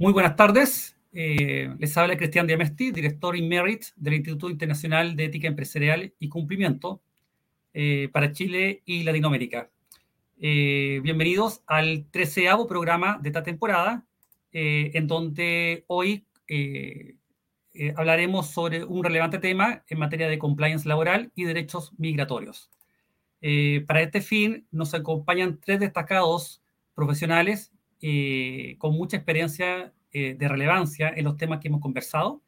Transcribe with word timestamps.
Muy 0.00 0.14
buenas 0.14 0.34
tardes. 0.34 0.96
Eh, 1.12 1.74
les 1.78 1.94
habla 1.98 2.16
Cristian 2.16 2.46
Diamesti, 2.46 2.90
director 2.90 3.38
Merit 3.42 3.84
del 3.96 4.14
Instituto 4.14 4.48
Internacional 4.48 5.14
de 5.14 5.26
Ética 5.26 5.46
Empresarial 5.46 6.14
y 6.18 6.30
Cumplimiento 6.30 7.02
eh, 7.74 8.08
para 8.10 8.32
Chile 8.32 8.80
y 8.86 9.02
Latinoamérica. 9.02 9.68
Eh, 10.40 11.00
bienvenidos 11.02 11.62
al 11.66 12.06
treceavo 12.10 12.66
programa 12.66 13.18
de 13.20 13.28
esta 13.28 13.42
temporada, 13.42 14.06
en 14.52 15.06
donde 15.06 15.84
hoy 15.86 16.24
hablaremos 17.94 18.46
sobre 18.46 18.82
un 18.82 19.04
relevante 19.04 19.38
tema 19.38 19.84
en 19.86 19.98
materia 19.98 20.28
de 20.28 20.38
compliance 20.38 20.88
laboral 20.88 21.30
y 21.34 21.44
derechos 21.44 21.92
migratorios. 21.98 22.70
para 23.86 24.00
este 24.00 24.22
fin 24.22 24.66
nos 24.70 24.94
acompañan 24.94 25.60
tres 25.62 25.78
destacados 25.78 26.62
profesionales 26.94 27.70
eh, 28.02 28.76
con 28.78 28.94
mucha 28.94 29.16
experiencia 29.16 29.92
eh, 30.12 30.34
de 30.34 30.48
relevancia 30.48 31.08
en 31.14 31.24
los 31.24 31.36
temas 31.36 31.60
que 31.60 31.68
hemos 31.68 31.80
conversado. 31.80 32.42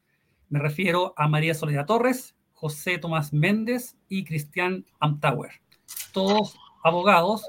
Me 0.49 0.59
refiero 0.59 1.13
a 1.17 1.27
María 1.27 1.53
Soledad 1.53 1.85
Torres, 1.85 2.35
José 2.53 2.97
Tomás 2.97 3.33
Méndez 3.33 3.95
y 4.09 4.23
Cristian 4.23 4.85
Amtauer, 4.99 5.51
todos 6.11 6.57
abogados, 6.83 7.47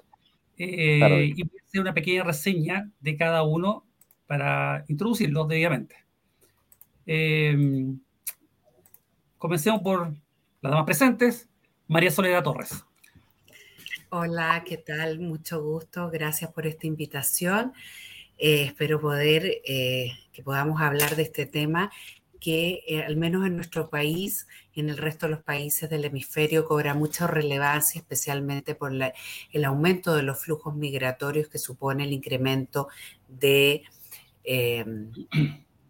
eh, 0.56 1.32
y 1.36 1.42
voy 1.42 1.58
a 1.60 1.64
hacer 1.64 1.80
una 1.80 1.94
pequeña 1.94 2.22
reseña 2.22 2.90
de 3.00 3.16
cada 3.16 3.42
uno 3.42 3.84
para 4.26 4.84
introducirlos 4.88 5.48
debidamente. 5.48 5.96
comencemos 9.38 9.82
por 9.82 10.14
las 10.62 10.70
damas 10.70 10.86
presentes. 10.86 11.48
María 11.86 12.10
Soledad 12.10 12.42
Torres. 12.42 12.84
Hola, 14.16 14.62
¿qué 14.64 14.76
tal? 14.76 15.18
Mucho 15.18 15.60
gusto. 15.60 16.08
Gracias 16.08 16.52
por 16.52 16.68
esta 16.68 16.86
invitación. 16.86 17.72
Eh, 18.38 18.64
espero 18.64 19.00
poder 19.00 19.62
eh, 19.64 20.12
que 20.32 20.42
podamos 20.42 20.80
hablar 20.80 21.16
de 21.16 21.22
este 21.22 21.46
tema 21.46 21.90
que 22.40 22.82
eh, 22.86 23.02
al 23.02 23.16
menos 23.16 23.46
en 23.46 23.56
nuestro 23.56 23.88
país 23.88 24.46
y 24.74 24.80
en 24.80 24.90
el 24.90 24.98
resto 24.98 25.26
de 25.26 25.32
los 25.32 25.42
países 25.42 25.88
del 25.88 26.04
hemisferio 26.04 26.66
cobra 26.66 26.92
mucha 26.92 27.26
relevancia, 27.26 28.00
especialmente 28.00 28.74
por 28.74 28.92
el 28.92 29.64
aumento 29.64 30.14
de 30.14 30.24
los 30.24 30.42
flujos 30.42 30.74
migratorios 30.74 31.48
que 31.48 31.58
supone 31.58 32.04
el 32.04 32.12
incremento 32.12 32.88
de 33.28 33.84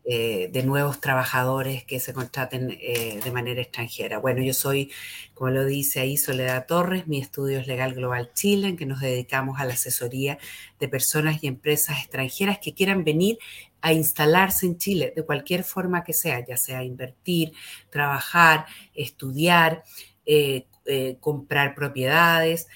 eh, 0.06 0.50
de 0.52 0.62
nuevos 0.62 1.00
trabajadores 1.00 1.84
que 1.84 1.98
se 1.98 2.12
contraten 2.12 2.76
eh, 2.78 3.20
de 3.24 3.30
manera 3.30 3.62
extranjera. 3.62 4.18
Bueno, 4.18 4.42
yo 4.42 4.52
soy, 4.52 4.92
como 5.32 5.48
lo 5.48 5.64
dice 5.64 6.00
ahí, 6.00 6.18
Soledad 6.18 6.66
Torres, 6.66 7.06
mi 7.06 7.18
estudio 7.20 7.58
es 7.58 7.66
Legal 7.66 7.94
Global 7.94 8.30
Chile, 8.34 8.68
en 8.68 8.76
que 8.76 8.84
nos 8.84 9.00
dedicamos 9.00 9.58
a 9.58 9.64
la 9.64 9.72
asesoría 9.72 10.36
de 10.78 10.88
personas 10.88 11.42
y 11.42 11.46
empresas 11.46 12.00
extranjeras 12.00 12.58
que 12.58 12.74
quieran 12.74 13.02
venir 13.02 13.38
a 13.80 13.94
instalarse 13.94 14.66
en 14.66 14.76
Chile 14.76 15.14
de 15.16 15.24
cualquier 15.24 15.64
forma 15.64 16.04
que 16.04 16.12
sea, 16.12 16.44
ya 16.44 16.58
sea 16.58 16.84
invertir, 16.84 17.52
trabajar, 17.88 18.66
estudiar, 18.94 19.84
eh, 20.26 20.66
comprar 21.20 21.74
propiedades 21.74 22.66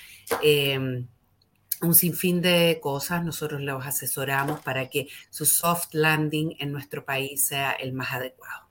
un 1.83 1.95
sinfín 1.95 2.41
de 2.41 2.79
cosas, 2.83 3.25
nosotros 3.25 3.61
los 3.61 3.87
asesoramos 3.87 4.61
para 4.61 4.89
que 4.89 5.09
su 5.31 5.47
soft 5.47 5.89
landing 5.93 6.57
en 6.59 6.73
nuestro 6.73 7.05
país 7.05 7.47
sea 7.47 7.73
el 7.73 7.93
más 7.93 8.13
adecuado. 8.13 8.69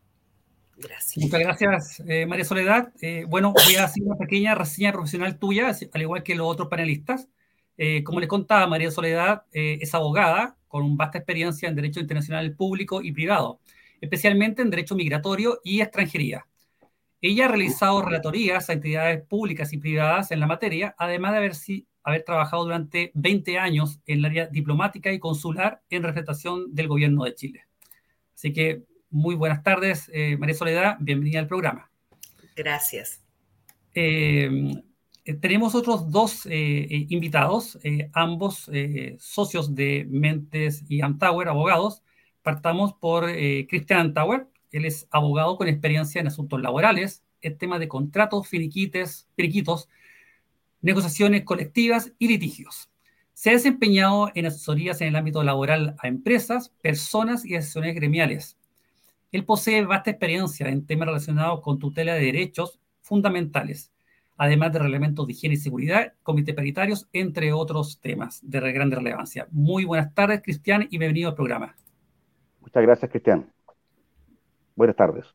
Gracias. 0.78 1.18
Muchas 1.18 1.40
gracias, 1.40 2.04
eh, 2.08 2.26
María 2.26 2.46
Soledad. 2.46 2.94
Eh, 3.02 3.26
bueno, 3.28 3.52
voy 3.52 3.76
a 3.76 3.86
hacer 3.86 4.04
una 4.04 4.16
pequeña 4.16 4.54
reseña 4.54 4.92
profesional 4.92 5.40
tuya, 5.40 5.76
al 5.94 6.02
igual 6.02 6.22
que 6.22 6.36
los 6.36 6.48
otros 6.48 6.68
panelistas. 6.68 7.28
Eh, 7.78 8.04
como 8.04 8.20
les 8.20 8.30
contaba, 8.30 8.68
María 8.68 8.92
Soledad 8.92 9.44
es 9.52 9.94
abogada 9.94 10.56
con 10.68 10.98
vasta 10.98 11.18
experiencia 11.18 11.68
en 11.68 11.76
Derecho 11.76 12.00
Internacional 12.00 12.56
Público 12.56 13.02
y 13.02 13.12
Privado, 13.12 13.60
especialmente 14.02 14.62
en 14.62 14.70
Derecho 14.70 14.96
Migratorio 14.96 15.60
y 15.64 15.82
Extranjería. 15.82 16.46
Ella 17.22 17.46
ha 17.46 17.48
realizado 17.48 18.04
relatorías 18.04 18.70
a 18.70 18.74
entidades 18.74 19.24
públicas 19.24 19.74
y 19.74 19.78
privadas 19.78 20.32
en 20.32 20.40
la 20.40 20.46
materia, 20.46 20.94
además 21.00 21.32
de 21.32 21.38
haber, 21.38 21.56
haber 22.08 22.24
trabajado 22.24 22.64
durante 22.64 23.12
20 23.16 23.60
años 23.60 24.00
en 24.06 24.20
el 24.20 24.26
área 24.26 24.48
diplomática 24.48 25.12
y 25.12 25.20
consular 25.20 25.82
en 25.90 26.04
representación 26.04 26.74
del 26.74 26.88
gobierno 26.88 27.26
de 27.26 27.36
Chile. 27.36 27.66
Así 28.34 28.54
que 28.54 28.84
muy 29.10 29.36
buenas 29.36 29.62
tardes, 29.62 30.10
eh, 30.14 30.38
María 30.38 30.56
Soledad, 30.56 30.96
bienvenida 31.02 31.40
al 31.40 31.48
programa. 31.48 31.92
Gracias. 32.56 33.22
Eh, 33.94 34.50
eh, 35.26 35.34
tenemos 35.34 35.76
otros 35.76 36.10
dos 36.10 36.46
invitados, 36.46 37.78
ambos 38.14 38.72
socios 39.20 39.76
de 39.76 40.08
Mentes 40.10 40.86
y 40.88 41.02
Antower, 41.02 41.50
abogados. 41.50 42.04
Partamos 42.42 42.94
por 42.94 43.26
Cristian 43.68 44.00
Antower. 44.00 44.48
Él 44.72 44.86
es 44.86 45.10
abogado 45.12 45.58
con 45.58 45.68
experiencia 45.68 46.22
en 46.22 46.28
asuntos 46.28 46.62
laborales, 46.62 47.26
en 47.42 47.58
temas 47.58 47.82
de 47.82 47.90
contratos, 47.90 48.48
finiquites, 48.48 49.28
finiquitos, 49.36 49.90
negociaciones 50.82 51.44
colectivas 51.44 52.14
y 52.20 52.28
litigios. 52.28 52.90
Se 53.34 53.50
ha 53.50 53.54
desempeñado 53.54 54.32
en 54.34 54.48
asesorías 54.48 55.00
en 55.02 55.10
el 55.10 55.16
ámbito 55.16 55.44
laboral 55.44 55.96
a 56.00 56.08
empresas, 56.08 56.70
personas 56.82 57.46
y 57.46 57.56
asociaciones 57.56 57.96
gremiales. 57.96 58.58
Él 59.32 59.46
posee 59.46 59.86
vasta 59.86 60.12
experiencia 60.12 60.68
en 60.70 60.86
temas 60.86 61.08
relacionados 61.08 61.62
con 61.62 61.78
tutela 61.78 62.14
de 62.14 62.26
derechos 62.26 62.80
fundamentales, 63.02 63.92
además 64.38 64.74
de 64.74 64.80
reglamentos 64.80 65.28
de 65.28 65.34
higiene 65.34 65.56
y 65.56 65.60
seguridad, 65.60 66.14
comités 66.24 66.56
paritarios, 66.56 67.08
entre 67.14 67.54
otros 67.54 68.00
temas 68.00 68.40
de 68.44 68.60
gran 68.72 68.92
relevancia. 68.92 69.48
Muy 69.52 69.86
buenas 69.86 70.14
tardes, 70.14 70.42
Cristian, 70.42 70.88
y 70.90 70.98
bienvenido 70.98 71.30
al 71.30 71.36
programa. 71.36 71.76
Muchas 72.62 72.84
gracias, 72.84 73.12
Cristian. 73.12 73.52
Buenas 74.76 74.96
tardes. 74.96 75.26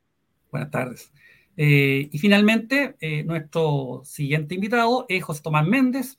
Buenas 0.51 0.71
tardes. 0.71 1.13
Eh, 1.57 2.09
y 2.11 2.19
finalmente, 2.19 2.97
eh, 3.01 3.25
nuestro 3.25 4.03
siguiente 4.05 4.55
invitado 4.55 5.07
es 5.09 5.23
José 5.23 5.43
Tomás 5.43 5.67
Méndez, 5.67 6.19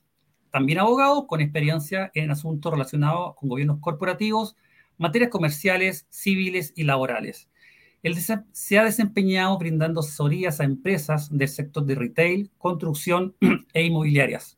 también 0.51 0.79
abogado 0.79 1.25
con 1.25 1.41
experiencia 1.41 2.11
en 2.13 2.29
asuntos 2.29 2.71
relacionados 2.71 3.35
con 3.35 3.49
gobiernos 3.49 3.79
corporativos, 3.79 4.55
materias 4.97 5.31
comerciales, 5.31 6.05
civiles 6.09 6.73
y 6.75 6.83
laborales. 6.83 7.49
Él 8.03 8.15
se 8.17 8.77
ha 8.77 8.83
desempeñado 8.83 9.57
brindando 9.57 10.01
asesorías 10.01 10.59
a 10.59 10.65
empresas 10.65 11.29
del 11.35 11.47
sector 11.47 11.85
de 11.85 11.95
retail, 11.95 12.51
construcción 12.57 13.35
e 13.73 13.83
inmobiliarias. 13.83 14.57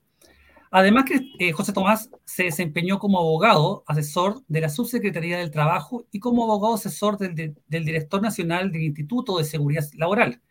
Además 0.72 1.06
que 1.06 1.22
eh, 1.40 1.54
José 1.54 1.72
Tomás 1.72 2.10
se 2.26 2.44
desempeñó 2.44 3.00
como 3.00 3.20
abogado 3.20 3.86
asesor 3.88 4.44
de 4.50 4.60
la 4.62 4.68
Subsecretaría 4.68 5.38
del 5.38 5.52
Trabajo 5.52 6.06
y 6.12 6.20
como 6.20 6.44
abogado 6.44 6.74
asesor 6.74 7.18
del 7.18 7.56
Director 7.70 8.22
Nacional 8.22 8.74
del 8.74 8.82
Instituto 8.82 9.38
de 9.38 9.46
Seguridad 9.46 9.86
Laboral, 9.94 10.42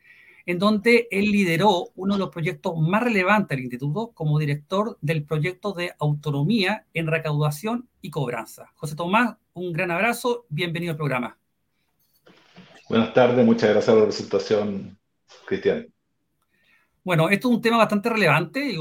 en 0.46 0.58
donde 0.58 1.08
él 1.10 1.30
lideró 1.30 1.90
uno 1.94 2.14
de 2.14 2.20
los 2.20 2.30
proyectos 2.30 2.76
más 2.78 3.02
relevantes 3.02 3.56
del 3.56 3.64
instituto 3.64 4.12
como 4.12 4.38
director 4.38 4.98
del 5.00 5.24
proyecto 5.24 5.72
de 5.72 5.94
autonomía 5.98 6.86
en 6.92 7.06
recaudación 7.06 7.88
y 8.02 8.10
cobranza. 8.10 8.70
José 8.74 8.94
Tomás, 8.94 9.36
un 9.54 9.72
gran 9.72 9.90
abrazo, 9.90 10.46
bienvenido 10.48 10.92
al 10.92 10.96
programa. 10.96 11.38
Buenas 12.88 13.14
tardes, 13.14 13.46
muchas 13.46 13.70
gracias 13.70 13.92
por 13.92 14.00
la 14.00 14.08
presentación, 14.08 14.98
Cristian. 15.46 15.86
Bueno, 17.02 17.28
esto 17.30 17.48
es 17.48 17.54
un 17.54 17.62
tema 17.62 17.78
bastante 17.78 18.10
relevante. 18.10 18.76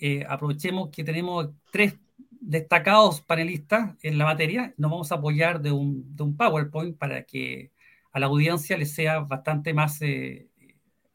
Eh, 0.00 0.24
aprovechemos 0.28 0.90
que 0.90 1.04
tenemos 1.04 1.50
tres 1.70 1.94
destacados 2.40 3.20
panelistas 3.20 3.96
en 4.02 4.18
la 4.18 4.24
materia. 4.24 4.74
Nos 4.76 4.90
vamos 4.90 5.12
a 5.12 5.16
apoyar 5.16 5.60
de 5.60 5.70
un, 5.70 6.36
PowerPoint 6.36 6.98
para 6.98 7.24
que 7.24 7.72
a 8.12 8.20
la 8.20 8.26
audiencia 8.26 8.76
le 8.76 8.86
sea 8.86 9.20
bastante 9.20 9.72
más 9.72 10.00
eh, 10.02 10.48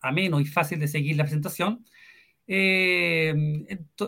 ameno 0.01 0.39
y 0.39 0.45
fácil 0.45 0.79
de 0.79 0.87
seguir 0.87 1.15
la 1.17 1.23
presentación, 1.23 1.85
eh, 2.47 3.33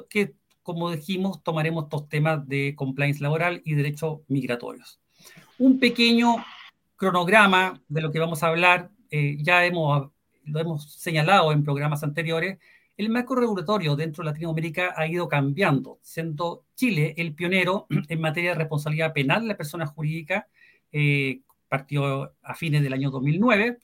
que 0.10 0.34
como 0.64 0.92
dijimos, 0.92 1.44
tomaremos 1.44 1.86
estos 1.86 2.08
temas 2.08 2.48
de 2.48 2.76
compliance 2.76 3.22
laboral 3.22 3.62
y 3.66 3.74
derechos 3.74 4.22
migratorios. 4.28 5.00
Un 5.58 5.80
pequeño 5.80 6.36
cronograma 6.96 7.82
de 7.88 8.02
lo 8.02 8.12
que 8.12 8.20
vamos 8.20 8.44
a 8.44 8.48
hablar, 8.48 8.92
eh, 9.10 9.38
ya 9.42 9.66
hemos, 9.66 10.12
lo 10.46 10.60
hemos 10.60 10.94
señalado 10.94 11.52
en 11.52 11.64
programas 11.64 12.04
anteriores, 12.04 12.60
el 12.98 13.10
marco 13.10 13.36
regulatorio 13.36 13.96
dentro 13.96 14.24
de 14.24 14.30
Latinoamérica 14.30 14.94
ha 14.96 15.08
ido 15.08 15.28
cambiando, 15.28 16.00
siendo 16.04 16.66
Chile 16.76 17.16
el 17.18 17.34
pionero 17.34 17.88
en 18.10 18.22
materia 18.22 18.52
de 18.52 18.60
responsabilidad 18.60 19.14
penal 19.14 19.42
de 19.42 19.48
la 19.48 19.58
persona 19.58 19.88
jurídica, 19.88 20.48
eh, 20.92 21.42
partió 21.68 22.36
a 22.44 22.54
fines 22.54 22.84
del 22.84 22.94
año 22.94 23.10
2009, 23.10 23.80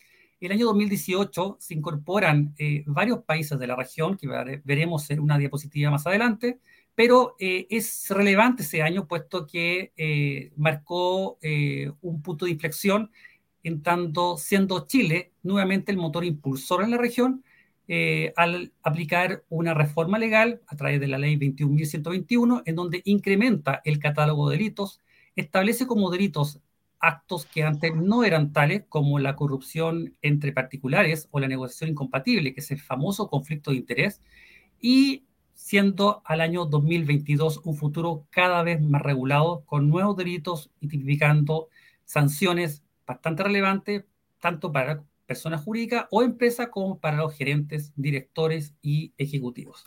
el 0.45 0.51
año 0.51 0.67
2018 0.67 1.57
se 1.59 1.73
incorporan 1.73 2.53
eh, 2.57 2.83
varios 2.85 3.23
países 3.23 3.57
de 3.57 3.67
la 3.67 3.75
región, 3.75 4.17
que 4.17 4.27
veremos 4.63 5.09
en 5.09 5.19
una 5.19 5.37
diapositiva 5.37 5.89
más 5.89 6.05
adelante, 6.05 6.59
pero 6.93 7.35
eh, 7.39 7.65
es 7.69 8.07
relevante 8.09 8.63
ese 8.63 8.81
año 8.81 9.07
puesto 9.07 9.47
que 9.47 9.93
eh, 9.97 10.51
marcó 10.55 11.37
un 12.01 12.21
punto 12.21 12.45
de 12.45 12.51
inflexión 12.51 13.11
en 13.63 13.81
tanto 13.81 14.37
siendo 14.37 14.85
Chile 14.87 15.31
nuevamente 15.43 15.91
el 15.91 15.97
motor 15.97 16.23
impulsor 16.23 16.83
en 16.83 16.91
la 16.91 16.97
región 16.97 17.43
al 18.35 18.73
aplicar 18.83 19.45
una 19.47 19.73
reforma 19.73 20.19
legal 20.19 20.61
a 20.67 20.75
través 20.75 20.99
de 20.99 21.07
la 21.07 21.17
ley 21.17 21.37
21.121, 21.37 22.63
en 22.65 22.75
donde 22.75 23.01
incrementa 23.05 23.81
el 23.85 23.97
catálogo 23.99 24.49
de 24.49 24.57
delitos, 24.57 25.01
establece 25.37 25.87
como 25.87 26.11
delitos 26.11 26.59
actos 26.99 27.45
que 27.45 27.63
antes 27.63 27.95
no 27.95 28.23
eran 28.23 28.53
tales, 28.53 28.83
como 28.89 29.19
la 29.19 29.35
corrupción 29.35 30.15
entre 30.21 30.51
particulares 30.51 31.27
o 31.31 31.39
la 31.39 31.47
negociación 31.47 31.91
incompatible, 31.91 32.53
que 32.53 32.61
es 32.61 32.71
el 32.71 32.79
famoso 32.79 33.29
conflicto 33.29 33.71
de 33.71 33.77
interés, 33.77 34.21
y 34.79 35.25
siendo 35.53 36.21
al 36.25 36.41
año 36.41 36.65
2022 36.65 37.61
un 37.63 37.75
futuro 37.75 38.25
cada 38.29 38.63
vez 38.63 38.81
más 38.81 39.01
regulado, 39.01 39.63
con 39.65 39.89
nuevos 39.89 40.15
delitos 40.15 40.71
y 40.79 40.87
tipificando 40.87 41.69
sanciones 42.05 42.83
bastante 43.05 43.43
relevantes, 43.43 44.05
tanto 44.39 44.71
para 44.71 45.03
personas 45.25 45.63
jurídicas 45.63 46.05
o 46.11 46.23
empresas 46.23 46.69
como 46.69 46.99
para 46.99 47.17
los 47.17 47.35
gerentes, 47.35 47.91
directores 47.95 48.73
y 48.81 49.13
ejecutivos. 49.17 49.83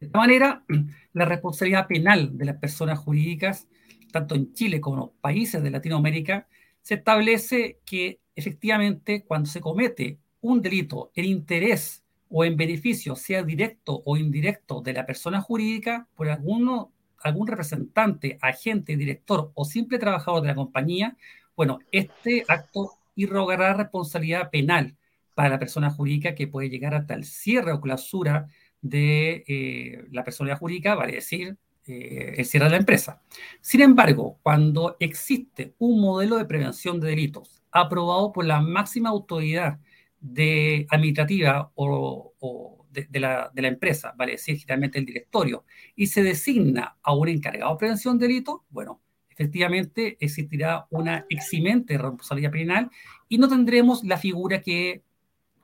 De 0.00 0.06
esta 0.06 0.18
manera, 0.18 0.64
la 1.12 1.24
responsabilidad 1.24 1.86
penal 1.86 2.36
de 2.36 2.44
las 2.44 2.56
personas 2.56 2.98
jurídicas, 2.98 3.68
tanto 4.10 4.34
en 4.34 4.52
Chile 4.52 4.80
como 4.80 4.96
en 4.96 5.00
los 5.00 5.10
países 5.20 5.62
de 5.62 5.70
Latinoamérica, 5.70 6.46
se 6.82 6.94
establece 6.94 7.80
que 7.84 8.20
efectivamente 8.34 9.24
cuando 9.24 9.48
se 9.48 9.60
comete 9.60 10.18
un 10.40 10.62
delito 10.62 11.10
en 11.14 11.24
interés 11.26 12.02
o 12.30 12.44
en 12.44 12.56
beneficio, 12.56 13.16
sea 13.16 13.42
directo 13.42 14.02
o 14.04 14.16
indirecto, 14.16 14.80
de 14.80 14.92
la 14.92 15.06
persona 15.06 15.40
jurídica 15.40 16.06
por 16.14 16.28
alguno, 16.28 16.92
algún 17.22 17.46
representante, 17.46 18.38
agente, 18.40 18.96
director 18.96 19.50
o 19.54 19.64
simple 19.64 19.98
trabajador 19.98 20.42
de 20.42 20.48
la 20.48 20.54
compañía, 20.54 21.16
bueno, 21.56 21.78
este 21.90 22.44
acto 22.46 22.92
irrogará 23.16 23.74
responsabilidad 23.74 24.50
penal 24.50 24.96
para 25.34 25.48
la 25.48 25.58
persona 25.58 25.90
jurídica 25.90 26.34
que 26.34 26.46
puede 26.46 26.68
llegar 26.68 26.94
hasta 26.94 27.14
el 27.14 27.24
cierre 27.24 27.72
o 27.72 27.80
clausura 27.80 28.46
de 28.80 29.44
eh, 29.48 30.04
la 30.12 30.22
persona 30.22 30.56
jurídica, 30.56 30.94
vale 30.94 31.14
decir, 31.14 31.56
eh, 31.88 32.34
el 32.36 32.44
cierre 32.44 32.66
de 32.66 32.72
la 32.72 32.76
empresa. 32.76 33.22
Sin 33.60 33.80
embargo, 33.80 34.38
cuando 34.42 34.96
existe 35.00 35.74
un 35.78 36.00
modelo 36.00 36.36
de 36.36 36.44
prevención 36.44 37.00
de 37.00 37.08
delitos 37.08 37.62
aprobado 37.70 38.32
por 38.32 38.44
la 38.44 38.60
máxima 38.60 39.08
autoridad 39.10 39.78
de 40.20 40.86
administrativa 40.90 41.72
o, 41.74 42.86
de, 42.90 43.20
la, 43.20 43.50
empresa, 43.54 44.14
vale 44.16 44.32
decir, 44.32 44.58
generalmente 44.58 44.98
el 44.98 45.06
directorio, 45.06 45.64
y 45.94 46.08
se 46.08 46.22
designa 46.22 46.96
a 47.02 47.14
un 47.14 47.28
encargado 47.28 47.72
de 47.72 47.78
prevención 47.78 48.18
de 48.18 48.26
delitos, 48.26 48.60
bueno, 48.70 49.00
efectivamente 49.30 50.16
existirá 50.20 50.86
una 50.90 51.24
eximente 51.28 51.96
responsabilidad 51.96 52.50
penal 52.50 52.90
y 53.28 53.38
no 53.38 53.48
tendremos 53.48 54.02
la 54.04 54.18
figura 54.18 54.60
que, 54.60 55.02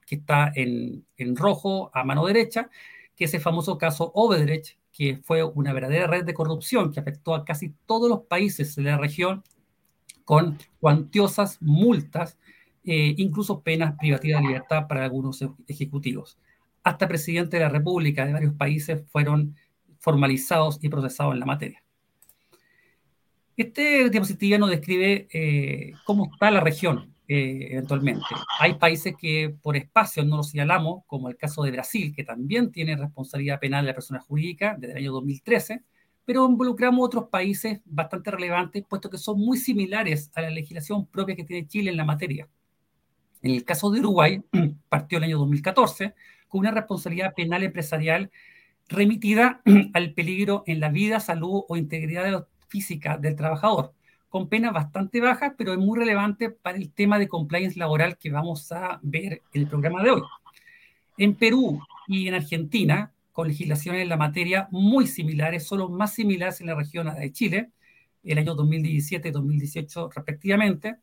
está 0.09 0.53
en, 0.55 1.05
en, 1.17 1.35
rojo 1.35 1.91
a 1.93 2.05
mano 2.05 2.25
derecha, 2.25 2.71
que 3.17 3.25
es 3.25 3.35
el 3.35 3.41
famoso 3.41 3.79
caso 3.79 4.13
Obedrecht, 4.15 4.79
que 4.95 5.19
fue 5.25 5.43
una 5.43 5.73
verdadera 5.73 6.07
red 6.07 6.25
de 6.25 6.35
corrupción 6.35 6.93
que 6.93 7.01
afectó 7.01 7.35
a 7.35 7.45
casi 7.45 7.75
todos 7.85 8.09
los 8.09 8.23
países 8.23 8.77
de 8.77 8.85
la 8.85 8.97
región 8.97 9.43
con 10.25 10.57
cuantiosas 10.81 11.61
multas 11.61 12.39
eh, 12.85 13.15
incluso 13.17 13.63
penas 13.63 13.97
privativas 13.99 14.43
de 14.43 14.49
libertad 14.49 14.87
para 14.87 15.05
algunos 15.05 15.43
ejecutivos. 15.67 16.39
Hasta 16.83 17.09
presidentes 17.09 17.59
de 17.59 17.65
la 17.65 17.71
República 17.71 18.25
de 18.25 18.35
varios 18.35 18.55
países 18.55 19.03
fueron 19.09 19.57
formalizados 19.99 20.79
y 20.83 20.91
procesados 20.91 21.33
en 21.33 21.41
la 21.41 21.47
materia. 21.47 21.83
Este 23.57 24.11
diapositiva 24.11 24.59
nos 24.59 24.71
describe 24.71 25.29
eh, 25.33 25.93
cómo 26.05 26.31
está 26.33 26.51
la 26.51 26.61
región 26.61 27.14
eh, 27.27 27.69
eventualmente. 27.71 28.27
Hay 28.61 28.75
países 28.75 29.15
que 29.19 29.55
por 29.63 29.77
espacio 29.77 30.25
no 30.25 30.37
los 30.37 30.51
señalamos, 30.51 31.05
como 31.07 31.29
el 31.29 31.37
caso 31.37 31.63
de 31.63 31.71
Brasil, 31.71 32.13
que 32.15 32.23
también 32.23 32.71
tiene 32.71 32.97
responsabilidad 32.97 33.59
penal 33.59 33.85
de 33.85 33.93
la 33.93 33.95
persona 33.95 34.21
jurídica 34.21 34.77
desde 34.79 34.93
el 34.93 34.99
año 34.99 35.13
2013, 35.13 35.83
pero 36.27 36.47
involucramos 36.47 37.05
otros 37.05 37.29
países 37.29 37.81
bastante 37.87 38.31
relevantes, 38.31 38.85
puesto 38.89 39.09
que 39.09 39.19
son 39.19 39.39
muy 39.39 39.57
similares 39.57 40.31
a 40.35 40.43
la 40.43 40.51
legislación 40.51 41.07
propia 41.07 41.35
que 41.35 41.45
tiene 41.45 41.67
Chile 41.67 41.91
en 41.91 41.97
la 41.97 42.05
materia. 42.05 42.49
En 43.43 43.53
el 43.53 43.65
caso 43.65 43.91
de 43.91 44.01
Uruguay, 44.01 44.43
partió 44.89 45.19
el 45.19 45.25
año 45.25 45.39
2014 45.39 46.15
con 46.49 46.61
una 46.61 46.71
responsabilidad 46.71 47.35
penal 47.35 47.63
empresarial 47.63 48.31
remitida 48.89 49.63
al 49.95 50.13
peligro 50.13 50.63
en 50.67 50.81
la 50.81 50.91
vida, 50.91 51.21
salud 51.21 51.63
o 51.69 51.77
integridad 51.77 52.47
física 52.69 53.17
del 53.17 53.37
trabajador, 53.37 53.95
con 54.35 54.49
penas 54.49 54.73
bastante 54.73 55.21
bajas, 55.21 55.53
pero 55.57 55.75
es 55.75 55.79
muy 55.79 55.97
relevante 55.97 56.51
para 56.51 56.77
el 56.77 56.91
tema 56.91 57.21
de 57.21 57.29
compliance 57.29 57.79
laboral 57.79 58.19
que 58.19 58.33
vamos 58.33 58.73
a 58.73 58.99
ver 59.01 59.43
en 59.53 59.63
el 59.63 59.69
programa 59.69 60.03
de 60.03 60.11
hoy. 60.11 60.23
En 61.17 61.37
Perú 61.37 61.81
y 62.09 62.27
en 62.27 62.35
Argentina, 62.35 63.13
con 63.31 63.47
legislaciones 63.47 64.03
en 64.03 64.09
la 64.09 64.17
materia 64.17 64.67
muy 64.73 65.07
similares, 65.07 65.65
solo 65.69 65.89
más 65.89 66.15
similares 66.15 66.61
en 66.61 66.67
la 66.67 66.75
región 66.75 67.15
de 67.15 67.31
Chile, 67.31 67.71
el 68.25 68.39
año 68.39 68.57
2017 68.57 69.29
y 69.29 69.31
2018 69.31 70.11
respectivamente, 70.13 70.97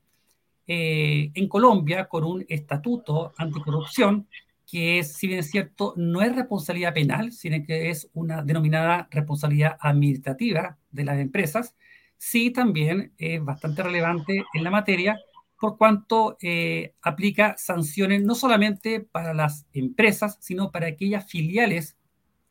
eh, 0.67 1.31
en 1.33 1.47
Colombia 1.47 2.09
con 2.09 2.25
un 2.25 2.45
estatuto 2.49 3.31
anticorrupción 3.37 4.27
que 4.69 4.99
es, 4.99 5.13
si 5.13 5.27
bien 5.27 5.39
es 5.39 5.49
cierto, 5.49 5.93
no 5.95 6.21
es 6.21 6.35
responsabilidad 6.35 6.93
penal, 6.93 7.31
sino 7.31 7.65
que 7.65 7.91
es 7.91 8.09
una 8.13 8.43
denominada 8.43 9.07
responsabilidad 9.09 9.77
administrativa 9.79 10.77
de 10.91 11.05
las 11.05 11.17
empresas, 11.17 11.75
sí 12.21 12.51
también 12.51 13.13
es 13.17 13.43
bastante 13.43 13.81
relevante 13.81 14.45
en 14.53 14.63
la 14.63 14.69
materia 14.69 15.19
por 15.59 15.75
cuanto 15.75 16.37
eh, 16.39 16.93
aplica 17.01 17.55
sanciones 17.57 18.21
no 18.21 18.35
solamente 18.35 18.99
para 18.99 19.33
las 19.33 19.65
empresas, 19.73 20.37
sino 20.39 20.71
para 20.71 20.85
aquellas 20.85 21.27
filiales 21.27 21.97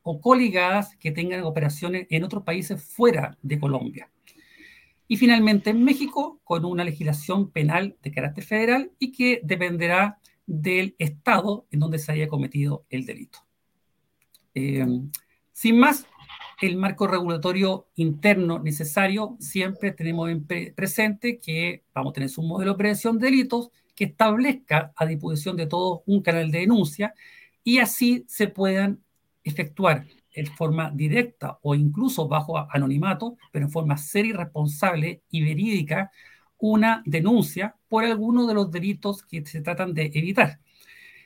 o 0.02 0.20
coligadas 0.20 0.96
que 0.96 1.12
tengan 1.12 1.44
operaciones 1.44 2.08
en 2.10 2.24
otros 2.24 2.42
países 2.42 2.82
fuera 2.82 3.38
de 3.42 3.60
Colombia. 3.60 4.10
Y 5.06 5.16
finalmente 5.18 5.70
en 5.70 5.84
México, 5.84 6.40
con 6.42 6.64
una 6.64 6.82
legislación 6.82 7.52
penal 7.52 7.96
de 8.02 8.10
carácter 8.10 8.42
federal 8.42 8.90
y 8.98 9.12
que 9.12 9.40
dependerá 9.44 10.18
del 10.46 10.96
estado 10.98 11.68
en 11.70 11.78
donde 11.78 12.00
se 12.00 12.10
haya 12.10 12.26
cometido 12.26 12.86
el 12.90 13.06
delito. 13.06 13.38
Eh, 14.52 14.84
sin 15.52 15.78
más, 15.78 16.06
el 16.60 16.76
marco 16.76 17.06
regulatorio 17.06 17.88
interno 17.96 18.58
necesario, 18.58 19.36
siempre 19.40 19.92
tenemos 19.92 20.30
en 20.30 20.44
presente 20.74 21.38
que 21.38 21.84
vamos 21.94 22.10
a 22.10 22.14
tener 22.14 22.30
un 22.36 22.48
modelo 22.48 22.72
de 22.72 22.78
prevención 22.78 23.18
de 23.18 23.26
delitos 23.26 23.70
que 23.94 24.04
establezca 24.04 24.92
a 24.94 25.06
disposición 25.06 25.56
de 25.56 25.66
todos 25.66 26.00
un 26.06 26.22
canal 26.22 26.50
de 26.50 26.60
denuncia 26.60 27.14
y 27.64 27.78
así 27.78 28.24
se 28.28 28.48
puedan 28.48 29.02
efectuar 29.42 30.06
en 30.32 30.46
forma 30.46 30.90
directa 30.90 31.58
o 31.62 31.74
incluso 31.74 32.28
bajo 32.28 32.58
anonimato, 32.70 33.36
pero 33.50 33.66
en 33.66 33.72
forma 33.72 33.96
seria 33.96 34.30
y 34.30 34.34
responsable 34.34 35.22
y 35.30 35.42
verídica, 35.42 36.10
una 36.58 37.02
denuncia 37.06 37.74
por 37.88 38.04
alguno 38.04 38.46
de 38.46 38.54
los 38.54 38.70
delitos 38.70 39.22
que 39.22 39.44
se 39.46 39.62
tratan 39.62 39.94
de 39.94 40.10
evitar. 40.14 40.60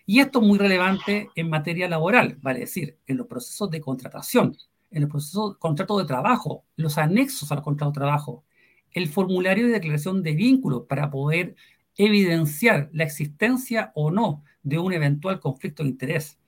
Y 0.07 0.21
esto 0.21 0.41
es 0.41 0.47
muy 0.47 0.59
relevante 0.59 1.29
en 1.35 1.51
materia 1.51 1.89
laboral, 1.89 2.39
vale 2.41 2.61
decir, 2.61 2.99
en 3.07 3.17
los 3.17 3.27
procesos 3.27 3.71
de 3.71 3.81
contratación, 3.81 4.57
en 4.95 5.03
los 5.03 5.11
procesos 5.11 5.55
de 5.55 5.59
contrato 5.59 5.99
de 5.99 6.07
trabajo, 6.07 6.65
los 6.77 6.99
anexos 6.99 7.51
al 7.53 7.63
contrato 7.63 7.91
de 7.91 8.01
trabajo, 8.01 8.45
el 8.93 9.09
formulario 9.09 9.67
de 9.67 9.73
declaración 9.73 10.23
de 10.23 10.35
vínculos 10.35 10.85
para 10.89 11.11
poder 11.11 11.57
evidenciar 11.97 12.91
la 12.93 13.05
existencia 13.05 13.93
o 13.95 14.11
no 14.11 14.45
de 14.63 14.79
un 14.79 14.93
eventual 14.93 15.41
conflicto 15.41 15.83
de 15.83 15.91
interés, 15.91 16.39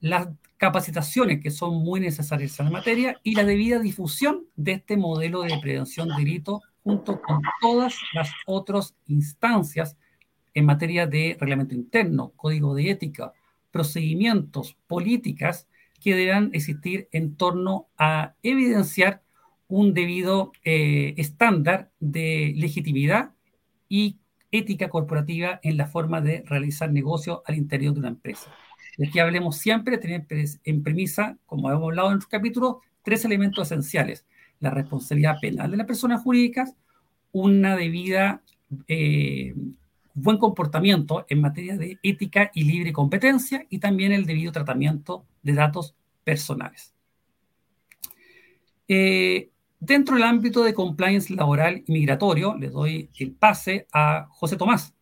las 0.00 0.28
capacitaciones 0.56 1.40
que 1.40 1.50
son 1.50 1.76
muy 1.76 2.00
necesarias 2.00 2.58
en 2.58 2.66
la 2.66 2.72
materia 2.72 3.20
y 3.22 3.34
la 3.34 3.44
debida 3.44 3.78
difusión 3.78 4.46
de 4.56 4.72
este 4.72 4.96
modelo 4.96 5.42
de 5.42 5.58
prevención 5.60 6.08
de 6.08 6.16
delito 6.16 6.62
junto 6.82 7.20
con 7.20 7.40
todas 7.60 7.94
las 8.12 8.30
otras 8.46 8.94
instancias 9.06 9.96
en 10.54 10.64
materia 10.64 11.06
de 11.06 11.36
reglamento 11.38 11.74
interno, 11.74 12.32
código 12.34 12.74
de 12.74 12.90
ética, 12.90 13.32
procedimientos, 13.70 14.76
políticas 14.86 15.67
que 16.00 16.14
deberán 16.14 16.50
existir 16.52 17.08
en 17.12 17.36
torno 17.36 17.88
a 17.98 18.34
evidenciar 18.42 19.22
un 19.68 19.94
debido 19.94 20.52
eh, 20.64 21.14
estándar 21.18 21.90
de 22.00 22.54
legitimidad 22.56 23.32
y 23.88 24.18
ética 24.50 24.88
corporativa 24.88 25.60
en 25.62 25.76
la 25.76 25.86
forma 25.86 26.20
de 26.20 26.42
realizar 26.46 26.90
negocios 26.90 27.40
al 27.44 27.56
interior 27.56 27.92
de 27.92 28.00
una 28.00 28.08
empresa. 28.08 28.50
Y 28.96 29.06
aquí 29.06 29.18
hablemos 29.18 29.56
siempre 29.58 29.98
tener 29.98 30.26
en 30.64 30.82
premisa, 30.82 31.36
como 31.46 31.70
hemos 31.70 31.84
hablado 31.84 32.08
en 32.08 32.16
otros 32.16 32.30
capítulos, 32.30 32.76
tres 33.02 33.24
elementos 33.24 33.68
esenciales. 33.68 34.24
La 34.60 34.70
responsabilidad 34.70 35.36
penal 35.40 35.70
de 35.70 35.76
las 35.76 35.86
personas 35.86 36.22
jurídicas, 36.22 36.74
una 37.30 37.76
debida 37.76 38.42
eh, 38.88 39.54
buen 40.22 40.38
comportamiento 40.38 41.24
en 41.28 41.40
materia 41.40 41.76
de 41.76 41.98
ética 42.02 42.50
y 42.54 42.64
libre 42.64 42.92
competencia 42.92 43.66
y 43.68 43.78
también 43.78 44.12
el 44.12 44.26
debido 44.26 44.52
tratamiento 44.52 45.24
de 45.42 45.54
datos 45.54 45.94
personales. 46.24 46.94
Eh, 48.88 49.50
dentro 49.80 50.16
del 50.16 50.24
ámbito 50.24 50.62
de 50.62 50.74
compliance 50.74 51.32
laboral 51.34 51.82
y 51.86 51.92
migratorio, 51.92 52.56
le 52.56 52.68
doy 52.68 53.10
el 53.18 53.32
pase 53.32 53.86
a 53.92 54.26
José 54.30 54.56
Tomás, 54.56 54.94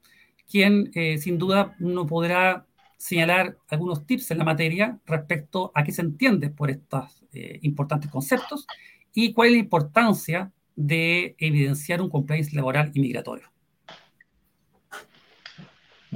quien 0.51 0.91
eh, 0.95 1.19
sin 1.19 1.39
duda 1.39 1.75
no 1.79 2.07
podrá 2.07 2.67
señalar 2.97 3.59
algunos 3.69 4.07
tips 4.07 4.31
en 4.31 4.39
la 4.39 4.45
materia 4.45 4.99
respecto 5.07 5.71
a 5.75 5.85
qué 5.85 5.93
se 5.93 6.03
entiende 6.03 6.51
por 6.51 6.71
estos 6.71 7.25
eh, 7.33 7.59
importantes 7.63 8.11
conceptos 8.11 8.67
y 9.13 9.33
cuál 9.33 9.49
es 9.49 9.55
la 9.55 9.61
importancia 9.61 10.53
de 10.75 11.35
evidenciar 11.39 12.01
un 12.03 12.11
compliance 12.11 12.55
laboral 12.55 12.91
y 12.95 13.01
migratorio. 13.01 13.51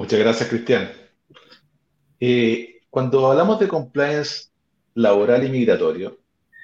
Muchas 0.00 0.18
gracias, 0.18 0.48
Cristian. 0.48 0.90
Eh, 2.18 2.80
cuando 2.88 3.30
hablamos 3.30 3.60
de 3.60 3.68
compliance 3.68 4.46
laboral 4.94 5.44
y 5.44 5.50
migratorio, 5.50 6.16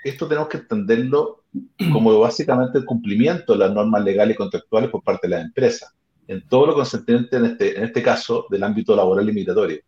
esto 0.03 0.27
tenemos 0.27 0.49
que 0.49 0.57
entenderlo 0.57 1.45
como 1.93 2.19
básicamente 2.19 2.79
el 2.79 2.87
cumplimiento 2.87 3.53
de 3.53 3.59
las 3.59 3.75
normas 3.75 4.03
legales 4.03 4.37
y 4.37 4.39
contractuales 4.39 4.89
por 4.89 5.03
parte 5.03 5.29
de 5.29 5.37
las 5.37 5.45
empresas, 5.45 5.95
en 6.27 6.49
todo 6.49 6.69
lo 6.69 6.75
concerniente 6.75 7.37
en 7.37 7.45
este, 7.45 7.77
en 7.77 7.85
este 7.85 8.03
caso 8.03 8.47
del 8.49 8.63
ámbito 8.63 8.97
laboral 8.97 9.29
y 9.29 9.33
migratorio. 9.35 9.81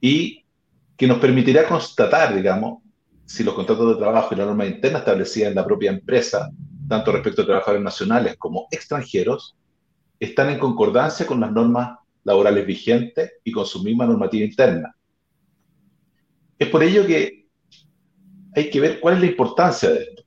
Y 0.00 0.44
que 0.96 1.06
nos 1.06 1.20
permitirá 1.20 1.68
constatar, 1.68 2.34
digamos, 2.34 2.82
si 3.26 3.44
los 3.44 3.54
contratos 3.54 3.90
de 3.90 4.02
trabajo 4.02 4.34
y 4.34 4.38
la 4.38 4.46
norma 4.46 4.66
interna 4.66 4.98
establecida 4.98 5.46
en 5.46 5.54
la 5.54 5.64
propia 5.64 5.92
empresa, 5.92 6.50
tanto 6.88 7.12
respecto 7.12 7.42
a 7.42 7.46
trabajadores 7.46 7.84
nacionales 7.84 8.34
como 8.38 8.66
extranjeros, 8.72 9.56
están 10.18 10.50
en 10.50 10.58
concordancia 10.58 11.24
con 11.28 11.38
las 11.38 11.52
normas 11.52 12.01
laborales 12.24 12.66
vigentes 12.66 13.32
y 13.44 13.52
con 13.52 13.66
su 13.66 13.82
misma 13.82 14.06
normativa 14.06 14.44
interna. 14.44 14.94
Es 16.58 16.68
por 16.68 16.82
ello 16.82 17.06
que 17.06 17.46
hay 18.54 18.70
que 18.70 18.80
ver 18.80 19.00
cuál 19.00 19.14
es 19.14 19.20
la 19.20 19.26
importancia 19.26 19.90
de 19.90 20.02
esto. 20.02 20.22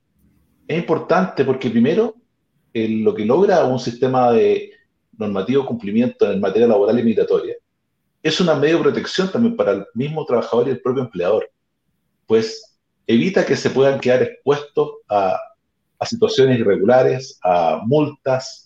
Es 0.68 0.78
importante 0.78 1.44
porque 1.44 1.70
primero, 1.70 2.16
lo 2.74 3.14
que 3.14 3.24
logra 3.24 3.64
un 3.64 3.78
sistema 3.78 4.32
de 4.32 4.72
normativo 5.16 5.64
cumplimiento 5.64 6.30
en 6.30 6.40
materia 6.40 6.68
laboral 6.68 6.98
y 6.98 7.02
migratoria 7.02 7.54
es 8.26 8.40
una 8.40 8.56
medio 8.56 8.78
de 8.78 8.82
protección 8.82 9.30
también 9.30 9.54
para 9.54 9.72
el 9.72 9.86
mismo 9.94 10.24
trabajador 10.26 10.66
y 10.66 10.72
el 10.72 10.80
propio 10.80 11.04
empleador, 11.04 11.48
pues 12.26 12.76
evita 13.06 13.46
que 13.46 13.56
se 13.56 13.70
puedan 13.70 14.00
quedar 14.00 14.22
expuestos 14.22 14.90
a, 15.08 15.38
situaciones 16.04 16.58
irregulares, 16.58 17.38
a 17.42 17.80
multas, 17.86 18.65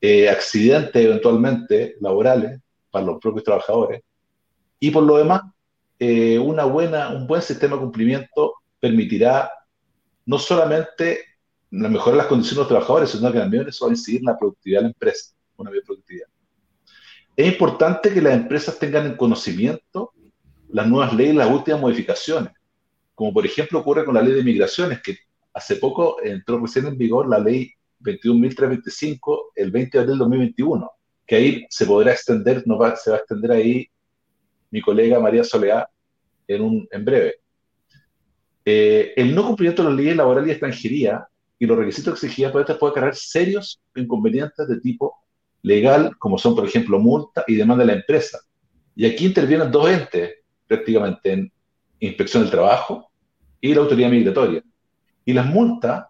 eh, 0.00 0.28
accidentes 0.28 1.04
eventualmente 1.04 1.96
laborales 2.00 2.60
para 2.90 3.06
los 3.06 3.18
propios 3.20 3.44
trabajadores, 3.44 4.02
y 4.78 4.90
por 4.90 5.02
lo 5.02 5.16
demás, 5.16 5.42
eh, 5.98 6.38
una 6.38 6.64
buena, 6.64 7.08
un 7.10 7.26
buen 7.26 7.42
sistema 7.42 7.76
de 7.76 7.82
cumplimiento 7.82 8.54
permitirá 8.78 9.50
no 10.26 10.38
solamente 10.38 11.20
mejorar 11.70 12.18
las 12.18 12.26
condiciones 12.26 12.56
de 12.56 12.60
los 12.62 12.68
trabajadores, 12.68 13.10
sino 13.10 13.32
que 13.32 13.38
también 13.38 13.68
eso 13.68 13.86
va 13.86 13.90
a 13.90 13.94
incidir 13.94 14.20
en 14.20 14.26
la 14.26 14.38
productividad 14.38 14.80
de 14.80 14.82
la 14.82 14.88
empresa, 14.88 15.34
una 15.56 15.70
mayor 15.70 15.84
productividad. 15.84 16.28
Es 17.34 17.52
importante 17.52 18.12
que 18.12 18.22
las 18.22 18.34
empresas 18.34 18.78
tengan 18.78 19.06
en 19.06 19.16
conocimiento 19.16 20.12
las 20.68 20.86
nuevas 20.86 21.12
leyes, 21.14 21.34
las 21.34 21.50
últimas 21.50 21.80
modificaciones, 21.80 22.52
como 23.14 23.32
por 23.32 23.46
ejemplo 23.46 23.78
ocurre 23.78 24.04
con 24.04 24.14
la 24.14 24.22
ley 24.22 24.34
de 24.34 24.42
migraciones, 24.42 25.00
que 25.02 25.18
hace 25.52 25.76
poco 25.76 26.22
entró 26.22 26.58
recién 26.58 26.86
en 26.86 26.98
vigor 26.98 27.28
la 27.28 27.38
ley 27.38 27.72
21.325 28.00 29.38
el 29.54 29.70
20 29.70 29.98
de 29.98 30.02
abril 30.02 30.18
de 30.18 30.24
2021, 30.24 30.90
que 31.26 31.36
ahí 31.36 31.66
se 31.68 31.86
podrá 31.86 32.12
extender, 32.12 32.62
no 32.66 32.78
va, 32.78 32.96
se 32.96 33.10
va 33.10 33.16
a 33.16 33.18
extender 33.20 33.50
ahí 33.52 33.86
mi 34.70 34.80
colega 34.80 35.20
María 35.20 35.44
Soledad 35.44 35.86
en, 36.46 36.62
un, 36.62 36.88
en 36.90 37.04
breve. 37.04 37.36
Eh, 38.64 39.12
el 39.16 39.34
no 39.34 39.46
cumplimiento 39.46 39.82
de 39.82 39.88
las 39.90 39.96
leyes 39.96 40.16
laborales 40.16 40.48
y 40.48 40.52
extranjería 40.52 41.26
y 41.58 41.66
los 41.66 41.78
requisitos 41.78 42.14
exigidos 42.14 42.52
por 42.52 42.60
estas 42.60 42.78
puede 42.78 42.94
cargar 42.94 43.14
serios 43.14 43.80
inconvenientes 43.94 44.68
de 44.68 44.80
tipo 44.80 45.14
legal, 45.62 46.16
como 46.18 46.38
son, 46.38 46.54
por 46.54 46.66
ejemplo, 46.66 46.98
multa 46.98 47.44
y 47.46 47.54
demanda 47.54 47.84
de 47.84 47.92
la 47.92 47.98
empresa. 47.98 48.40
Y 48.94 49.06
aquí 49.06 49.26
intervienen 49.26 49.70
dos 49.70 49.88
entes, 49.90 50.34
prácticamente, 50.66 51.32
en 51.32 51.52
inspección 52.00 52.42
del 52.42 52.52
trabajo 52.52 53.10
y 53.60 53.74
la 53.74 53.80
autoridad 53.80 54.10
migratoria. 54.10 54.62
Y 55.24 55.32
las 55.32 55.46
multas 55.46 56.06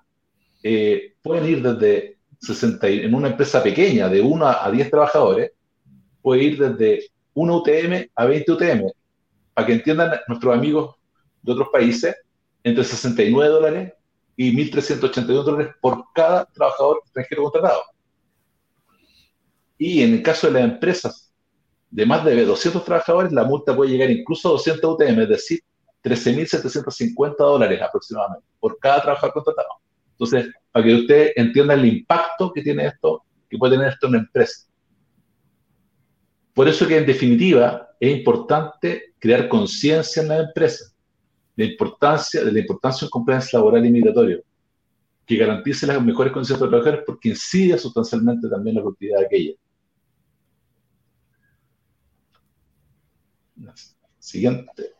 eh, 0.62 1.14
pueden 1.26 1.46
ir 1.46 1.62
desde 1.62 2.18
60, 2.40 2.86
en 2.86 3.14
una 3.14 3.28
empresa 3.28 3.60
pequeña, 3.60 4.08
de 4.08 4.20
1 4.20 4.46
a 4.46 4.70
10 4.70 4.90
trabajadores, 4.90 5.50
puede 6.22 6.42
ir 6.44 6.58
desde 6.58 7.10
1 7.34 7.56
UTM 7.56 8.10
a 8.14 8.24
20 8.26 8.52
UTM. 8.52 8.92
Para 9.52 9.66
que 9.66 9.72
entiendan 9.72 10.12
nuestros 10.28 10.54
amigos 10.54 10.94
de 11.42 11.52
otros 11.52 11.68
países, 11.72 12.14
entre 12.62 12.84
69 12.84 13.50
dólares 13.50 13.92
y 14.36 14.52
1.382 14.52 15.42
dólares 15.42 15.74
por 15.80 16.04
cada 16.14 16.44
trabajador 16.46 17.00
extranjero 17.04 17.42
contratado. 17.44 17.82
Y 19.78 20.02
en 20.02 20.14
el 20.14 20.22
caso 20.22 20.46
de 20.46 20.52
las 20.54 20.64
empresas 20.64 21.32
de 21.90 22.06
más 22.06 22.24
de 22.24 22.44
200 22.44 22.84
trabajadores, 22.84 23.32
la 23.32 23.44
multa 23.44 23.74
puede 23.74 23.90
llegar 23.90 24.10
incluso 24.10 24.48
a 24.48 24.52
200 24.52 24.94
UTM, 24.94 25.22
es 25.22 25.28
decir, 25.28 25.60
13.750 26.04 27.36
dólares 27.36 27.82
aproximadamente 27.82 28.46
por 28.60 28.78
cada 28.78 29.02
trabajador 29.02 29.34
contratado. 29.34 29.85
Entonces, 30.18 30.52
para 30.72 30.84
que 30.84 30.94
usted 30.94 31.32
entienda 31.36 31.74
el 31.74 31.84
impacto 31.84 32.52
que 32.52 32.62
tiene 32.62 32.86
esto, 32.86 33.22
que 33.48 33.58
puede 33.58 33.76
tener 33.76 33.92
esto 33.92 34.06
en 34.06 34.10
una 34.14 34.22
empresa. 34.22 34.66
Por 36.54 36.68
eso 36.68 36.86
que 36.86 36.96
en 36.96 37.06
definitiva 37.06 37.88
es 38.00 38.16
importante 38.16 39.14
crear 39.18 39.48
conciencia 39.48 40.22
en 40.22 40.28
la 40.28 40.38
empresa 40.38 40.96
la 41.56 41.64
importancia, 41.64 42.44
de 42.44 42.52
la 42.52 42.60
importancia 42.60 43.00
de 43.00 43.06
un 43.06 43.10
compliance 43.10 43.56
laboral 43.56 43.84
y 43.84 43.90
migratorio, 43.90 44.44
que 45.24 45.36
garantice 45.36 45.86
las 45.86 46.02
mejores 46.04 46.32
condiciones 46.32 46.60
para 46.60 46.70
trabajadores 46.70 47.04
porque 47.06 47.30
incide 47.30 47.78
sustancialmente 47.78 48.48
también 48.48 48.76
la 48.76 48.82
productividad 48.82 49.20
de 49.20 49.26
aquella. 49.26 49.54
Siguiente. 54.18 54.92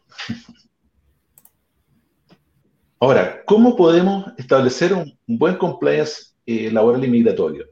Ahora, 2.98 3.42
¿cómo 3.44 3.76
podemos 3.76 4.24
establecer 4.38 4.94
un, 4.94 5.18
buen 5.26 5.56
compliance 5.56 6.34
eh, 6.46 6.70
laboral 6.70 7.04
y 7.04 7.08
migratorio? 7.08 7.66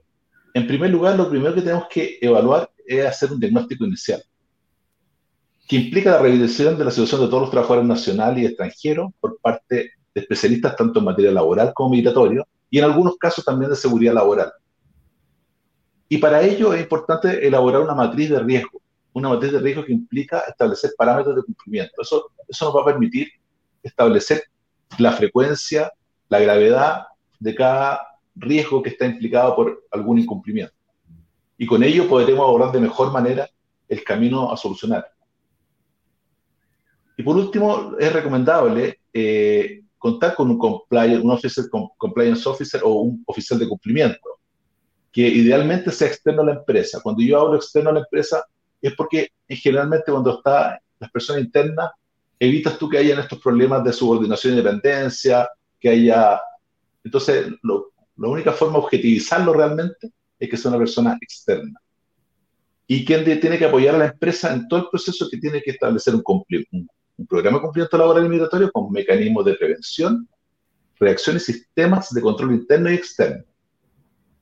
En 0.53 0.67
primer 0.67 0.91
lugar, 0.91 1.17
lo 1.17 1.31
primero 1.31 1.55
que 1.55 1.63
tenemos 1.63 1.87
que 1.89 2.19
evaluar 2.21 2.71
es 2.87 3.07
hacer 3.07 3.33
un 3.33 3.41
diagnóstico 3.41 3.85
inicial 3.85 4.23
que 5.67 5.77
implica 5.77 6.11
la 6.11 6.19
revisión 6.19 6.77
de 6.77 6.85
la 6.85 6.91
situación 6.91 7.23
de 7.23 7.29
todos 7.29 7.43
los 7.43 7.51
trabajadores 7.51 7.87
nacionales 7.87 8.43
y 8.43 8.47
extranjeros 8.47 9.13
por 9.19 9.39
parte 9.41 9.93
de 10.15 10.21
especialistas 10.21 10.77
tanto 10.77 10.99
en 10.99 11.07
materia 11.07 11.33
laboral 11.33 11.73
como 11.75 11.91
migratorio 11.91 12.47
y 12.69 12.79
en 12.79 12.85
algunos 12.85 13.17
casos 13.17 13.45
también 13.45 13.71
de 13.71 13.77
seguridad 13.77 14.13
laboral. 14.13 14.53
Y 16.09 16.19
para 16.19 16.43
ello 16.43 16.75
es 16.75 16.83
importante 16.83 17.47
elaborar 17.47 17.81
una 17.81 17.95
matriz 17.95 18.29
de 18.29 18.41
riesgo, 18.41 18.83
una 19.15 19.31
matriz 19.31 19.53
de 19.53 19.61
riesgo 19.61 19.85
que 19.85 19.93
implica 19.93 20.41
establecer 20.41 20.93
parámetros 20.99 21.37
de 21.37 21.43
cumplimiento. 21.45 22.03
Eso, 22.03 22.31
eso 22.47 22.67
nos 22.67 22.77
va 22.77 22.83
a 22.83 22.93
permitir 22.93 23.29
establecer 23.83 24.45
la 24.99 25.13
frecuencia, 25.13 25.93
la 26.29 26.41
gravedad 26.41 27.05
de 27.39 27.55
cada 27.55 28.07
riesgo 28.35 28.83
que 28.83 28.91
está 28.91 29.07
implicado 29.07 29.55
por 29.55 29.85
algún 29.91 30.19
incumplimiento. 30.19 30.75
Y 31.57 31.67
con 31.67 31.83
ello 31.83 32.09
podremos 32.09 32.45
abordar 32.45 32.73
de 32.73 32.81
mejor 32.81 33.13
manera 33.13 33.49
el 33.89 34.03
camino 34.03 34.51
a 34.51 34.57
solucionar. 34.57 35.07
Y 37.17 37.23
por 37.23 37.37
último, 37.37 37.93
es 37.99 38.13
recomendable 38.13 39.01
eh, 39.13 39.83
contar 39.99 40.35
con 40.35 40.51
un, 40.51 40.59
compliance, 40.59 41.25
un 41.25 41.31
officer, 41.31 41.65
compliance 41.97 42.49
officer 42.49 42.81
o 42.85 42.95
un 42.95 43.23
oficial 43.27 43.59
de 43.59 43.69
cumplimiento, 43.69 44.41
que 45.13 45.23
idealmente 45.23 45.93
sea 45.93 46.09
externo 46.09 46.43
a 46.43 46.47
la 46.47 46.55
empresa. 46.55 47.01
Cuando 47.01 47.23
yo 47.23 47.41
hablo 47.41 47.57
externo 47.57 47.91
a 47.91 47.95
la 47.95 48.01
empresa, 48.01 48.45
es 48.83 48.95
porque 48.95 49.29
generalmente 49.49 50.11
cuando 50.11 50.37
está 50.37 50.81
las 50.99 51.11
personas 51.11 51.43
internas, 51.43 51.93
evitas 52.39 52.79
tú 52.79 52.89
que 52.89 52.99
hayan 52.99 53.21
estos 53.21 53.41
problemas 53.41 53.85
de 53.85 53.93
subordinación 53.93 54.55
y 54.55 54.57
dependencia, 54.57 55.49
que 55.81 55.91
haya... 55.91 56.41
Entonces, 57.03 57.49
la 57.63 58.29
única 58.29 58.53
forma 58.53 58.79
de 58.79 58.85
objetivizarlo 58.85 59.53
realmente 59.53 60.11
es 60.39 60.49
que 60.49 60.57
sea 60.57 60.71
una 60.71 60.79
persona 60.79 61.19
externa. 61.21 61.79
Y 62.87 63.05
quien 63.05 63.25
tiene 63.25 63.59
que 63.59 63.65
apoyar 63.65 63.95
a 63.95 63.99
la 63.99 64.07
empresa 64.07 64.53
en 64.53 64.69
todo 64.69 64.81
el 64.81 64.87
proceso 64.91 65.29
que 65.31 65.39
tiene 65.39 65.63
que 65.63 65.71
establecer 65.73 66.15
un, 66.15 66.23
un 66.73 66.89
un 67.17 67.27
programa 67.27 67.59
de 67.59 67.63
cumplimiento 67.63 67.99
laboral 67.99 68.27
y 68.27 68.29
migratorio 68.29 68.73
con 68.73 68.91
mecanismos 68.91 69.45
de 69.45 69.55
prevención, 69.55 70.29
reacción 70.99 71.37
y 71.37 71.41
sistemas 71.41 72.13
de 72.13 72.21
control 72.21 72.55
interno 72.55 72.91
y 72.91 72.95
externo. 72.95 73.45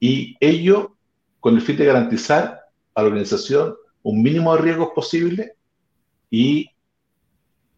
Y 0.01 0.37
ello 0.41 0.97
con 1.41 1.55
el 1.55 1.61
fin 1.61 1.77
de 1.77 1.87
garantizar 1.87 2.61
a 2.95 3.03
la 3.03 3.09
organización 3.09 3.75
un 4.03 4.23
mínimo 4.23 4.55
de 4.55 4.63
riesgos 4.63 4.91
posible 4.95 5.55
y 6.31 6.69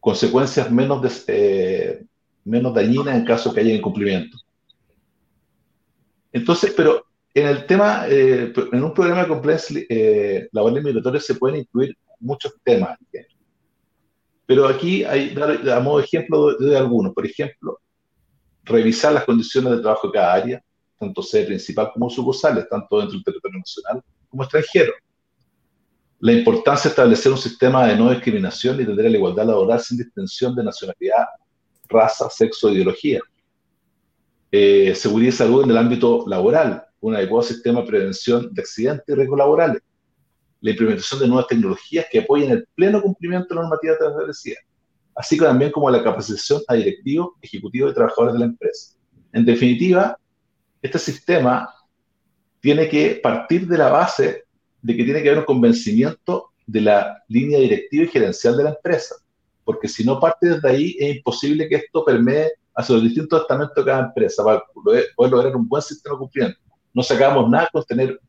consecuencias 0.05 0.71
menos, 0.71 1.25
eh, 1.29 2.05
menos 2.45 2.75
dañinas 2.75 3.17
en 3.17 3.25
caso 3.25 3.55
que 3.55 3.61
haya 3.61 3.73
incumplimiento. 3.73 4.37
Entonces, 6.31 6.75
pero 6.77 7.07
en 7.33 7.47
el 7.47 7.65
tema, 7.65 8.05
eh, 8.07 8.53
en 8.73 8.85
un 8.85 8.93
programa 8.93 9.23
de 9.23 9.29
compliance 9.29 9.87
eh, 9.89 10.47
laboral 10.53 10.77
y 10.77 10.85
migratorio 10.85 11.21
se 11.21 11.37
pueden 11.37 11.61
incluir 11.61 11.97
muchos 12.21 12.53
temas. 12.63 12.99
Pero 14.45 14.69
aquí 14.69 15.05
hay, 15.05 15.35
a 15.73 15.81
modo 15.81 16.01
de 16.01 16.05
ejemplo 16.05 16.55
de, 16.55 16.77
algunos, 16.77 17.15
por 17.15 17.25
ejemplo, 17.25 17.79
revisar 18.63 19.15
las 19.15 19.25
condiciones 19.25 19.73
de 19.73 19.81
trabajo 19.81 20.09
de 20.09 20.13
cada 20.13 20.35
área, 20.35 20.63
tanto 20.99 21.23
sede 21.23 21.47
principal 21.47 21.91
como 21.95 22.11
sucursales, 22.11 22.69
tanto 22.69 22.99
dentro 22.99 23.15
del 23.15 23.25
territorio 23.25 23.59
nacional 23.59 24.03
como 24.29 24.43
extranjero. 24.43 24.93
La 26.25 26.33
importancia 26.33 26.89
de 26.89 26.93
establecer 26.93 27.31
un 27.33 27.37
sistema 27.37 27.87
de 27.87 27.99
no 27.99 28.09
discriminación 28.09 28.81
y 28.81 28.87
tener 28.87 29.11
la 29.11 29.19
igualdad 29.19 29.45
laboral 29.45 29.79
sin 29.79 29.99
distinción 29.99 30.57
de 30.57 30.65
nacionalidad, 30.65 31.27
raza, 31.87 32.31
sexo 32.31 32.71
ideología. 32.71 33.21
eh, 34.51 34.95
seguridad 34.95 35.29
y 35.29 35.37
salud 35.37 35.65
en 35.65 35.71
el 35.73 35.77
ámbito 35.77 36.25
laboral, 36.27 36.83
un 37.01 37.15
adecuado 37.15 37.43
sistema 37.43 37.83
de 37.83 37.87
prevención 37.87 38.49
de 38.55 38.63
accidentes 38.63 39.05
y 39.07 39.13
riesgos 39.13 39.37
laborales, 39.39 39.83
la 40.63 40.71
implementación 40.71 41.21
de 41.21 41.29
nuevas 41.29 41.47
tecnologías 41.47 42.07
que 42.11 42.21
apoyen 42.21 42.53
el 42.53 42.67
pleno 42.75 43.03
cumplimiento 43.03 43.49
de 43.51 43.57
la 43.57 43.61
normativa 43.61 43.93
establecida, 43.93 44.57
así 45.15 45.37
como 45.37 45.51
también 45.51 45.73
como 45.73 45.91
la 45.91 46.03
capacitación 46.03 46.63
a 46.69 46.73
directivos, 46.73 47.33
ejecutivos 47.43 47.91
y 47.91 47.95
trabajadores 47.97 48.33
de 48.33 48.39
la 48.39 48.47
empresa. 48.47 48.97
En 49.31 49.45
definitiva, 49.45 50.17
este 50.81 50.99
sistema 50.99 51.69
tiene 52.61 52.89
que 52.89 53.21
partir 53.23 53.67
de 53.67 53.77
la 53.77 53.91
base 53.91 54.44
de 54.85 54.95
que 54.95 55.05
tiene 55.05 55.23
que 55.23 55.31
haber 55.31 55.41
un 55.41 55.47
convencimiento 55.47 56.51
de 56.67 56.83
la 56.83 57.23
línea 57.29 57.59
directiva 57.59 58.05
y 58.05 58.09
gerencial 58.09 58.55
de 58.55 58.65
la 58.65 58.71
empresa, 58.71 59.15
porque 59.65 59.89
si 59.89 60.05
no 60.05 60.21
parte 60.21 60.47
desde 60.47 60.69
ahí 60.69 60.97
es 60.99 61.17
imposible 61.17 61.67
que 61.69 61.77
esto 61.77 62.05
permee 62.05 62.53
hacia 62.75 62.97
los 62.97 63.05
distintos 63.05 63.41
estamentos 63.41 63.75
de 63.75 63.91
cada 63.91 64.07
empresa 64.07 64.45
para 64.45 64.63
poder 64.75 65.07
lograr 65.17 65.57
un 65.57 65.67
buen 65.67 65.83
sistema 65.83 66.15
de 66.15 66.19
cumplimiento. 66.19 66.61
No 66.93 67.03
sacamos 67.03 67.49
nada 67.49 67.69
con 67.73 67.83
tener 67.85 68.21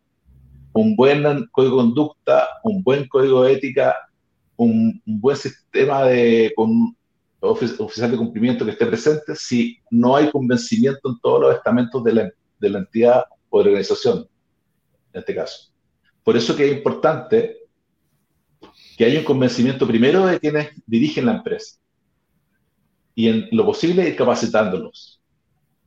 un 0.72 0.96
buen 0.96 1.24
código 1.52 1.76
de 1.76 1.84
conducta, 1.84 2.48
un 2.64 2.82
buen 2.82 3.06
código 3.10 3.44
de 3.44 3.54
ética, 3.54 3.94
un, 4.56 5.02
buen 5.06 5.36
sistema 5.36 6.04
de 6.06 6.54
oficial 7.42 8.12
de 8.12 8.18
cumplimiento 8.18 8.64
que 8.64 8.72
esté 8.72 8.86
presente 8.86 9.36
si 9.36 9.78
no 9.92 10.16
hay 10.16 10.32
convencimiento 10.32 11.10
en 11.10 11.20
todos 11.20 11.42
los 11.42 11.56
estamentos 11.56 12.02
de 12.06 12.14
la, 12.14 12.32
de 12.60 12.70
la 12.70 12.80
entidad 12.80 13.26
o 13.50 13.62
de 13.62 13.70
organización, 13.70 14.26
en 15.12 15.20
este 15.20 15.36
caso. 15.36 15.75
Por 16.26 16.36
eso 16.36 16.56
que 16.56 16.66
es 16.66 16.76
importante 16.76 17.60
que 18.98 19.06
haya 19.06 19.20
un 19.20 19.26
convencimiento 19.26 19.86
primero 19.86 20.26
de 20.26 20.40
quienes 20.40 20.72
dirigen 20.88 21.28
la 21.28 21.34
empresa 21.34 21.78
y 23.14 23.30
en 23.30 23.48
lo 23.52 23.64
posible 23.64 24.10
ir 24.10 24.16
capacitándolos. 24.16 25.22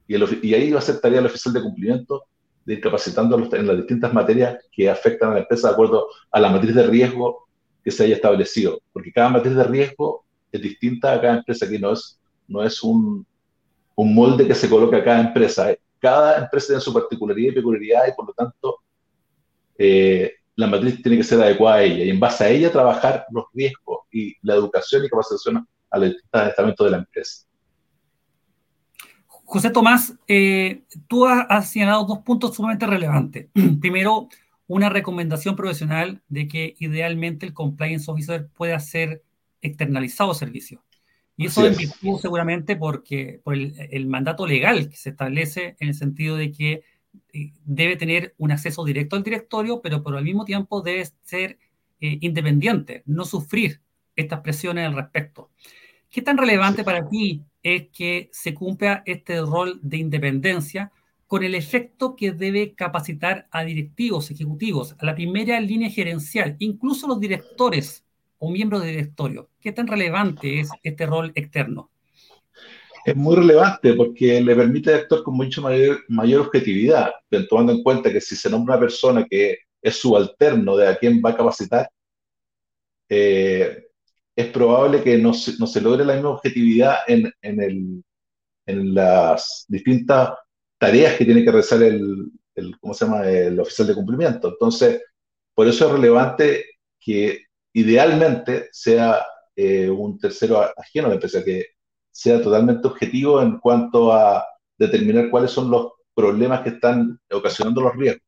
Y, 0.07 0.15
y 0.47 0.55
ahí 0.55 0.71
va 0.71 0.79
a 0.79 0.83
ser 0.83 1.01
tarea 1.01 1.19
del 1.19 1.27
oficial 1.27 1.53
de 1.53 1.63
cumplimiento 1.63 2.23
de 2.65 2.75
ir 2.75 2.81
capacitándolos 2.81 3.53
en 3.53 3.67
las 3.67 3.79
distintas 3.79 4.15
materias 4.15 4.59
que 4.71 4.89
afectan 4.89 5.31
a 5.31 5.35
la 5.35 5.41
empresa 5.41 5.69
de 5.69 5.75
acuerdo 5.75 6.07
a 6.31 6.39
la 6.39 6.51
matriz 6.51 6.73
de 6.73 6.87
riesgo 6.87 7.49
que 7.83 7.91
se 7.91 8.05
haya 8.05 8.15
establecido. 8.15 8.81
Porque 8.93 9.13
cada 9.13 9.31
matriz 9.31 9.57
de 9.57 9.65
riesgo 9.65 10.25
es 10.53 10.63
distinta 10.63 11.15
a 11.15 11.21
cada 11.21 11.39
empresa, 11.39 11.69
que 11.69 11.81
no 11.81 11.95
es, 11.95 12.21
no 12.47 12.63
es 12.63 12.81
un, 12.85 13.27
un 13.97 14.15
molde 14.15 14.47
que 14.47 14.55
se 14.55 14.71
coloca 14.71 14.99
a 14.99 15.05
cada 15.05 15.21
empresa. 15.21 15.75
Cada 15.99 16.39
empresa 16.39 16.69
tiene 16.69 16.81
su 16.81 16.95
particularidad 16.95 17.51
y 17.51 17.57
peculiaridad 17.57 18.03
y 18.07 18.13
por 18.15 18.29
lo 18.29 18.33
tanto 18.35 18.77
eh, 19.79 20.33
la 20.57 20.67
matriz 20.67 21.01
tiene 21.03 21.19
que 21.19 21.25
ser 21.25 21.41
adecuada 21.41 21.79
a 21.79 21.83
ella 21.83 22.05
y 22.05 22.11
en 22.11 22.21
base 22.21 22.45
a 22.45 22.49
ella 22.49 22.73
trabajar 22.73 23.25
los 23.31 23.45
riesgos 23.55 24.01
y 24.11 24.35
la 24.43 24.55
educación 24.55 25.05
y 25.05 25.09
capacitación 25.09 25.69
a 25.91 25.99
los 25.99 26.15
estamentos 26.33 26.85
de 26.85 26.91
la 26.91 26.99
empresa. 26.99 27.47
José 29.29 29.71
Tomás, 29.71 30.15
eh, 30.27 30.83
tú 31.07 31.25
has 31.27 31.71
señalado 31.71 32.05
dos 32.05 32.19
puntos 32.19 32.55
sumamente 32.55 32.87
relevantes. 32.87 33.47
Primero, 33.81 34.29
una 34.67 34.91
recomendación 34.91 35.57
profesional 35.57 36.21
de 36.29 36.47
que 36.49 36.75
idealmente 36.79 37.47
el 37.47 37.55
compliance 37.55 38.11
officer 38.11 38.49
pueda 38.55 38.79
ser 38.79 39.23
externalizado 39.63 40.35
servicio. 40.35 40.85
Y 41.37 41.47
eso 41.47 41.65
es 41.67 41.79
virtud 41.79 42.19
seguramente 42.21 42.77
porque 42.77 43.41
por 43.45 43.55
el, 43.55 44.07
mandato 44.07 44.47
legal 44.47 44.89
que 44.89 44.97
se 44.97 45.11
establece 45.11 45.77
en 45.79 45.89
el 45.89 45.95
sentido 45.95 46.37
de 46.37 46.51
que 46.51 46.83
debe 47.65 47.97
tener 47.97 48.35
un 48.39 48.53
acceso 48.53 48.85
directo 48.85 49.17
al 49.17 49.23
directorio, 49.23 49.81
pero 49.81 50.03
por 50.03 50.17
al 50.17 50.25
mismo 50.25 50.45
tiempo 50.45 50.83
debe 50.83 51.07
ser 51.23 51.59
eh, 52.01 52.19
independiente, 52.21 53.03
no 53.07 53.25
sufrir 53.25 53.81
estas 54.17 54.41
presiones 54.41 54.87
al 54.87 54.95
respecto. 54.95 55.51
¿Qué 56.11 56.23
tan 56.23 56.39
relevante 56.39 56.85
para 56.85 57.09
ti 57.09 57.43
es 57.63 57.89
que 57.89 58.31
se 58.33 58.55
cumpla 58.55 59.03
este 59.05 59.41
rol 59.41 59.79
de 59.83 59.99
independencia 59.99 60.91
con 61.27 61.45
el 61.45 61.55
efecto 61.55 62.17
que 62.17 62.33
debe 62.33 62.75
capacitar 62.75 63.47
a 63.51 63.63
directivos, 63.65 64.31
ejecutivos, 64.31 64.97
a 64.99 65.05
la 65.05 65.15
primera 65.15 65.61
línea 65.61 65.91
gerencial, 65.91 66.57
incluso 66.59 67.07
los 67.07 67.21
directores 67.21 68.05
o 68.39 68.51
miembros 68.51 68.83
de 68.83 68.89
directorio? 68.89 69.51
¿Qué 69.61 69.73
tan 69.73 69.87
relevante 69.87 70.61
es 70.61 70.71
este 70.83 71.05
rol 71.05 71.33
externo? 71.35 71.91
Es 73.09 73.17
muy 73.17 73.37
relevante 73.37 73.95
porque 73.95 74.39
le 74.41 74.55
permite 74.55 74.93
actuar 74.93 75.23
con 75.23 75.35
mucho 75.35 75.63
mayor, 75.63 76.05
mayor 76.09 76.43
objetividad, 76.43 77.11
tomando 77.49 77.73
en 77.73 77.83
cuenta 77.83 78.13
que 78.13 78.21
si 78.21 78.37
se 78.37 78.51
nombra 78.51 78.75
una 78.75 78.81
persona 78.81 79.27
que 79.29 79.59
es 79.81 79.97
subalterno 79.97 80.77
de 80.77 80.89
a 80.89 80.97
quien 80.99 81.23
va 81.25 81.31
a 81.31 81.37
capacitar, 81.37 81.89
eh, 83.09 83.87
es 84.37 84.47
probable 84.49 85.03
que 85.03 85.17
no 85.17 85.33
se, 85.33 85.57
no 85.59 85.67
se, 85.67 85.81
logre 85.81 86.05
la 86.05 86.15
misma 86.15 86.31
objetividad 86.31 86.97
en, 87.07 87.33
en, 87.41 87.63
el, 87.63 88.05
en, 88.67 88.95
las 88.95 89.65
distintas 89.69 90.35
tareas 90.77 91.17
que 91.17 91.25
tiene 91.25 91.43
que 91.43 91.51
realizar 91.51 91.83
el, 91.83 92.31
el, 92.55 92.79
¿cómo 92.79 92.93
se 92.93 93.07
llama? 93.07 93.27
el 93.27 93.59
oficial 93.59 93.89
de 93.89 93.95
cumplimiento. 93.95 94.49
Entonces, 94.49 95.03
por 95.55 95.67
eso 95.67 95.87
es 95.87 95.93
relevante 95.93 96.67
que 97.01 97.47
idealmente 97.73 98.69
sea 98.71 99.25
eh, 99.57 99.89
un 99.89 100.19
tercero 100.19 100.61
ajeno 100.77 101.07
a 101.07 101.09
la 101.09 101.15
empresa, 101.15 101.43
que 101.43 101.78
sea 102.19 102.43
totalmente 102.43 102.89
objetivo 102.89 103.41
en 103.41 103.61
cuanto 103.61 104.13
a 104.13 104.45
determinar 104.77 105.31
cuáles 105.31 105.53
son 105.53 105.71
los 105.71 105.93
problemas 106.13 106.63
que 106.63 106.71
están 106.71 107.17
ocasionando 107.31 107.81
los 107.81 107.95
riesgos. 107.95 108.27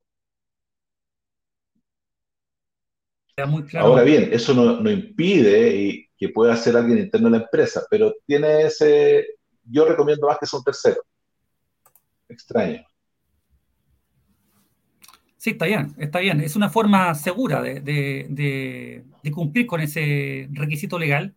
Ahora 3.74 4.02
bien, 4.02 4.28
eso 4.32 4.54
no, 4.54 4.80
no 4.80 4.90
impide 4.90 5.74
y 5.74 6.08
que 6.16 6.28
pueda 6.28 6.54
ser 6.54 6.76
alguien 6.76 6.98
interno 6.98 7.28
de 7.30 7.38
la 7.38 7.42
empresa, 7.42 7.82
pero 7.90 8.14
tiene 8.24 8.62
ese, 8.62 9.26
yo 9.64 9.84
recomiendo 9.86 10.28
más 10.28 10.38
que 10.38 10.46
sea 10.46 10.58
un 10.58 10.64
tercero. 10.64 11.02
Extraño. 12.28 12.86
Sí, 15.36 15.50
está 15.50 15.64
bien, 15.64 15.96
está 15.98 16.20
bien. 16.20 16.40
Es 16.42 16.54
una 16.54 16.68
forma 16.68 17.12
segura 17.16 17.60
de, 17.60 19.04
cumplir 19.34 19.66
con 19.66 19.80
ese 19.80 20.48
requisito 20.52 20.96
legal 20.96 21.34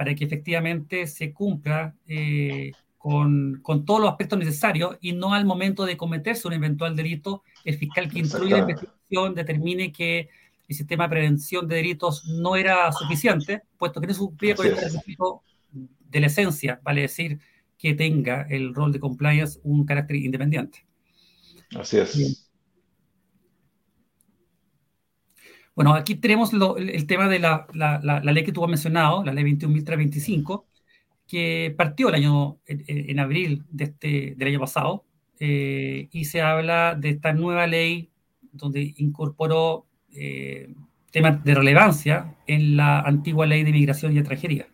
para 0.00 0.14
que 0.14 0.24
efectivamente 0.24 1.06
se 1.06 1.30
cumpla 1.30 1.94
eh, 2.06 2.72
con, 2.96 3.60
todos 3.84 4.00
los 4.00 4.08
aspectos 4.08 4.38
necesarios 4.38 4.96
y 5.02 5.12
no 5.12 5.34
al 5.34 5.44
momento 5.44 5.84
de 5.84 5.98
cometerse 5.98 6.48
un 6.48 6.54
eventual 6.54 6.96
delito, 6.96 7.42
el 7.66 7.76
fiscal 7.76 8.08
que 8.08 8.20
instruye 8.20 8.52
la 8.52 8.60
investigación 8.60 9.34
determine 9.34 9.92
que 9.92 10.30
el 10.66 10.74
sistema 10.74 11.04
de 11.04 11.10
prevención 11.10 11.68
de 11.68 11.76
delitos 11.76 12.24
no 12.24 12.56
era 12.56 12.90
suficiente, 12.92 13.64
puesto 13.76 14.00
que 14.00 14.06
no 14.06 14.16
cumplía 14.16 14.54
con 14.54 14.68
el 14.68 14.74
requisito 14.74 15.42
de 15.70 16.20
la 16.20 16.28
esencia, 16.28 16.80
vale 16.82 17.02
decir 17.02 17.38
que 17.76 17.92
tenga 17.92 18.46
el 18.48 18.74
rol 18.74 18.92
de 18.92 19.00
compliance 19.00 19.60
un 19.64 19.84
carácter 19.84 20.16
independiente. 20.16 20.86
Así 21.76 21.98
es. 21.98 22.39
Bueno, 25.74 25.94
aquí 25.94 26.16
tenemos 26.16 26.50
el 26.52 27.06
tema 27.06 27.28
de 27.28 27.38
la, 27.38 27.66
ley 28.22 28.44
que 28.44 28.52
tú 28.52 28.64
has 28.64 28.70
mencionado, 28.70 29.24
la 29.24 29.32
ley 29.32 29.44
21.325, 29.44 30.64
que 31.26 31.74
partió 31.76 32.08
el 32.08 32.16
año, 32.16 32.58
en, 32.66 33.18
abril 33.18 33.64
de 33.70 33.84
este, 33.84 34.34
del 34.36 34.48
año 34.48 34.60
pasado, 34.60 35.04
eh, 35.38 36.08
y 36.12 36.24
se 36.24 36.42
habla 36.42 36.94
de 36.94 37.10
esta 37.10 37.32
nueva 37.32 37.66
ley 37.66 38.10
donde 38.52 38.94
incorporó 38.98 39.86
eh, 40.12 40.74
temas 41.10 41.42
de 41.44 41.54
relevancia 41.54 42.36
en 42.46 42.76
la 42.76 43.00
antigua 43.00 43.46
ley 43.46 43.62
de 43.62 43.70
inmigración 43.70 44.14
y 44.14 44.18
extranjería. 44.18 44.66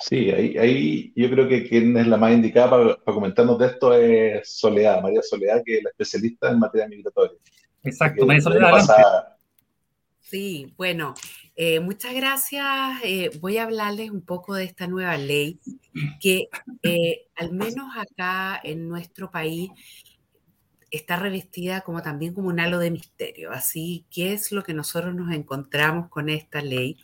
Sí, 0.00 0.30
ahí, 0.30 1.12
yo 1.16 1.28
creo 1.28 1.48
que 1.48 1.68
quien 1.68 1.96
es 1.96 2.06
la 2.06 2.16
más 2.16 2.32
indicada 2.32 2.70
para, 2.70 2.96
para, 2.96 3.14
comentarnos 3.14 3.58
de 3.58 3.66
esto 3.66 3.94
es 3.94 4.48
Soledad, 4.48 5.02
María 5.02 5.22
Soledad, 5.22 5.62
que 5.64 5.78
es 5.78 5.82
la 5.82 5.90
especialista 5.90 6.50
en 6.50 6.60
materia 6.60 6.88
migratoria. 6.88 7.36
Exacto, 7.82 8.26
María 8.26 8.42
Soledad. 8.42 9.38
Sí, 10.20 10.74
bueno, 10.76 11.14
eh, 11.56 11.80
muchas 11.80 12.14
gracias. 12.14 12.66
Eh, 13.02 13.30
voy 13.40 13.56
a 13.56 13.62
hablarles 13.62 14.10
un 14.10 14.20
poco 14.20 14.54
de 14.54 14.64
esta 14.64 14.86
nueva 14.86 15.16
ley 15.16 15.58
que 16.20 16.50
eh, 16.82 17.28
al 17.34 17.52
menos 17.52 17.96
acá 17.96 18.60
en 18.62 18.88
nuestro 18.88 19.30
país 19.30 19.70
está 20.90 21.16
revestida 21.16 21.80
como 21.80 22.02
también 22.02 22.34
como 22.34 22.48
un 22.48 22.60
halo 22.60 22.78
de 22.78 22.90
misterio. 22.90 23.52
Así, 23.52 24.04
¿qué 24.10 24.34
es 24.34 24.52
lo 24.52 24.62
que 24.62 24.74
nosotros 24.74 25.14
nos 25.14 25.34
encontramos 25.34 26.10
con 26.10 26.28
esta 26.28 26.60
ley? 26.60 26.98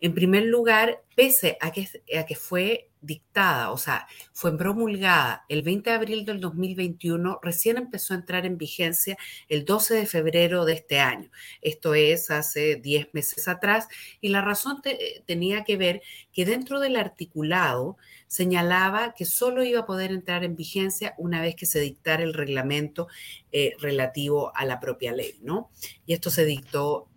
En 0.00 0.14
primer 0.14 0.44
lugar, 0.44 1.02
pese 1.16 1.58
a 1.60 1.72
que, 1.72 1.88
a 2.16 2.26
que 2.26 2.36
fue 2.36 2.91
dictada, 3.02 3.70
o 3.70 3.76
sea, 3.76 4.06
fue 4.32 4.56
promulgada 4.56 5.44
el 5.48 5.62
20 5.62 5.90
de 5.90 5.96
abril 5.96 6.24
del 6.24 6.40
2021, 6.40 7.40
recién 7.42 7.76
empezó 7.76 8.14
a 8.14 8.18
entrar 8.18 8.46
en 8.46 8.56
vigencia 8.56 9.18
el 9.48 9.64
12 9.64 9.94
de 9.94 10.06
febrero 10.06 10.64
de 10.64 10.74
este 10.74 11.00
año. 11.00 11.30
Esto 11.60 11.94
es 11.94 12.30
hace 12.30 12.76
10 12.76 13.08
meses 13.12 13.48
atrás 13.48 13.88
y 14.20 14.28
la 14.28 14.40
razón 14.40 14.80
tenía 15.26 15.64
que 15.64 15.76
ver 15.76 16.02
que 16.32 16.44
dentro 16.44 16.80
del 16.80 16.96
articulado 16.96 17.96
señalaba 18.26 19.12
que 19.14 19.26
solo 19.26 19.62
iba 19.62 19.80
a 19.80 19.86
poder 19.86 20.10
entrar 20.10 20.44
en 20.44 20.56
vigencia 20.56 21.14
una 21.18 21.42
vez 21.42 21.54
que 21.54 21.66
se 21.66 21.80
dictara 21.80 22.22
el 22.22 22.32
reglamento 22.32 23.08
eh, 23.50 23.74
relativo 23.78 24.56
a 24.56 24.64
la 24.64 24.80
propia 24.80 25.12
ley, 25.12 25.38
¿no? 25.42 25.70
Y 26.06 26.14
esto 26.14 26.30
se 26.30 26.46
dictó 26.46 27.08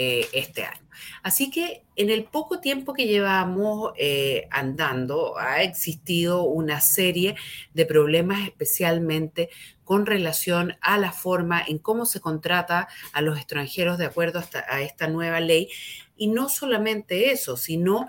eh, 0.00 0.28
este 0.32 0.62
año. 0.62 0.78
Así 1.24 1.50
que 1.50 1.82
en 1.96 2.08
el 2.08 2.22
poco 2.22 2.60
tiempo 2.60 2.94
que 2.94 3.08
llevamos 3.08 3.94
eh, 3.98 4.46
andando, 4.52 5.36
ha 5.36 5.64
existido 5.64 6.44
una 6.44 6.80
serie 6.80 7.34
de 7.74 7.84
problemas 7.84 8.46
especialmente 8.46 9.50
con 9.82 10.06
relación 10.06 10.76
a 10.82 10.98
la 10.98 11.10
forma 11.10 11.60
en 11.66 11.78
cómo 11.78 12.06
se 12.06 12.20
contrata 12.20 12.86
a 13.12 13.22
los 13.22 13.38
extranjeros 13.38 13.98
de 13.98 14.06
acuerdo 14.06 14.40
a 14.68 14.82
esta 14.82 15.08
nueva 15.08 15.40
ley. 15.40 15.68
Y 16.16 16.28
no 16.28 16.48
solamente 16.48 17.32
eso, 17.32 17.56
sino 17.56 18.06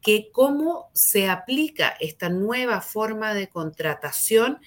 que 0.00 0.30
cómo 0.30 0.90
se 0.92 1.28
aplica 1.28 1.88
esta 1.98 2.28
nueva 2.28 2.82
forma 2.82 3.34
de 3.34 3.48
contratación 3.48 4.60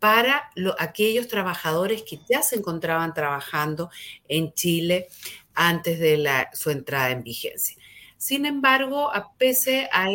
para 0.00 0.50
aquellos 0.78 1.28
trabajadores 1.28 2.02
que 2.02 2.18
ya 2.28 2.42
se 2.42 2.56
encontraban 2.56 3.14
trabajando 3.14 3.90
en 4.26 4.52
Chile 4.54 5.08
antes 5.54 6.00
de 6.00 6.46
su 6.54 6.70
entrada 6.70 7.10
en 7.10 7.22
vigencia. 7.22 7.76
Sin 8.16 8.44
embargo, 8.44 9.14
a 9.14 9.32
pese 9.38 9.88
a 9.92 10.10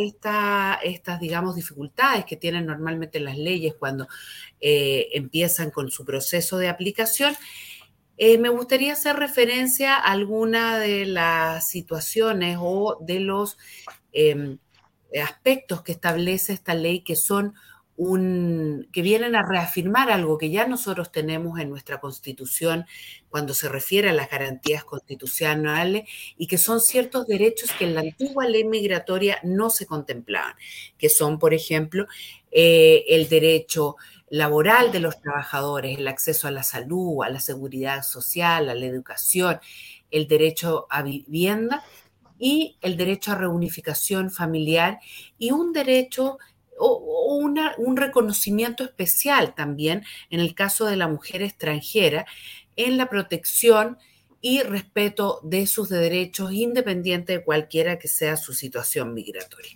estas, 0.83 1.19
digamos, 1.19 1.55
dificultades 1.55 2.25
que 2.25 2.35
tienen 2.35 2.65
normalmente 2.65 3.19
las 3.19 3.37
leyes 3.37 3.73
cuando 3.73 4.07
eh, 4.59 5.07
empiezan 5.13 5.71
con 5.71 5.89
su 5.89 6.05
proceso 6.05 6.57
de 6.57 6.69
aplicación, 6.69 7.35
eh, 8.17 8.37
me 8.37 8.49
gustaría 8.49 8.93
hacer 8.93 9.15
referencia 9.15 9.95
a 9.95 10.11
alguna 10.11 10.77
de 10.79 11.05
las 11.05 11.67
situaciones 11.67 12.57
o 12.59 12.97
de 13.01 13.19
los 13.19 13.57
em, 14.13 14.57
aspectos 15.23 15.81
que 15.81 15.91
establece 15.91 16.53
esta 16.53 16.73
ley 16.73 17.01
que 17.01 17.15
son 17.15 17.55
un, 17.97 18.87
que 18.91 19.01
vienen 19.01 19.35
a 19.35 19.47
reafirmar 19.47 20.11
algo 20.11 20.37
que 20.37 20.49
ya 20.49 20.67
nosotros 20.67 21.11
tenemos 21.11 21.59
en 21.59 21.69
nuestra 21.69 21.99
constitución 21.99 22.85
cuando 23.29 23.53
se 23.53 23.69
refiere 23.69 24.09
a 24.09 24.13
las 24.13 24.29
garantías 24.29 24.83
constitucionales 24.83 26.03
y 26.37 26.47
que 26.47 26.57
son 26.57 26.81
ciertos 26.81 27.25
derechos 27.27 27.71
que 27.71 27.85
en 27.85 27.95
la 27.95 28.01
antigua 28.01 28.47
ley 28.47 28.65
migratoria 28.65 29.39
no 29.43 29.69
se 29.69 29.85
contemplaban, 29.85 30.55
que 30.97 31.09
son, 31.09 31.39
por 31.39 31.53
ejemplo, 31.53 32.05
eh, 32.51 33.05
el 33.07 33.29
derecho 33.29 33.95
laboral 34.29 34.91
de 34.91 34.99
los 34.99 35.21
trabajadores, 35.21 35.97
el 35.97 36.07
acceso 36.07 36.47
a 36.47 36.51
la 36.51 36.63
salud, 36.63 37.23
a 37.23 37.29
la 37.29 37.39
seguridad 37.39 38.03
social, 38.03 38.69
a 38.69 38.75
la 38.75 38.85
educación, 38.85 39.59
el 40.11 40.27
derecho 40.27 40.87
a 40.89 41.01
vivienda 41.03 41.83
y 42.37 42.77
el 42.81 42.97
derecho 42.97 43.31
a 43.31 43.35
reunificación 43.35 44.31
familiar 44.31 44.99
y 45.37 45.51
un 45.51 45.71
derecho 45.71 46.37
o, 46.77 47.35
un 47.77 47.97
reconocimiento 47.97 48.83
especial 48.83 49.55
también 49.55 50.03
en 50.29 50.39
el 50.39 50.55
caso 50.55 50.85
de 50.85 50.95
la 50.95 51.07
mujer 51.07 51.41
extranjera 51.41 52.25
en 52.75 52.97
la 52.97 53.09
protección 53.09 53.97
y 54.41 54.61
respeto 54.61 55.39
de 55.43 55.65
sus 55.65 55.89
derechos 55.89 56.53
independiente 56.53 57.33
de 57.33 57.43
cualquiera 57.43 57.97
que 57.97 58.07
sea 58.07 58.37
su 58.37 58.53
situación 58.53 59.13
migratoria. 59.13 59.75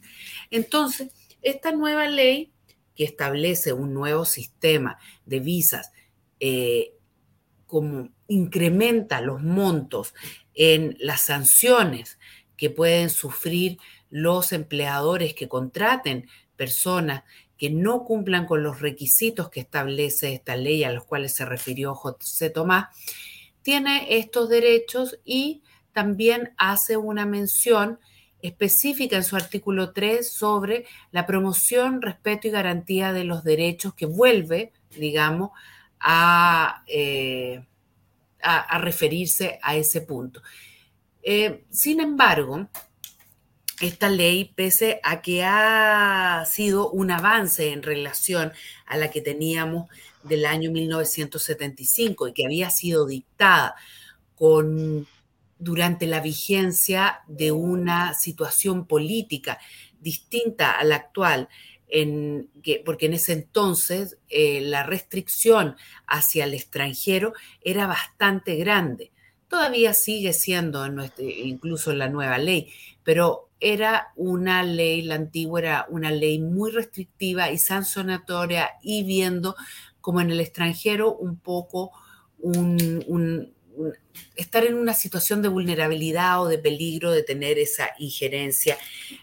Entonces, 0.51 1.11
esta 1.41 1.71
nueva 1.71 2.07
ley 2.07 2.51
que 2.95 3.05
establece 3.05 3.73
un 3.73 3.93
nuevo 3.93 4.25
sistema 4.25 4.99
de 5.25 5.39
visas, 5.39 5.91
eh, 6.39 6.93
como 7.65 8.09
incrementa 8.27 9.21
los 9.21 9.41
montos 9.41 10.13
en 10.53 10.95
las 10.99 11.21
sanciones 11.21 12.19
que 12.57 12.69
pueden 12.69 13.09
sufrir 13.09 13.77
los 14.09 14.51
empleadores 14.53 15.33
que 15.33 15.47
contraten 15.47 16.27
personas 16.59 17.23
que 17.57 17.69
no 17.69 18.03
cumplan 18.03 18.45
con 18.45 18.63
los 18.63 18.81
requisitos 18.81 19.49
que 19.49 19.61
establece 19.61 20.33
esta 20.33 20.57
ley 20.57 20.83
a 20.83 20.91
los 20.91 21.05
cuales 21.05 21.33
se 21.33 21.45
refirió 21.45 21.95
José 21.95 22.49
Tomás, 22.49 22.89
tiene 23.61 24.17
estos 24.17 24.49
derechos 24.49 25.19
y 25.23 25.63
también 25.93 26.53
hace 26.57 26.97
una 26.97 27.25
mención 27.25 27.99
específica 28.41 29.15
en 29.15 29.23
su 29.23 29.37
artículo 29.37 29.93
3 29.93 30.29
sobre 30.29 30.85
la 31.11 31.25
promoción, 31.25 32.01
respeto 32.01 32.49
y 32.49 32.51
garantía 32.51 33.13
de 33.13 33.23
los 33.23 33.45
derechos 33.45 33.93
que 33.93 34.05
vuelve, 34.05 34.73
digamos, 34.97 35.51
a, 35.97 36.83
eh, 36.87 37.65
referirse 38.81 39.59
a 39.61 39.75
ese 39.77 40.01
punto. 40.01 40.41
Eh, 41.21 41.63
sin 41.69 42.01
embargo, 42.01 42.67
esta 43.81 44.09
ley, 44.09 44.51
pese 44.55 44.99
a 45.03 45.21
que 45.21 45.43
ha 45.43 46.43
sido 46.45 46.89
un 46.89 47.11
avance 47.11 47.71
en 47.71 47.83
relación 47.83 48.51
a 48.85 48.97
la 48.97 49.09
que 49.09 49.21
teníamos 49.21 49.89
del 50.23 50.45
año 50.45 50.71
1975 50.71 52.27
y 52.27 52.33
que 52.33 52.45
había 52.45 52.69
sido 52.69 53.05
dictada 53.05 53.75
con, 54.35 55.07
durante 55.57 56.07
la 56.07 56.19
vigencia 56.19 57.21
de 57.27 57.51
una 57.51 58.13
situación 58.13 58.85
política 58.85 59.59
distinta 59.99 60.71
a 60.71 60.83
la 60.83 60.95
actual, 60.95 61.49
en 61.87 62.49
que, 62.61 62.81
porque 62.85 63.07
en 63.07 63.13
ese 63.13 63.33
entonces 63.33 64.17
eh, 64.29 64.61
la 64.61 64.83
restricción 64.83 65.75
hacia 66.05 66.43
el 66.43 66.53
extranjero 66.53 67.33
era 67.61 67.87
bastante 67.87 68.55
grande. 68.55 69.11
Todavía 69.49 69.93
sigue 69.93 70.33
siendo 70.33 70.85
incluso 71.17 71.91
en 71.91 71.99
la 71.99 72.07
nueva 72.07 72.37
ley, 72.37 72.71
pero 73.03 73.49
era 73.59 74.09
una 74.15 74.63
ley, 74.63 75.01
la 75.01 75.15
antigua 75.15 75.59
era 75.59 75.85
una 75.89 76.11
ley 76.11 76.39
muy 76.39 76.71
restrictiva 76.71 77.51
y 77.51 77.57
sancionatoria 77.57 78.69
y 78.81 79.03
viendo 79.03 79.55
como 80.01 80.21
en 80.21 80.31
el 80.31 80.39
extranjero 80.39 81.13
un 81.13 81.37
poco 81.37 81.91
un, 82.39 83.53
estar 84.35 84.65
en 84.65 84.75
una 84.75 84.93
situación 84.93 85.41
de 85.41 85.49
vulnerabilidad 85.49 86.41
o 86.41 86.47
de 86.47 86.57
peligro 86.57 87.11
de 87.11 87.23
tener 87.23 87.57
esa 87.59 87.89
injerencia 87.97 88.77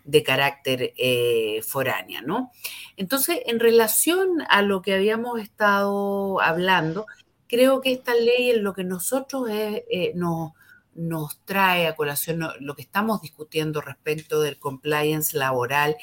de 0.05 0.23
carácter 0.23 0.93
eh, 0.97 1.61
foránea, 1.63 2.21
¿no? 2.23 2.51
Entonces, 2.97 3.41
en 3.47 3.61
relación 3.61 4.43
a 4.49 4.63
lo 4.63 4.83
que 4.83 4.95
habíamos 4.95 5.41
estado 5.41 6.41
hablando, 6.41 7.07
creo 7.49 7.81
que 7.81 7.93
esta 7.93 8.15
ley 8.15 8.51
en 8.51 8.63
lo 8.65 8.75
que 8.75 8.85
nosotros 8.85 9.49
eh, 9.51 10.13
nos 10.15 10.53
nos 10.97 11.39
trae 11.45 11.87
a 11.87 11.95
colación 11.95 12.41
lo 12.61 12.75
que 12.75 12.83
estamos 12.83 13.21
discutiendo 13.21 13.81
respecto 13.81 14.41
del 14.41 14.59
compliance 14.59 15.37
laboral 15.37 15.97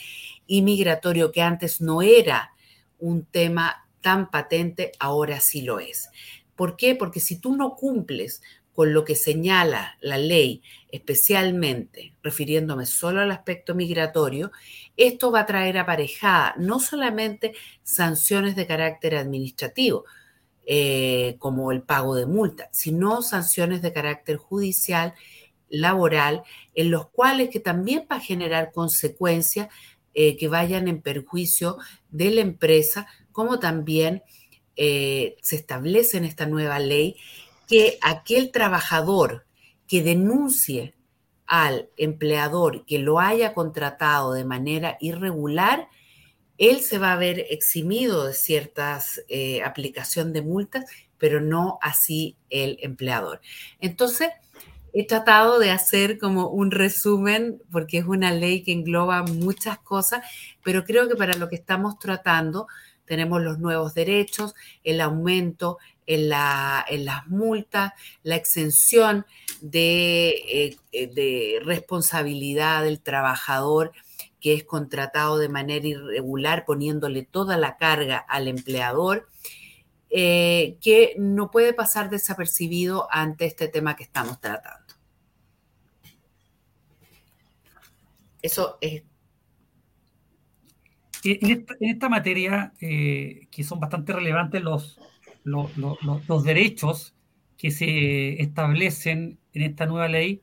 y 0.47 0.61
migratorio, 0.61 1.31
que 1.31 1.41
antes 1.41 1.81
no 1.81 2.01
era 2.01 2.51
un 2.99 3.25
tema 3.25 3.87
tan 4.01 4.29
patente, 4.29 4.91
ahora 4.99 5.39
sí 5.39 5.61
lo 5.61 5.79
es. 5.79 6.09
¿Por 6.55 6.75
qué? 6.75 6.95
Porque 6.95 7.19
si 7.19 7.39
tú 7.39 7.55
no 7.55 7.75
cumples 7.75 8.41
con 8.73 8.93
lo 8.93 9.05
que 9.05 9.15
señala 9.15 9.97
la 10.01 10.17
ley, 10.17 10.61
especialmente 10.91 12.13
refiriéndome 12.23 12.85
solo 12.85 13.21
al 13.21 13.31
aspecto 13.31 13.75
migratorio, 13.75 14.51
esto 14.97 15.31
va 15.31 15.41
a 15.41 15.45
traer 15.45 15.77
aparejada 15.77 16.55
no 16.57 16.79
solamente 16.79 17.53
sanciones 17.83 18.55
de 18.55 18.67
carácter 18.67 19.15
administrativo, 19.15 20.05
eh, 20.65 21.35
como 21.39 21.71
el 21.71 21.81
pago 21.81 22.15
de 22.15 22.25
multa, 22.25 22.69
sino 22.71 23.21
sanciones 23.21 23.81
de 23.81 23.93
carácter 23.93 24.37
judicial, 24.37 25.13
laboral, 25.69 26.43
en 26.75 26.91
los 26.91 27.09
cuales 27.09 27.49
que 27.49 27.59
también 27.59 28.07
va 28.09 28.17
a 28.17 28.21
generar 28.21 28.71
consecuencias 28.71 29.69
eh, 30.13 30.37
que 30.37 30.47
vayan 30.47 30.87
en 30.87 31.01
perjuicio 31.01 31.77
de 32.11 32.31
la 32.31 32.41
empresa, 32.41 33.07
como 33.31 33.59
también 33.59 34.21
eh, 34.75 35.35
se 35.41 35.55
establece 35.55 36.17
en 36.17 36.25
esta 36.25 36.45
nueva 36.45 36.79
ley 36.79 37.15
que 37.67 37.97
aquel 38.01 38.51
trabajador 38.51 39.45
que 39.87 40.01
denuncie 40.01 40.93
al 41.45 41.89
empleador 41.97 42.85
que 42.85 42.99
lo 42.99 43.19
haya 43.19 43.53
contratado 43.53 44.33
de 44.33 44.45
manera 44.45 44.97
irregular, 44.99 45.89
él 46.69 46.81
se 46.81 46.97
va 46.97 47.13
a 47.13 47.17
ver 47.17 47.45
eximido 47.49 48.27
de 48.27 48.33
ciertas 48.33 49.21
eh, 49.27 49.63
aplicación 49.63 50.33
de 50.33 50.41
multas, 50.41 50.85
pero 51.17 51.41
no 51.41 51.79
así 51.81 52.37
el 52.49 52.77
empleador. 52.81 53.41
Entonces, 53.79 54.29
he 54.93 55.07
tratado 55.07 55.59
de 55.59 55.71
hacer 55.71 56.19
como 56.19 56.49
un 56.49 56.71
resumen, 56.71 57.61
porque 57.71 57.97
es 57.97 58.05
una 58.05 58.31
ley 58.31 58.61
que 58.63 58.71
engloba 58.71 59.23
muchas 59.23 59.79
cosas, 59.79 60.23
pero 60.63 60.83
creo 60.83 61.09
que 61.09 61.15
para 61.15 61.35
lo 61.35 61.49
que 61.49 61.55
estamos 61.55 61.97
tratando, 61.97 62.67
tenemos 63.05 63.41
los 63.41 63.59
nuevos 63.59 63.93
derechos, 63.93 64.53
el 64.83 65.01
aumento 65.01 65.79
en, 66.05 66.29
la, 66.29 66.85
en 66.87 67.05
las 67.05 67.27
multas, 67.27 67.93
la 68.23 68.35
exención 68.35 69.25
de, 69.61 70.75
eh, 70.91 71.07
de 71.07 71.59
responsabilidad 71.63 72.83
del 72.83 73.01
trabajador 73.01 73.93
que 74.43 74.53
es 74.53 74.65
contratado 74.65 75.37
de 75.37 75.47
manera 75.47 75.87
irregular, 75.87 76.65
poniéndole 76.65 77.23
toda 77.23 77.55
la 77.55 77.77
carga 77.77 78.17
al 78.17 78.49
empleador, 78.49 79.29
eh, 80.09 80.77
que 80.81 81.15
no 81.17 81.49
puede 81.49 81.73
pasar 81.73 82.09
desapercibido 82.09 83.07
ante 83.09 83.45
este 83.45 83.69
tema 83.69 83.95
que 83.95 84.03
estamos 84.03 84.41
tratando. 84.41 84.93
Eso 88.41 88.77
es. 88.81 89.03
En 91.23 91.65
esta, 91.79 92.09
materia, 92.09 92.73
eh, 92.81 93.47
que 93.49 93.63
son 93.63 93.79
bastante 93.79 94.11
relevantes 94.11 94.61
los, 94.61 94.99
los, 95.45 95.71
los 96.27 96.43
derechos 96.43 97.15
que 97.57 97.71
se 97.71 98.41
establecen 98.41 99.39
en 99.53 99.61
esta 99.61 99.85
nueva 99.85 100.09
ley, 100.09 100.41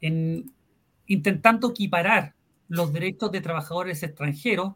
en, 0.00 0.52
intentando 1.06 1.70
equiparar 1.70 2.35
los 2.68 2.92
derechos 2.92 3.30
de 3.32 3.40
trabajadores 3.40 4.02
extranjeros 4.02 4.74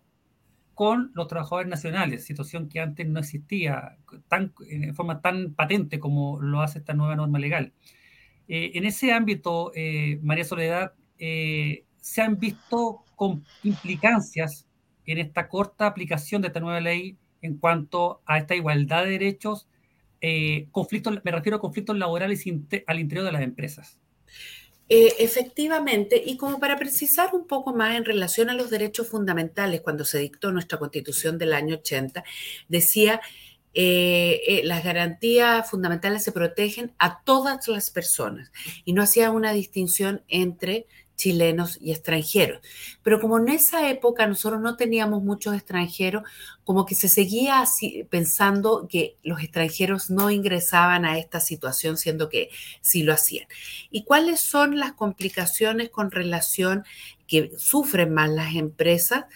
con 0.74 1.10
los 1.14 1.28
trabajadores 1.28 1.68
nacionales, 1.68 2.24
situación 2.24 2.68
que 2.68 2.80
antes 2.80 3.06
no 3.06 3.20
existía 3.20 3.98
tan, 4.28 4.54
en 4.66 4.94
forma 4.94 5.20
tan 5.20 5.52
patente 5.52 6.00
como 6.00 6.40
lo 6.40 6.62
hace 6.62 6.78
esta 6.78 6.94
nueva 6.94 7.16
norma 7.16 7.38
legal. 7.38 7.74
Eh, 8.48 8.72
en 8.74 8.84
ese 8.84 9.12
ámbito, 9.12 9.72
eh, 9.74 10.18
María 10.22 10.44
Soledad, 10.44 10.94
eh, 11.18 11.84
se 12.00 12.22
han 12.22 12.38
visto 12.38 13.04
implicancias 13.62 14.66
en 15.04 15.18
esta 15.18 15.48
corta 15.48 15.86
aplicación 15.86 16.40
de 16.40 16.48
esta 16.48 16.60
nueva 16.60 16.80
ley 16.80 17.18
en 17.42 17.58
cuanto 17.58 18.22
a 18.24 18.38
esta 18.38 18.54
igualdad 18.54 19.04
de 19.04 19.10
derechos, 19.10 19.68
conflictos, 20.70 21.20
me 21.24 21.30
refiero 21.30 21.58
a 21.58 21.60
conflictos 21.60 21.96
laborales 21.96 22.44
al 22.86 22.98
interior 22.98 23.26
de 23.26 23.32
las 23.32 23.42
empresas. 23.42 23.98
Eh, 24.92 25.14
efectivamente, 25.20 26.20
y 26.24 26.36
como 26.36 26.58
para 26.58 26.76
precisar 26.76 27.30
un 27.32 27.46
poco 27.46 27.72
más 27.72 27.96
en 27.96 28.04
relación 28.04 28.50
a 28.50 28.54
los 28.54 28.70
derechos 28.70 29.06
fundamentales, 29.06 29.82
cuando 29.82 30.04
se 30.04 30.18
dictó 30.18 30.50
nuestra 30.50 30.80
constitución 30.80 31.38
del 31.38 31.52
año 31.52 31.76
80, 31.76 32.24
decía, 32.68 33.20
eh, 33.72 34.42
eh, 34.48 34.62
las 34.64 34.82
garantías 34.82 35.70
fundamentales 35.70 36.24
se 36.24 36.32
protegen 36.32 36.92
a 36.98 37.22
todas 37.22 37.68
las 37.68 37.90
personas 37.90 38.50
y 38.84 38.92
no 38.92 39.02
hacía 39.02 39.30
una 39.30 39.52
distinción 39.52 40.24
entre 40.26 40.88
chilenos 41.20 41.78
y 41.80 41.92
extranjeros. 41.92 42.60
Pero 43.02 43.20
como 43.20 43.38
en 43.38 43.50
esa 43.50 43.90
época 43.90 44.26
nosotros 44.26 44.60
no 44.60 44.76
teníamos 44.76 45.22
muchos 45.22 45.54
extranjeros, 45.54 46.22
como 46.64 46.86
que 46.86 46.94
se 46.94 47.08
seguía 47.08 47.60
así, 47.60 48.06
pensando 48.08 48.88
que 48.88 49.16
los 49.22 49.42
extranjeros 49.42 50.08
no 50.10 50.30
ingresaban 50.30 51.04
a 51.04 51.18
esta 51.18 51.40
situación, 51.40 51.98
siendo 51.98 52.28
que 52.30 52.48
sí 52.80 53.02
lo 53.02 53.12
hacían. 53.12 53.46
¿Y 53.90 54.04
cuáles 54.04 54.40
son 54.40 54.78
las 54.78 54.94
complicaciones 54.94 55.90
con 55.90 56.10
relación 56.10 56.84
que 57.26 57.52
sufren 57.58 58.14
más 58.14 58.30
las 58.30 58.54
empresas? 58.54 59.26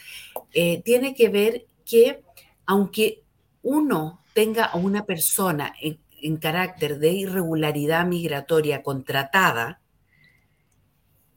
Eh, 0.55 0.81
tiene 0.85 1.15
que 1.15 1.29
ver 1.29 1.67
que 1.85 2.23
aunque 2.65 3.23
uno 3.63 4.21
tenga 4.33 4.65
a 4.65 4.79
una 4.79 5.05
persona 5.05 5.75
en 5.81 6.37
carácter 6.39 6.99
de 6.99 7.13
irregularidad 7.13 8.07
migratoria 8.07 8.83
contratada, 8.83 9.81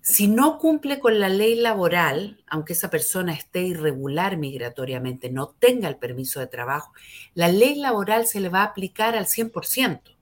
si 0.07 0.29
no 0.29 0.57
cumple 0.57 1.01
con 1.01 1.19
la 1.19 1.27
ley 1.27 1.55
laboral, 1.55 2.41
aunque 2.47 2.71
esa 2.71 2.89
persona 2.89 3.33
esté 3.33 3.63
irregular 3.63 4.37
migratoriamente, 4.37 5.29
no 5.29 5.49
tenga 5.59 5.89
el 5.89 5.97
permiso 5.97 6.39
de 6.39 6.47
trabajo, 6.47 6.93
la 7.33 7.49
ley 7.49 7.75
laboral 7.75 8.25
se 8.25 8.39
le 8.39 8.47
va 8.47 8.61
a 8.61 8.67
aplicar 8.67 9.17
al 9.17 9.25
100%. 9.25 10.15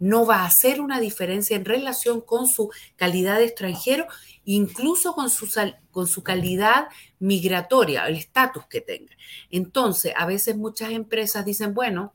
No 0.00 0.26
va 0.26 0.38
a 0.38 0.46
hacer 0.46 0.80
una 0.80 0.98
diferencia 0.98 1.54
en 1.54 1.64
relación 1.64 2.22
con 2.22 2.48
su 2.48 2.72
calidad 2.96 3.38
de 3.38 3.44
extranjero, 3.44 4.08
incluso 4.44 5.14
con 5.14 5.30
su, 5.30 5.48
con 5.92 6.08
su 6.08 6.24
calidad 6.24 6.88
migratoria, 7.20 8.08
el 8.08 8.16
estatus 8.16 8.66
que 8.66 8.80
tenga. 8.80 9.14
Entonces, 9.48 10.12
a 10.16 10.26
veces 10.26 10.56
muchas 10.56 10.90
empresas 10.90 11.44
dicen, 11.44 11.72
bueno, 11.72 12.14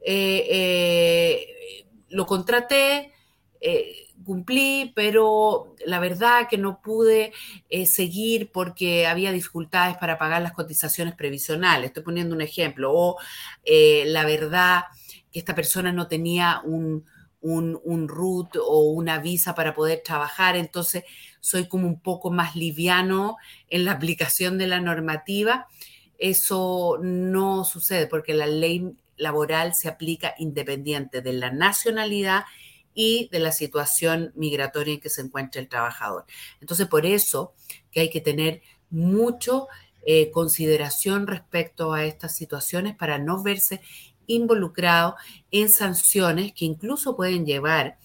eh, 0.00 0.44
eh, 0.50 1.86
lo 2.08 2.26
contraté, 2.26 3.12
eh, 3.60 4.07
cumplí, 4.24 4.92
pero 4.94 5.74
la 5.84 6.00
verdad 6.00 6.48
que 6.48 6.58
no 6.58 6.80
pude 6.80 7.32
eh, 7.70 7.86
seguir 7.86 8.50
porque 8.52 9.06
había 9.06 9.32
dificultades 9.32 9.96
para 9.96 10.18
pagar 10.18 10.42
las 10.42 10.52
cotizaciones 10.52 11.14
previsionales. 11.14 11.88
Estoy 11.88 12.02
poniendo 12.02 12.34
un 12.34 12.40
ejemplo. 12.40 12.92
O 12.92 13.16
eh, 13.64 14.04
la 14.06 14.24
verdad 14.24 14.84
que 15.32 15.38
esta 15.38 15.54
persona 15.54 15.92
no 15.92 16.08
tenía 16.08 16.60
un, 16.64 17.04
un, 17.40 17.80
un 17.84 18.08
root 18.08 18.56
o 18.56 18.90
una 18.90 19.18
visa 19.18 19.54
para 19.54 19.74
poder 19.74 20.02
trabajar, 20.04 20.56
entonces 20.56 21.04
soy 21.40 21.68
como 21.68 21.86
un 21.86 22.00
poco 22.00 22.30
más 22.30 22.56
liviano 22.56 23.36
en 23.70 23.84
la 23.84 23.92
aplicación 23.98 24.58
de 24.58 24.66
la 24.66 24.80
normativa. 24.80 25.66
Eso 26.18 26.98
no 27.00 27.64
sucede 27.64 28.06
porque 28.06 28.34
la 28.34 28.46
ley 28.46 28.96
laboral 29.16 29.74
se 29.74 29.88
aplica 29.88 30.34
independiente 30.38 31.22
de 31.22 31.32
la 31.32 31.50
nacionalidad 31.50 32.44
y 33.00 33.28
de 33.30 33.38
la 33.38 33.52
situación 33.52 34.32
migratoria 34.34 34.94
en 34.94 35.00
que 35.00 35.08
se 35.08 35.20
encuentra 35.20 35.60
el 35.60 35.68
trabajador. 35.68 36.26
Entonces, 36.60 36.88
por 36.88 37.06
eso 37.06 37.54
que 37.92 38.00
hay 38.00 38.10
que 38.10 38.20
tener 38.20 38.60
mucho 38.90 39.68
eh, 40.04 40.32
consideración 40.32 41.28
respecto 41.28 41.92
a 41.92 42.04
estas 42.04 42.34
situaciones 42.34 42.96
para 42.96 43.20
no 43.20 43.40
verse 43.40 43.80
involucrado 44.26 45.14
en 45.52 45.68
sanciones 45.68 46.52
que 46.52 46.64
incluso 46.64 47.14
pueden 47.14 47.46
llevar 47.46 47.98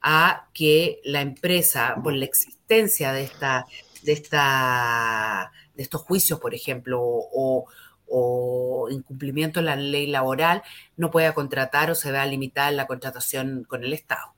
a 0.00 0.48
que 0.54 1.02
la 1.04 1.20
empresa, 1.20 1.96
por 2.02 2.14
la 2.14 2.24
existencia 2.24 3.12
de, 3.12 3.24
esta, 3.24 3.66
de, 4.02 4.12
esta, 4.12 5.52
de 5.74 5.82
estos 5.82 6.00
juicios, 6.00 6.40
por 6.40 6.54
ejemplo, 6.54 7.02
o, 7.02 7.66
o 8.06 8.88
incumplimiento 8.90 9.60
de 9.60 9.66
la 9.66 9.76
ley 9.76 10.06
laboral, 10.06 10.62
no 10.96 11.10
pueda 11.10 11.34
contratar 11.34 11.90
o 11.90 11.94
se 11.94 12.10
vea 12.10 12.24
limitada 12.24 12.70
la 12.70 12.86
contratación 12.86 13.64
con 13.68 13.84
el 13.84 13.92
Estado 13.92 14.37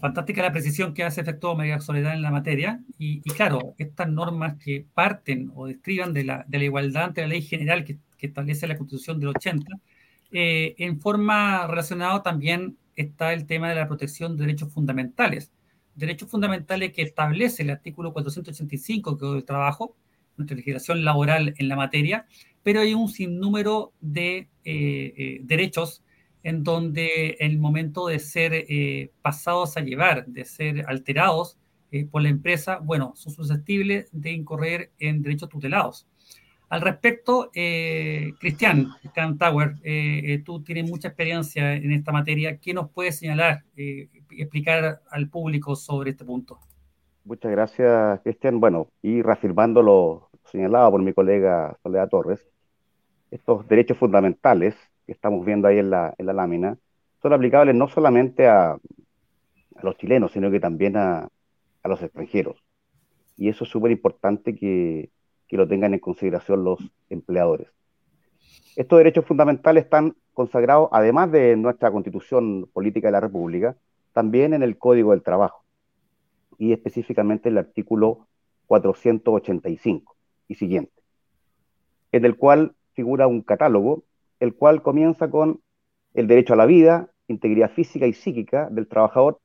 fantástica 0.00 0.42
la 0.42 0.52
precisión 0.52 0.92
que 0.92 1.02
hace 1.02 1.22
efecto 1.22 1.56
María 1.56 1.80
Soledad 1.80 2.14
en 2.14 2.22
la 2.22 2.30
materia. 2.30 2.80
Y, 2.98 3.20
claro, 3.22 3.74
estas 3.78 4.08
normas 4.08 4.56
que 4.56 4.84
parten 4.92 5.50
o 5.54 5.66
describan 5.66 6.12
de 6.12 6.24
la, 6.24 6.44
de 6.46 6.58
la 6.58 6.64
igualdad 6.64 7.04
ante 7.04 7.22
la 7.22 7.28
ley 7.28 7.42
general 7.42 7.84
que, 7.84 7.98
establece 8.20 8.66
la 8.66 8.76
Constitución 8.76 9.20
del 9.20 9.28
80, 9.28 9.72
eh, 10.32 10.74
en 10.78 11.00
forma 11.00 11.68
relacionada 11.68 12.20
también 12.22 12.76
está 12.96 13.32
el 13.32 13.46
tema 13.46 13.68
de 13.68 13.76
la 13.76 13.86
protección 13.86 14.36
de 14.36 14.44
derechos 14.44 14.72
fundamentales. 14.72 15.52
Derechos 15.94 16.28
fundamentales 16.28 16.92
que 16.92 17.02
establece 17.02 17.62
el 17.62 17.70
artículo 17.70 18.12
485 18.12 19.16
que 19.16 19.38
es 19.38 19.44
trabajo, 19.44 19.94
nuestra 20.36 20.56
legislación 20.56 21.04
laboral 21.04 21.54
en 21.56 21.68
la 21.68 21.76
materia, 21.76 22.26
pero 22.62 22.80
hay 22.80 22.92
un 22.92 23.08
sinnúmero 23.08 23.92
de 24.00 24.36
eh, 24.38 24.48
eh, 24.64 25.40
derechos 25.42 26.02
en 26.42 26.62
donde 26.62 27.36
el 27.40 27.58
momento 27.58 28.06
de 28.06 28.18
ser 28.18 28.52
eh, 28.54 29.10
pasados 29.22 29.76
a 29.76 29.80
llevar, 29.80 30.26
de 30.26 30.44
ser 30.44 30.84
alterados 30.88 31.58
eh, 31.90 32.06
por 32.06 32.22
la 32.22 32.28
empresa, 32.28 32.78
bueno, 32.78 33.12
son 33.16 33.32
susceptibles 33.32 34.08
de 34.12 34.32
incorrer 34.32 34.92
en 34.98 35.22
derechos 35.22 35.48
tutelados. 35.48 36.06
Al 36.68 36.82
respecto, 36.82 37.50
eh, 37.54 38.34
Cristian, 38.38 38.88
Cristian 39.00 39.38
Tower, 39.38 39.76
tú 40.44 40.62
tienes 40.62 40.90
mucha 40.90 41.08
experiencia 41.08 41.74
en 41.74 41.92
esta 41.92 42.12
materia. 42.12 42.58
¿Qué 42.58 42.74
nos 42.74 42.90
puedes 42.90 43.18
señalar, 43.18 43.64
explicar 43.74 45.00
al 45.10 45.30
público 45.30 45.74
sobre 45.74 46.10
este 46.10 46.26
punto? 46.26 46.60
Muchas 47.24 47.50
gracias, 47.50 48.20
Cristian. 48.20 48.60
Bueno, 48.60 48.88
y 49.00 49.22
reafirmando 49.22 49.82
lo 49.82 50.28
señalado 50.44 50.90
por 50.90 51.02
mi 51.02 51.14
colega 51.14 51.78
Soledad 51.82 52.10
Torres, 52.10 52.46
estos 53.30 53.66
derechos 53.66 53.96
fundamentales 53.96 54.76
que 55.08 55.12
estamos 55.12 55.42
viendo 55.46 55.66
ahí 55.66 55.78
en 55.78 55.88
la, 55.88 56.14
en 56.18 56.26
la 56.26 56.34
lámina, 56.34 56.76
son 57.22 57.32
aplicables 57.32 57.74
no 57.74 57.88
solamente 57.88 58.46
a, 58.46 58.72
a 58.72 59.82
los 59.82 59.96
chilenos, 59.96 60.32
sino 60.32 60.50
que 60.50 60.60
también 60.60 60.98
a, 60.98 61.30
a 61.82 61.88
los 61.88 62.02
extranjeros. 62.02 62.62
Y 63.38 63.48
eso 63.48 63.64
es 63.64 63.70
súper 63.70 63.90
importante 63.90 64.54
que, 64.54 65.08
que 65.48 65.56
lo 65.56 65.66
tengan 65.66 65.94
en 65.94 66.00
consideración 66.00 66.62
los 66.62 66.78
empleadores. 67.08 67.68
Estos 68.76 68.98
derechos 68.98 69.24
fundamentales 69.24 69.84
están 69.84 70.14
consagrados, 70.34 70.90
además 70.92 71.32
de 71.32 71.56
nuestra 71.56 71.90
constitución 71.90 72.68
política 72.74 73.08
de 73.08 73.12
la 73.12 73.20
República, 73.20 73.78
también 74.12 74.52
en 74.52 74.62
el 74.62 74.76
Código 74.76 75.12
del 75.12 75.22
Trabajo 75.22 75.64
y 76.58 76.74
específicamente 76.74 77.48
en 77.48 77.54
el 77.54 77.64
artículo 77.64 78.28
485 78.66 80.14
y 80.48 80.54
siguiente, 80.56 80.92
en 82.12 82.26
el 82.26 82.36
cual 82.36 82.74
figura 82.92 83.26
un 83.26 83.40
catálogo 83.40 84.04
el 84.40 84.54
cual 84.54 84.82
comienza 84.82 85.30
con 85.30 85.60
el 86.14 86.26
derecho 86.26 86.54
a 86.54 86.56
la 86.56 86.66
vida, 86.66 87.10
integridad 87.28 87.70
física 87.70 88.06
y 88.06 88.12
psíquica 88.12 88.68
del 88.70 88.88
trabajador, 88.88 89.40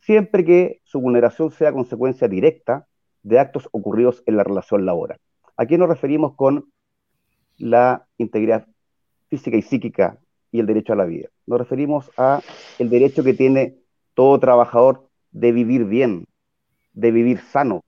siempre 0.00 0.44
que 0.44 0.80
su 0.84 1.00
vulneración 1.00 1.50
sea 1.50 1.72
consecuencia 1.72 2.28
directa 2.28 2.86
de 3.22 3.38
actos 3.38 3.68
ocurridos 3.72 4.22
en 4.26 4.36
la 4.36 4.44
relación 4.44 4.84
laboral. 4.84 5.18
¿A 5.56 5.66
qué 5.66 5.78
nos 5.78 5.88
referimos 5.88 6.34
con 6.34 6.72
la 7.58 8.06
integridad 8.18 8.66
física 9.28 9.56
y 9.56 9.62
psíquica 9.62 10.18
y 10.50 10.60
el 10.60 10.66
derecho 10.66 10.92
a 10.92 10.96
la 10.96 11.04
vida? 11.04 11.28
Nos 11.46 11.58
referimos 11.58 12.10
a 12.16 12.40
el 12.78 12.90
derecho 12.90 13.22
que 13.22 13.34
tiene 13.34 13.76
todo 14.14 14.38
trabajador 14.40 15.08
de 15.30 15.52
vivir 15.52 15.84
bien, 15.84 16.26
de 16.92 17.10
vivir 17.12 17.38
sano, 17.38 17.84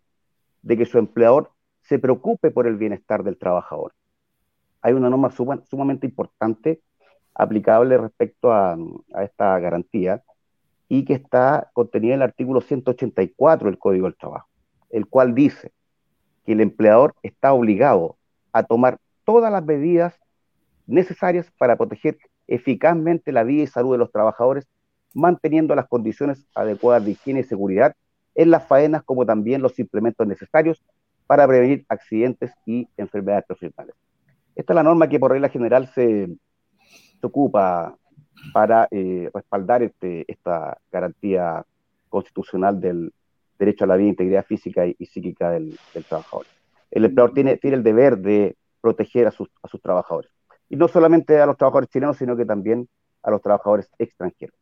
de 0.62 0.76
que 0.76 0.86
su 0.86 0.98
empleador 0.98 1.50
se 1.82 1.98
preocupe 1.98 2.50
por 2.50 2.66
el 2.66 2.76
bienestar 2.76 3.24
del 3.24 3.36
trabajador 3.36 3.92
hay 4.84 4.92
una 4.92 5.08
norma 5.08 5.30
sumamente 5.30 6.06
importante 6.06 6.82
aplicable 7.34 7.96
respecto 7.96 8.52
a, 8.52 8.76
esta 9.22 9.58
garantía 9.58 10.22
y 10.90 11.06
que 11.06 11.14
está 11.14 11.70
contenida 11.72 12.12
en 12.12 12.20
el 12.20 12.28
artículo 12.28 12.60
184 12.60 13.70
del 13.70 13.78
Código 13.78 14.04
del 14.04 14.16
Trabajo, 14.16 14.46
el 14.90 15.06
cual 15.06 15.34
dice 15.34 15.72
que 16.44 16.52
el 16.52 16.60
empleador 16.60 17.14
está 17.22 17.54
obligado 17.54 18.18
a 18.52 18.62
tomar 18.62 18.98
todas 19.24 19.50
las 19.50 19.64
medidas 19.64 20.20
necesarias 20.86 21.50
para 21.56 21.76
proteger 21.76 22.18
eficazmente 22.46 23.32
la 23.32 23.42
vida 23.42 23.62
y 23.62 23.66
salud 23.66 23.92
de 23.92 23.98
los 23.98 24.12
trabajadores, 24.12 24.68
manteniendo 25.14 25.74
las 25.74 25.88
condiciones 25.88 26.46
adecuadas 26.54 27.06
de 27.06 27.12
higiene 27.12 27.40
y 27.40 27.44
seguridad 27.44 27.96
en 28.34 28.50
las 28.50 28.66
faenas 28.66 29.02
como 29.02 29.24
también 29.24 29.62
los 29.62 29.78
implementos 29.78 30.26
necesarios 30.26 30.84
para 31.26 31.48
prevenir 31.48 31.86
accidentes 31.88 32.52
y 32.66 32.86
enfermedades 32.98 33.46
profesionales. 33.46 33.94
Esta 34.56 34.72
es 34.72 34.74
la 34.74 34.82
norma 34.82 35.08
que 35.08 35.18
por 35.18 35.32
regla 35.32 35.48
general 35.48 35.88
se, 35.88 36.28
ocupa 37.22 37.96
para 38.52 38.86
eh, 38.90 39.30
respaldar 39.32 39.82
este, 39.82 40.30
esta 40.30 40.76
garantía 40.92 41.64
constitucional 42.10 42.80
del 42.80 43.12
derecho 43.58 43.84
a 43.84 43.86
la 43.86 43.96
vida, 43.96 44.10
integridad 44.10 44.44
física 44.44 44.86
y, 44.86 45.06
psíquica 45.06 45.50
del, 45.50 45.78
trabajador. 46.06 46.46
El 46.90 47.06
empleador 47.06 47.32
tiene, 47.32 47.58
el 47.62 47.82
deber 47.82 48.18
de 48.18 48.56
proteger 48.80 49.26
a 49.26 49.30
sus, 49.30 49.48
a 49.62 49.68
sus 49.68 49.80
trabajadores. 49.80 50.30
Y 50.68 50.76
no 50.76 50.86
solamente 50.88 51.40
a 51.40 51.46
los 51.46 51.56
trabajadores 51.56 51.88
chilenos, 51.88 52.18
sino 52.18 52.36
que 52.36 52.44
también 52.44 52.88
a 53.22 53.30
los 53.30 53.40
trabajadores 53.40 53.90
extranjeros. 53.98 54.56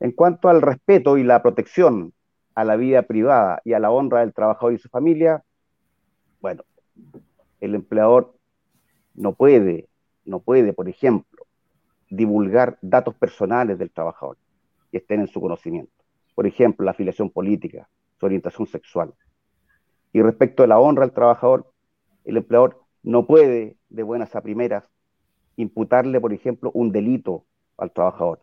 En 0.00 0.12
cuanto 0.12 0.48
al 0.48 0.62
respeto 0.62 1.18
y 1.18 1.24
la 1.24 1.42
protección 1.42 2.12
a 2.54 2.64
la 2.64 2.76
vida 2.76 3.02
privada 3.02 3.60
y 3.64 3.72
a 3.72 3.80
la 3.80 3.90
honra 3.90 4.20
del 4.20 4.32
trabajador 4.32 4.74
y 4.74 4.78
su 4.78 4.88
familia, 4.88 5.42
bueno, 6.40 6.62
el 7.60 7.74
empleador 7.74 8.37
no 9.18 9.34
puede, 9.34 9.88
no 10.24 10.40
puede, 10.40 10.72
por 10.72 10.88
ejemplo, 10.88 11.44
divulgar 12.08 12.78
datos 12.80 13.14
personales 13.14 13.78
del 13.78 13.90
trabajador 13.90 14.38
que 14.90 14.98
estén 14.98 15.20
en 15.20 15.28
su 15.28 15.40
conocimiento. 15.40 15.92
Por 16.34 16.46
ejemplo, 16.46 16.84
la 16.84 16.92
afiliación 16.92 17.30
política, 17.30 17.88
su 18.18 18.26
orientación 18.26 18.66
sexual. 18.66 19.12
Y 20.12 20.22
respecto 20.22 20.62
a 20.62 20.66
la 20.66 20.78
honra 20.78 21.04
al 21.04 21.12
trabajador, 21.12 21.70
el 22.24 22.36
empleador 22.36 22.80
no 23.02 23.26
puede, 23.26 23.76
de 23.88 24.02
buenas 24.02 24.34
a 24.36 24.40
primeras, 24.40 24.88
imputarle, 25.56 26.20
por 26.20 26.32
ejemplo, 26.32 26.70
un 26.72 26.92
delito 26.92 27.44
al 27.76 27.92
trabajador 27.92 28.40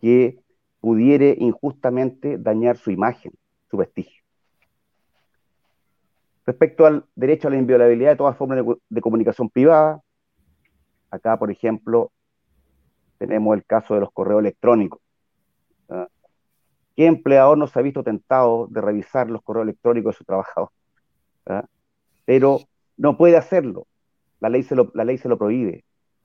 que 0.00 0.40
pudiere 0.80 1.36
injustamente 1.38 2.38
dañar 2.38 2.76
su 2.76 2.90
imagen, 2.90 3.32
su 3.70 3.76
vestigio. 3.76 4.22
Respecto 6.44 6.86
al 6.86 7.04
derecho 7.14 7.48
a 7.48 7.50
la 7.50 7.56
inviolabilidad 7.56 8.10
de 8.10 8.16
todas 8.16 8.36
formas 8.36 8.64
de, 8.88 9.00
comunicación 9.00 9.50
privada, 9.50 10.02
acá, 11.10 11.38
por 11.38 11.50
ejemplo, 11.50 12.12
tenemos 13.18 13.56
el 13.56 13.64
caso 13.64 13.94
de 13.94 14.00
los 14.00 14.12
correos 14.12 14.40
electrónicos. 14.40 15.00
¿Qué 16.96 17.06
empleador 17.06 17.58
no 17.58 17.66
se 17.66 17.78
ha 17.78 17.82
visto 17.82 18.02
tentado 18.02 18.68
de 18.68 18.80
revisar 18.80 19.28
los 19.30 19.42
correos 19.42 19.64
electrónicos 19.64 20.14
de 20.14 20.18
su 20.18 20.24
trabajador? 20.24 20.70
Pero 22.24 22.60
no 22.96 23.16
puede 23.16 23.36
hacerlo. 23.36 23.86
La 24.40 24.48
ley, 24.48 24.62
se 24.62 24.74
lo, 24.74 24.90
la 24.94 25.04
ley 25.04 25.18
se 25.18 25.28
lo 25.28 25.38
prohíbe. 25.38 25.84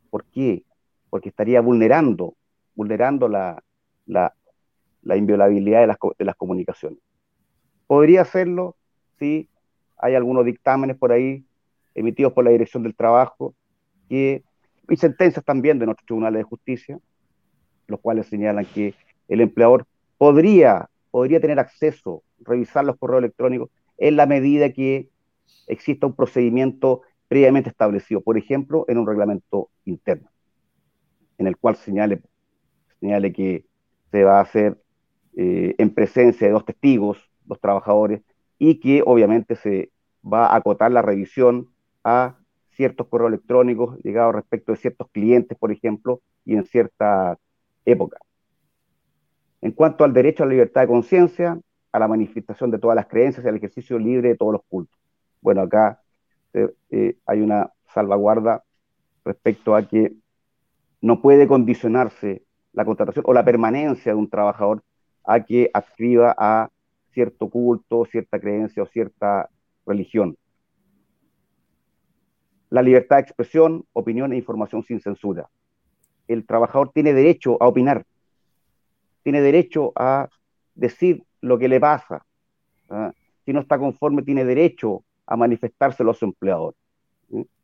¿Por 0.10 0.26
qué? 0.26 0.63
Porque 1.10 1.30
estaría 1.30 1.62
vulnerando, 1.62 2.36
vulnerando 2.76 3.28
la, 3.28 3.62
la, 4.06 4.34
inviolabilidad 5.15 5.82
de 5.82 5.88
las, 5.88 5.98
de 6.17 6.26
las 6.26 6.36
comunicaciones. 6.36 7.00
Podría 7.88 8.22
hacerlo 8.22 8.76
si 9.20 9.50
hay 9.98 10.15
algunos 10.15 10.46
dictámenes 10.46 10.98
por 10.98 11.12
ahí 11.12 11.46
emitidos 11.94 12.34
por 12.34 12.46
la 12.46 12.52
Dirección 12.52 12.84
del 12.84 12.96
Trabajo 12.96 13.54
que, 14.10 14.44
y 14.91 14.97
sentencias 14.97 15.43
también 15.45 15.80
de 15.80 15.86
nuestros 15.86 16.06
tribunales 16.06 16.39
de 16.39 16.43
justicia, 16.43 16.99
los 17.88 17.99
cuales 18.01 18.27
señalan 18.27 18.65
que 18.65 18.93
el 19.30 19.39
empleador 19.39 19.88
podría, 20.17 20.89
podría 21.12 21.39
tener 21.39 21.60
acceso, 21.60 22.23
revisar 22.39 22.84
los 22.84 22.97
correos 22.97 23.19
electrónicos 23.19 23.69
en 23.97 24.17
la 24.17 24.25
medida 24.25 24.73
que 24.73 25.10
exista 25.67 26.08
un 26.08 26.15
procedimiento 26.15 27.04
previamente 27.30 27.69
establecido, 27.69 28.19
por 28.19 28.38
ejemplo, 28.38 28.84
en 28.89 28.97
un 28.97 29.08
reglamento 29.08 29.69
interno, 29.86 30.30
en 31.38 31.47
el 31.47 31.56
cual 31.56 31.77
señale, 31.77 32.21
señale 32.99 33.32
que 33.32 33.63
se 34.12 34.25
va 34.25 34.39
a 34.39 34.41
hacer 34.41 34.77
eh, 35.38 35.73
en 35.77 35.93
presencia 35.93 36.47
de 36.47 36.54
dos 36.54 36.65
testigos, 36.65 37.17
dos 37.45 37.62
trabajadores, 37.62 38.21
y 38.60 38.82
que 38.82 39.01
obviamente 39.06 39.56
se 39.56 39.89
va 40.21 40.47
a 40.47 40.58
acotar 40.58 40.91
la 40.91 41.01
revisión 41.01 41.69
a 42.04 42.40
ciertos 42.82 43.08
correos 43.10 43.30
electrónicos 43.30 44.00
llegados 44.00 44.34
respecto 44.34 44.72
de 44.72 44.80
ciertos 44.80 45.08
clientes, 45.12 45.56
por 45.56 45.72
ejemplo, 45.72 46.20
y 46.44 46.56
en 46.56 46.65
cierta 46.65 47.38
época. 47.86 48.17
En 49.62 49.72
cuanto 49.72 50.04
al 50.04 50.13
derecho 50.13 50.41
a 50.41 50.48
la 50.48 50.54
libertad 50.54 50.82
de 50.82 50.88
conciencia, 50.88 51.60
a 51.91 52.00
la 52.00 52.08
manifestación 52.08 52.72
de 52.72 52.80
todas 52.80 52.96
las 52.96 53.06
creencias 53.06 53.46
y 53.46 53.50
al 53.50 53.58
ejercicio 53.58 54.00
libre 54.00 54.30
de 54.30 54.36
todos 54.36 54.54
los 54.54 54.63
cultos. 54.67 55.00
Bueno, 55.41 55.62
acá 55.62 56.02
eh, 56.54 56.74
eh, 56.89 57.17
hay 57.28 57.41
una 57.41 57.72
salvaguarda 57.94 58.63
respecto 59.24 59.76
a 59.76 59.88
que 59.88 60.13
no 61.02 61.22
puede 61.22 61.48
condicionarse 61.48 62.41
la 62.74 62.84
contratación 62.84 63.26
o 63.28 63.34
la 63.34 63.46
permanencia 63.46 64.13
de 64.13 64.17
un 64.17 64.28
trabajador 64.28 64.82
a 65.24 65.46
que 65.46 65.70
adscriba 65.72 66.34
a 66.36 66.72
cierto 67.12 67.48
culto, 67.48 68.06
cierta 68.06 68.39
creencia 68.39 68.82
o 68.82 68.88
cierta 68.88 69.52
religión. 69.86 70.36
La 72.71 72.81
libertad 72.81 73.17
de 73.17 73.21
expresión, 73.23 73.86
opinión 73.93 74.34
e 74.34 74.38
información 74.38 74.84
sin 74.84 74.99
censura. 74.99 75.47
El 76.27 76.45
trabajador 76.45 76.91
tiene 76.91 77.13
derecho 77.13 77.62
a 77.62 77.67
opinar, 77.67 78.05
tiene 79.23 79.41
derecho 79.41 79.91
a 79.95 80.29
decir 80.73 81.23
lo 81.41 81.60
que 81.60 81.67
le 81.67 81.79
pasa. 81.79 82.25
¿ah? 82.89 83.12
Si 83.45 83.53
no 83.53 83.60
está 83.60 83.77
conforme, 83.77 84.23
tiene 84.23 84.45
derecho 84.45 85.03
a 85.27 85.36
manifestárselo 85.36 86.12
a 86.12 86.15
su 86.15 86.25
empleador, 86.25 86.73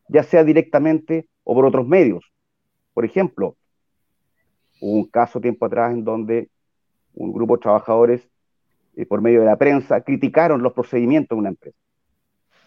ya 0.09 0.23
sea 0.23 0.43
directamente 0.43 1.27
o 1.43 1.55
por 1.55 1.65
otros 1.65 1.87
medios. 1.87 2.31
Por 2.93 3.05
ejemplo, 3.05 3.55
hubo 4.81 4.91
un 4.91 5.05
caso 5.05 5.41
tiempo 5.41 5.65
atrás 5.65 5.93
en 5.93 6.03
donde 6.03 6.49
un 7.13 7.31
grupo 7.33 7.55
de 7.55 7.61
trabajadores 7.61 8.29
eh, 8.97 9.05
por 9.05 9.21
medio 9.21 9.39
de 9.39 9.45
la 9.45 9.55
prensa, 9.55 10.01
criticaron 10.01 10.61
los 10.61 10.73
procedimientos 10.73 11.35
de 11.35 11.39
una 11.39 11.49
empresa. 11.49 11.77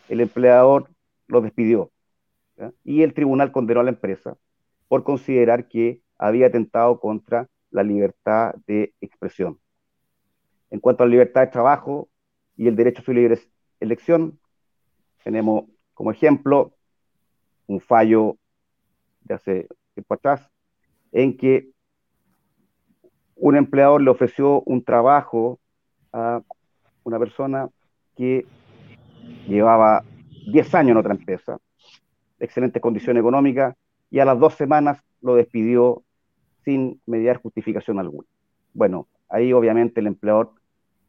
El 0.08 0.20
empleador 0.20 0.88
lo 1.26 1.40
despidió 1.40 1.90
y 2.84 3.02
el 3.02 3.14
tribunal 3.14 3.52
condenó 3.52 3.80
a 3.80 3.84
la 3.84 3.90
empresa 3.90 4.36
por 4.88 5.04
considerar 5.04 5.68
que 5.68 6.02
había 6.18 6.48
atentado 6.48 7.00
contra 7.00 7.48
la 7.70 7.82
libertad 7.82 8.54
de 8.66 8.92
expresión. 9.00 9.58
En 10.70 10.80
cuanto 10.80 11.02
a 11.02 11.06
la 11.06 11.12
libertad 11.12 11.42
de 11.42 11.46
trabajo 11.48 12.08
y 12.56 12.68
el 12.68 12.76
derecho 12.76 13.02
a 13.02 13.04
su 13.04 13.12
libre 13.12 13.38
elección, 13.80 14.38
tenemos 15.22 15.64
como 15.94 16.10
ejemplo 16.10 16.74
un 17.66 17.80
fallo 17.80 18.36
de 19.22 19.34
hace 19.34 19.68
tiempo 19.94 20.14
atrás 20.14 20.50
en 21.12 21.36
que 21.36 21.70
un 23.36 23.56
empleador 23.56 24.02
le 24.02 24.10
ofreció 24.10 24.62
un 24.62 24.84
trabajo 24.84 25.58
a 26.12 26.42
una 27.04 27.18
persona 27.18 27.68
que 28.16 28.44
llevaba 29.48 30.04
10 30.52 30.74
años 30.74 30.90
en 30.92 30.96
otra 30.98 31.14
empresa, 31.14 31.58
excelentes 32.40 32.82
condiciones 32.82 33.20
económicas, 33.20 33.76
y 34.10 34.18
a 34.18 34.24
las 34.24 34.38
dos 34.38 34.54
semanas 34.54 35.02
lo 35.20 35.36
despidió 35.36 36.02
sin 36.64 37.00
mediar 37.06 37.40
justificación 37.40 37.98
alguna. 37.98 38.26
Bueno, 38.74 39.08
ahí 39.28 39.52
obviamente 39.52 40.00
el 40.00 40.06
empleador 40.08 40.52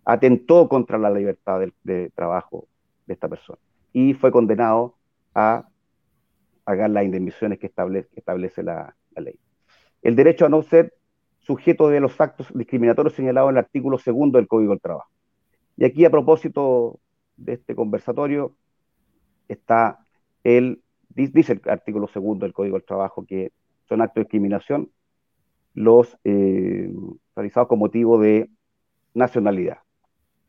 atentó 0.05 0.67
contra 0.67 0.97
la 0.97 1.09
libertad 1.09 1.61
de, 1.83 2.09
trabajo 2.11 2.67
de 3.05 3.13
esta 3.13 3.27
persona 3.27 3.59
y 3.93 4.13
fue 4.13 4.31
condenado 4.31 4.95
a 5.35 5.67
pagar 6.63 6.89
las 6.89 7.03
indemnizaciones 7.03 7.59
que 7.59 7.67
establece, 7.67 8.63
la, 8.63 8.95
ley. 9.15 9.37
El 10.01 10.15
derecho 10.15 10.45
a 10.45 10.49
no 10.49 10.61
ser 10.61 10.93
sujeto 11.39 11.89
de 11.89 11.99
los 11.99 12.19
actos 12.21 12.47
discriminatorios 12.53 13.13
señalados 13.13 13.49
en 13.49 13.57
el 13.57 13.63
artículo 13.63 13.97
segundo 13.97 14.37
del 14.37 14.47
Código 14.47 14.71
del 14.71 14.81
Trabajo. 14.81 15.09
Y 15.77 15.85
aquí, 15.85 16.05
a 16.05 16.11
propósito 16.11 16.99
de 17.37 17.53
este 17.53 17.75
conversatorio, 17.75 18.55
está 19.47 20.05
el, 20.43 20.81
dice 21.15 21.53
el 21.53 21.69
artículo 21.69 22.07
segundo 22.07 22.45
del 22.45 22.53
Código 22.53 22.77
del 22.77 22.85
Trabajo 22.85 23.25
que 23.25 23.51
son 23.87 24.01
actos 24.01 24.15
de 24.15 24.21
discriminación 24.21 24.89
los 25.73 26.17
eh, 26.23 26.91
realizados 27.35 27.67
con 27.67 27.79
motivo 27.79 28.19
de 28.19 28.49
nacionalidad. 29.13 29.79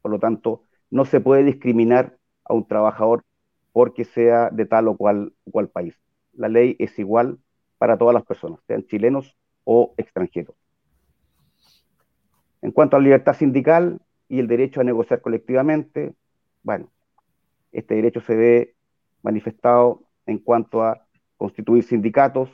Por 0.00 0.10
lo 0.10 0.18
tanto, 0.18 0.62
no 0.90 1.04
se 1.04 1.20
puede 1.20 1.44
discriminar 1.44 2.18
a 2.44 2.54
un 2.54 2.66
trabajador 2.66 3.24
porque 3.72 4.04
sea 4.04 4.50
de 4.50 4.66
tal 4.66 4.88
o 4.88 4.96
cual, 4.96 5.32
cual 5.50 5.68
país. 5.68 5.98
La 6.34 6.48
ley 6.48 6.76
es 6.78 6.98
igual 6.98 7.38
para 7.78 7.96
todas 7.96 8.14
las 8.14 8.24
personas, 8.24 8.60
sean 8.66 8.84
chilenos 8.86 9.36
o 9.64 9.94
extranjeros. 9.96 10.54
En 12.60 12.70
cuanto 12.70 12.96
a 12.96 13.00
la 13.00 13.04
libertad 13.04 13.34
sindical 13.34 14.00
y 14.28 14.38
el 14.38 14.46
derecho 14.46 14.80
a 14.80 14.84
negociar 14.84 15.20
colectivamente, 15.20 16.14
bueno, 16.62 16.90
este 17.72 17.94
derecho 17.94 18.20
se 18.20 18.36
ve 18.36 18.74
manifestado 19.22 20.02
en 20.26 20.38
cuanto 20.38 20.82
a 20.82 21.06
constituir 21.36 21.84
sindicatos, 21.84 22.50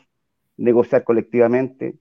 negociar 0.56 1.04
colectivamente 1.04 1.96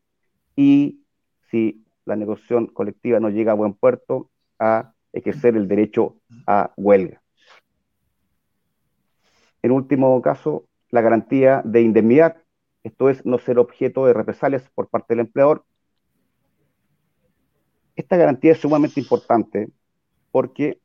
y 0.55 1.01
si 1.49 1.86
la 2.05 2.15
negociación 2.15 2.68
colectiva 2.68 3.20
no 3.20 3.30
llega 3.30 3.51
a 3.51 3.55
buen 3.55 3.74
puerto, 3.74 4.30
a 4.59 4.93
ejercer 5.13 5.55
el 5.55 5.68
derecho 5.68 6.18
a 6.45 6.74
huelga. 6.78 7.22
En 9.61 9.72
último 9.72 10.22
caso, 10.22 10.65
la 10.89 11.01
garantía 11.01 11.61
de 11.65 11.82
indemnidad, 11.82 12.38
esto 12.84 13.09
es 13.09 13.26
no 13.26 13.38
ser 13.38 13.59
objeto 13.59 14.05
de 14.05 14.13
represalias 14.13 14.70
por 14.74 14.88
parte 14.88 15.13
del 15.13 15.22
empleador 15.22 15.65
esta 17.97 18.15
garantía 18.15 18.51
es 18.53 18.59
sumamente 18.59 18.99
importante 18.99 19.70
porque 20.32 20.80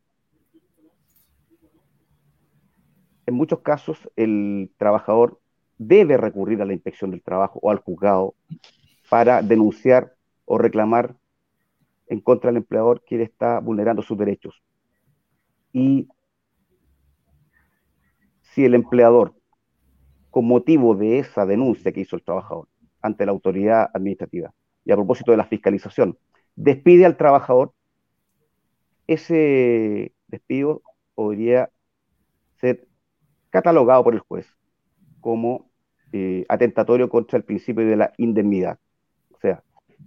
en 3.27 3.35
muchos 3.35 3.61
casos 3.61 4.11
el 4.17 4.71
trabajador 4.77 5.41
debe 5.79 6.17
recurrir 6.17 6.63
a 6.63 6.65
la 6.65 6.73
inspección 6.73 7.11
del 7.11 7.23
trabajo 7.23 7.59
o 7.63 7.71
al 7.71 7.79
juzgado 7.79 8.35
para 9.09 9.43
denunciar 9.43 10.15
o 10.45 10.59
reclamar 10.59 11.17
en 12.09 12.21
contra 12.21 12.51
del 12.51 12.59
empleador 12.59 13.03
que 13.05 13.17
le 13.17 13.25
está 13.25 13.61
vulnerando 13.61 14.03
sus 14.03 14.19
derechos. 14.19 14.63
Y 15.73 16.09
si 18.43 18.65
el 18.65 18.75
empleador, 18.75 19.35
con 20.31 20.47
motivo 20.47 20.95
de 20.95 21.19
esa 21.19 21.47
denuncia 21.47 21.93
que 21.93 22.01
hizo 22.01 22.17
el 22.17 22.23
trabajador 22.23 22.69
ante 23.01 23.25
la 23.25 23.33
autoridad 23.33 23.91
administrativa, 23.95 24.53
y 24.85 24.93
a 24.93 24.97
propósito 24.97 25.31
de 25.31 25.39
la 25.39 25.47
fiscalización, 25.47 26.19
despide 26.55 27.07
al 27.07 27.17
trabajador, 27.17 27.73
ese 29.07 30.13
despido 30.29 30.83
podría 31.15 31.71
ser 32.61 32.87
catalogado 33.53 34.03
por 34.03 34.15
el 34.15 34.21
juez 34.21 34.49
como 35.21 35.71
eh, 36.13 36.45
atentatorio 36.49 37.09
contra 37.09 37.37
el 37.37 37.45
principio 37.45 37.87
de 37.87 37.97
la 37.97 38.13
indemnidad. 38.17 38.79
O 39.31 39.39
sea, 39.39 39.63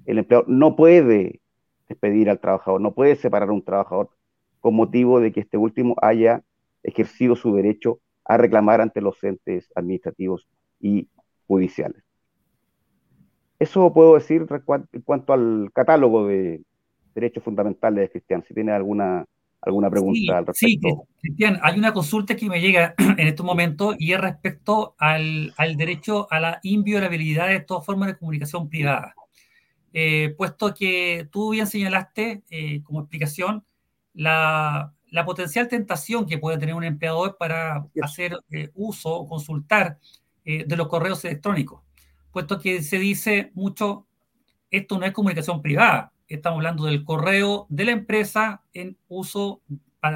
el 0.06 0.18
empleador 0.20 0.50
no 0.50 0.76
puede 0.76 1.40
despedir 1.88 2.30
al 2.30 2.40
trabajador, 2.40 2.82
no 2.82 2.94
puede 2.94 3.16
separar 3.16 3.50
a 3.50 3.54
un 3.54 3.64
trabajador 3.64 4.10
con 4.60 4.76
motivo 4.76 5.22
de 5.22 5.32
que 5.32 5.42
este 5.42 5.58
último 5.58 5.96
haya 6.02 6.44
ejercido 6.84 7.36
su 7.36 7.56
derecho 7.56 8.00
a 8.26 8.38
reclamar 8.38 8.82
ante 8.82 9.00
los 9.00 9.24
entes 9.24 9.72
administrativos 9.76 10.48
y 10.80 11.08
judiciales. 11.48 12.04
Eso 13.60 13.94
puedo 13.94 14.16
decir 14.16 14.46
en 14.92 15.02
cuanto 15.02 15.34
al 15.34 15.70
catálogo 15.74 16.28
de 16.28 16.64
derechos 17.14 17.44
fundamentales 17.44 18.02
de 18.02 18.10
Cristian. 18.10 18.44
Si 18.44 18.54
tiene 18.54 18.72
alguna, 18.72 19.26
alguna 19.66 19.90
pregunta 19.90 20.38
al 20.38 20.46
respecto. 20.46 21.08
Sí, 21.22 21.22
Cristian, 21.22 21.60
hay 21.62 21.78
una 21.78 21.94
consulta 21.94 22.36
que 22.36 22.50
me 22.50 22.62
llega 22.62 22.96
en 22.98 23.28
estos 23.28 23.46
momentos 23.46 23.96
y 24.00 24.14
es 24.14 24.22
respecto 24.22 24.96
al, 24.98 25.54
al 25.58 25.76
derecho 25.76 26.28
a 26.30 26.40
la 26.40 26.60
inviolabilidad 26.64 27.50
de 27.50 27.60
todas 27.60 27.86
formas 27.86 28.08
de 28.08 28.18
comunicación 28.18 28.70
privada. 28.70 29.16
Eh, 29.98 30.36
puesto 30.38 30.74
que 30.74 31.30
tú 31.32 31.52
bien 31.52 31.68
señalaste 31.68 32.44
eh, 32.50 32.84
como 32.84 33.00
explicación 33.00 33.64
la, 34.14 34.94
la, 35.10 35.24
potencial 35.24 35.70
tentación 35.70 36.26
que 36.26 36.38
puede 36.38 36.58
tener 36.58 36.76
un 36.76 36.84
empleador 36.84 37.38
para 37.38 37.88
hacer 38.02 38.38
eh, 38.52 38.72
uso 38.74 39.10
o 39.10 39.26
consultar 39.26 39.98
de 40.44 40.76
los 40.76 40.90
correos 40.90 41.26
electrónicos, 41.26 41.82
puesto 42.32 42.60
que 42.60 42.84
se 42.84 43.00
dice 43.00 43.52
mucho, 43.56 44.06
esto 44.70 45.00
no 45.00 45.06
es 45.08 45.12
comunicación 45.12 45.60
privada, 45.60 46.12
estamos 46.28 46.58
hablando 46.58 46.86
del 46.86 47.04
correo 47.04 47.68
de 47.70 47.86
la 47.86 47.92
empresa 47.92 48.64
en 48.74 48.98
uso 49.08 49.62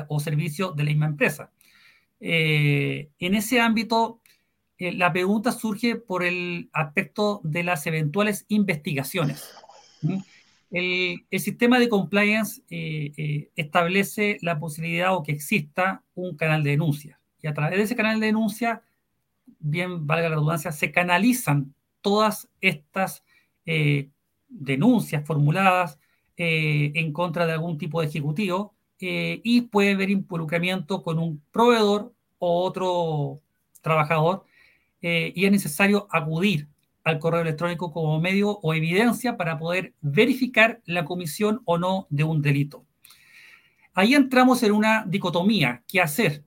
o 0.07 0.19
servicio 0.19 0.71
de 0.71 0.83
la 0.83 0.89
misma 0.89 1.05
empresa. 1.07 1.51
en 2.19 3.35
ese 3.35 3.59
ámbito, 3.59 4.21
la 4.77 5.11
pregunta 5.11 5.51
surge 5.51 5.95
por 5.95 6.23
el 6.23 6.69
aspecto 6.73 7.41
de 7.43 7.63
las 7.63 7.87
eventuales 7.87 8.45
investigaciones. 8.49 9.49
El, 10.71 11.25
sistema 11.39 11.79
de 11.79 11.89
compliance 11.89 12.61
eh, 12.69 13.11
eh, 13.17 13.49
establece 13.55 14.37
la 14.41 14.59
posibilidad 14.59 15.15
o 15.15 15.23
que 15.23 15.31
exista 15.31 16.03
un 16.13 16.35
canal 16.35 16.63
de 16.63 16.71
denuncia. 16.71 17.19
Y 17.41 17.47
a 17.47 17.53
través 17.53 17.77
de 17.77 17.83
ese 17.85 17.95
canal 17.95 18.19
de 18.19 18.27
denuncia, 18.27 18.83
bien 19.59 20.05
valga 20.05 20.29
la 20.29 20.35
redundancia, 20.35 20.71
se 20.71 20.91
canalizan 20.91 21.73
todas 22.01 22.49
estas 22.61 23.23
eh, 23.65 24.09
denuncias 24.49 25.25
formuladas 25.25 25.99
en 26.35 27.13
contra 27.13 27.45
de 27.45 27.53
algún 27.53 27.77
tipo 27.77 28.01
de 28.01 28.07
ejecutivo 28.07 28.73
y 28.99 29.61
puede 29.61 29.91
haber 29.91 30.09
involucramiento 30.09 31.03
con 31.03 31.19
un 31.19 31.41
proveedor 31.51 32.13
o 32.37 32.63
otro 32.63 33.41
trabajador 33.81 34.45
y 35.01 35.45
es 35.45 35.51
necesario 35.51 36.07
acudir 36.11 36.67
al 37.03 37.19
correo 37.19 37.41
electrónico 37.41 37.91
como 37.91 38.19
medio 38.19 38.51
o 38.51 38.73
evidencia 38.73 39.37
para 39.37 39.57
poder 39.57 39.93
verificar 40.01 40.81
la 40.85 41.05
comisión 41.05 41.61
o 41.65 41.77
no 41.77 42.07
de 42.09 42.23
un 42.23 42.41
delito. 42.41 42.85
Ahí 43.93 44.13
entramos 44.13 44.63
en 44.63 44.71
una 44.71 45.05
dicotomía, 45.05 45.83
¿qué 45.87 46.01
hacer? 46.01 46.43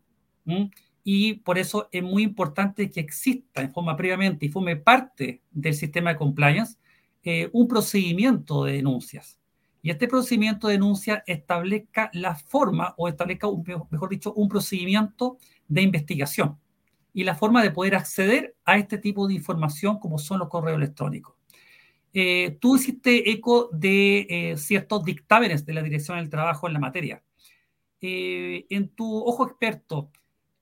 Y 1.05 1.35
por 1.35 1.59
eso 1.59 1.89
es 1.91 2.03
muy 2.03 2.23
importante 2.23 2.91
que 2.91 3.01
exista 3.01 3.61
en 3.61 3.73
forma 3.73 3.97
previamente 3.97 4.47
y 4.47 4.49
forme 4.49 4.77
parte 4.77 5.43
del 5.51 5.75
sistema 5.75 6.11
de 6.11 6.17
compliance 6.17 6.79
eh, 7.23 7.51
un 7.53 7.69
procedimiento 7.69 8.65
de 8.65 8.75
denuncias. 8.75 9.39
Y 9.83 9.91
este 9.91 10.07
procedimiento 10.07 10.69
de 10.69 10.75
denuncia 10.75 11.25
establezca 11.27 12.11
la 12.13 12.37
forma 12.37 12.95
o 12.97 13.09
establezca, 13.09 13.49
mejor 13.91 14.09
dicho, 14.09 14.33
un 14.35 14.49
procedimiento 14.49 15.39
de 15.67 15.83
investigación 15.83 16.59
y 17.13 17.25
la 17.25 17.35
forma 17.35 17.63
de 17.63 17.71
poder 17.71 17.95
acceder 17.95 18.57
a 18.65 18.79
este 18.79 18.99
tipo 18.99 19.27
de 19.27 19.35
información 19.35 19.99
como 19.99 20.19
son 20.19 20.39
los 20.39 20.49
correos 20.49 20.79
electrónicos. 20.79 21.35
Eh, 22.15 22.59
tú 22.61 22.77
hiciste 22.77 23.31
eco 23.31 23.71
de 23.73 24.27
eh, 24.29 24.57
ciertos 24.57 25.05
dictámenes 25.05 25.65
de 25.65 25.73
la 25.73 25.83
Dirección 25.83 26.19
del 26.19 26.29
Trabajo 26.31 26.67
en 26.67 26.75
la 26.75 26.79
materia. 26.79 27.23
Eh, 28.01 28.67
en 28.69 28.89
tu 28.89 29.25
ojo 29.25 29.47
experto, 29.47 30.11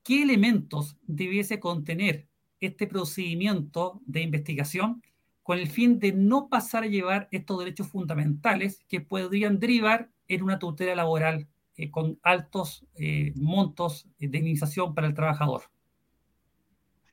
¿qué 0.03 0.23
elementos 0.23 0.97
debiese 1.03 1.59
contener 1.59 2.29
este 2.61 2.87
procedimiento 2.87 4.01
de 4.07 4.23
investigación 4.23 5.03
con 5.51 5.59
el 5.59 5.67
fin 5.67 5.99
de 5.99 6.13
no 6.13 6.49
pasar 6.49 6.85
a 6.85 6.87
llevar 6.87 7.27
estos 7.33 7.59
derechos 7.59 7.89
fundamentales 7.89 8.85
que 8.89 9.01
podrían 9.01 9.59
derivar 9.59 10.09
en 10.29 10.45
una 10.45 10.61
tutela 10.61 10.95
laboral 10.95 11.49
con 11.91 12.21
altos 12.23 12.87
montos 13.35 14.09
de 14.21 14.27
indemnización 14.27 14.95
para 14.95 15.09
el 15.09 15.15
trabajador? 15.15 15.63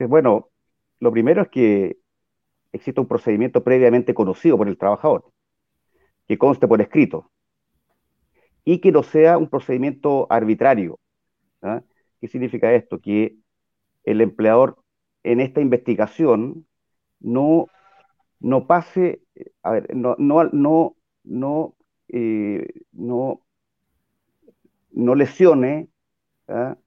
Bueno, 0.07 0.49
lo 0.99 1.11
primero 1.11 1.41
es 1.41 1.47
que 1.47 1.97
exista 2.71 3.01
un 3.01 3.07
procedimiento 3.07 3.63
previamente 3.63 4.13
conocido 4.13 4.55
por 4.55 4.67
el 4.67 4.77
trabajador, 4.77 5.25
que 6.27 6.37
conste 6.37 6.67
por 6.67 6.79
escrito, 6.79 7.31
y 8.63 8.77
que 8.81 8.91
no 8.91 9.01
sea 9.01 9.39
un 9.39 9.49
procedimiento 9.49 10.27
arbitrario. 10.29 10.99
¿ah? 11.63 11.81
¿Qué 12.21 12.27
significa 12.27 12.71
esto? 12.71 12.99
Que 12.99 13.35
el 14.03 14.21
empleador 14.21 14.77
en 15.23 15.39
esta 15.39 15.59
investigación 15.59 16.67
no, 17.19 17.65
no 18.39 18.67
pase, 18.67 19.21
a 19.63 19.71
ver, 19.71 19.95
no, 19.95 20.15
no, 20.19 20.43
no, 20.45 20.95
no, 21.23 21.75
eh, 22.09 22.67
no, 22.91 23.41
no 24.91 25.15
lesione 25.15 25.89
¿ah? 26.47 26.77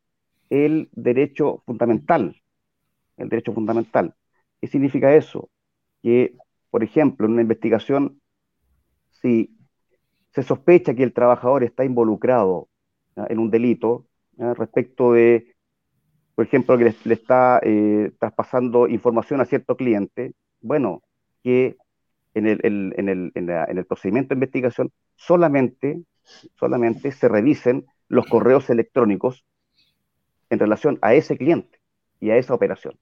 el 0.49 0.89
derecho 0.93 1.63
fundamental 1.67 2.41
el 3.21 3.29
derecho 3.29 3.53
fundamental. 3.53 4.15
¿Qué 4.61 4.67
significa 4.67 5.15
eso? 5.15 5.51
Que, 6.03 6.37
por 6.71 6.83
ejemplo, 6.83 7.27
en 7.27 7.33
una 7.33 7.43
investigación, 7.43 8.21
si 9.11 9.57
se 10.33 10.43
sospecha 10.43 10.95
que 10.95 11.03
el 11.03 11.13
trabajador 11.13 11.65
está 11.65 11.85
involucrado 11.85 12.69
en 13.17 13.39
un 13.39 13.51
delito 13.51 14.07
respecto 14.39 15.13
de, 15.13 15.55
por 16.35 16.47
ejemplo, 16.47 16.79
que 16.79 16.95
le, 17.05 17.15
está 17.15 17.61
eh, 17.63 18.13
traspasando 18.19 18.89
información 18.89 19.41
a 19.41 19.45
cierto 19.45 19.77
cliente, 19.77 20.33
bueno, 20.63 21.03
que 21.43 21.77
en 22.35 22.47
el, 22.47 22.61
en, 22.63 23.09
el, 23.09 23.33
en, 23.35 23.79
el, 23.79 23.87
procedimiento 23.87 24.29
de 24.29 24.37
investigación 24.37 24.93
solamente, 25.17 26.03
solamente 26.59 27.11
se 27.13 27.29
revisen 27.29 27.87
los 28.09 28.27
correos 28.27 28.71
electrónicos 28.71 29.45
en 30.49 30.59
relación 30.59 30.99
a 31.03 31.15
ese 31.15 31.37
cliente 31.37 31.81
y 32.21 32.31
a 32.31 32.37
esa 32.37 32.55
operación. 32.55 32.99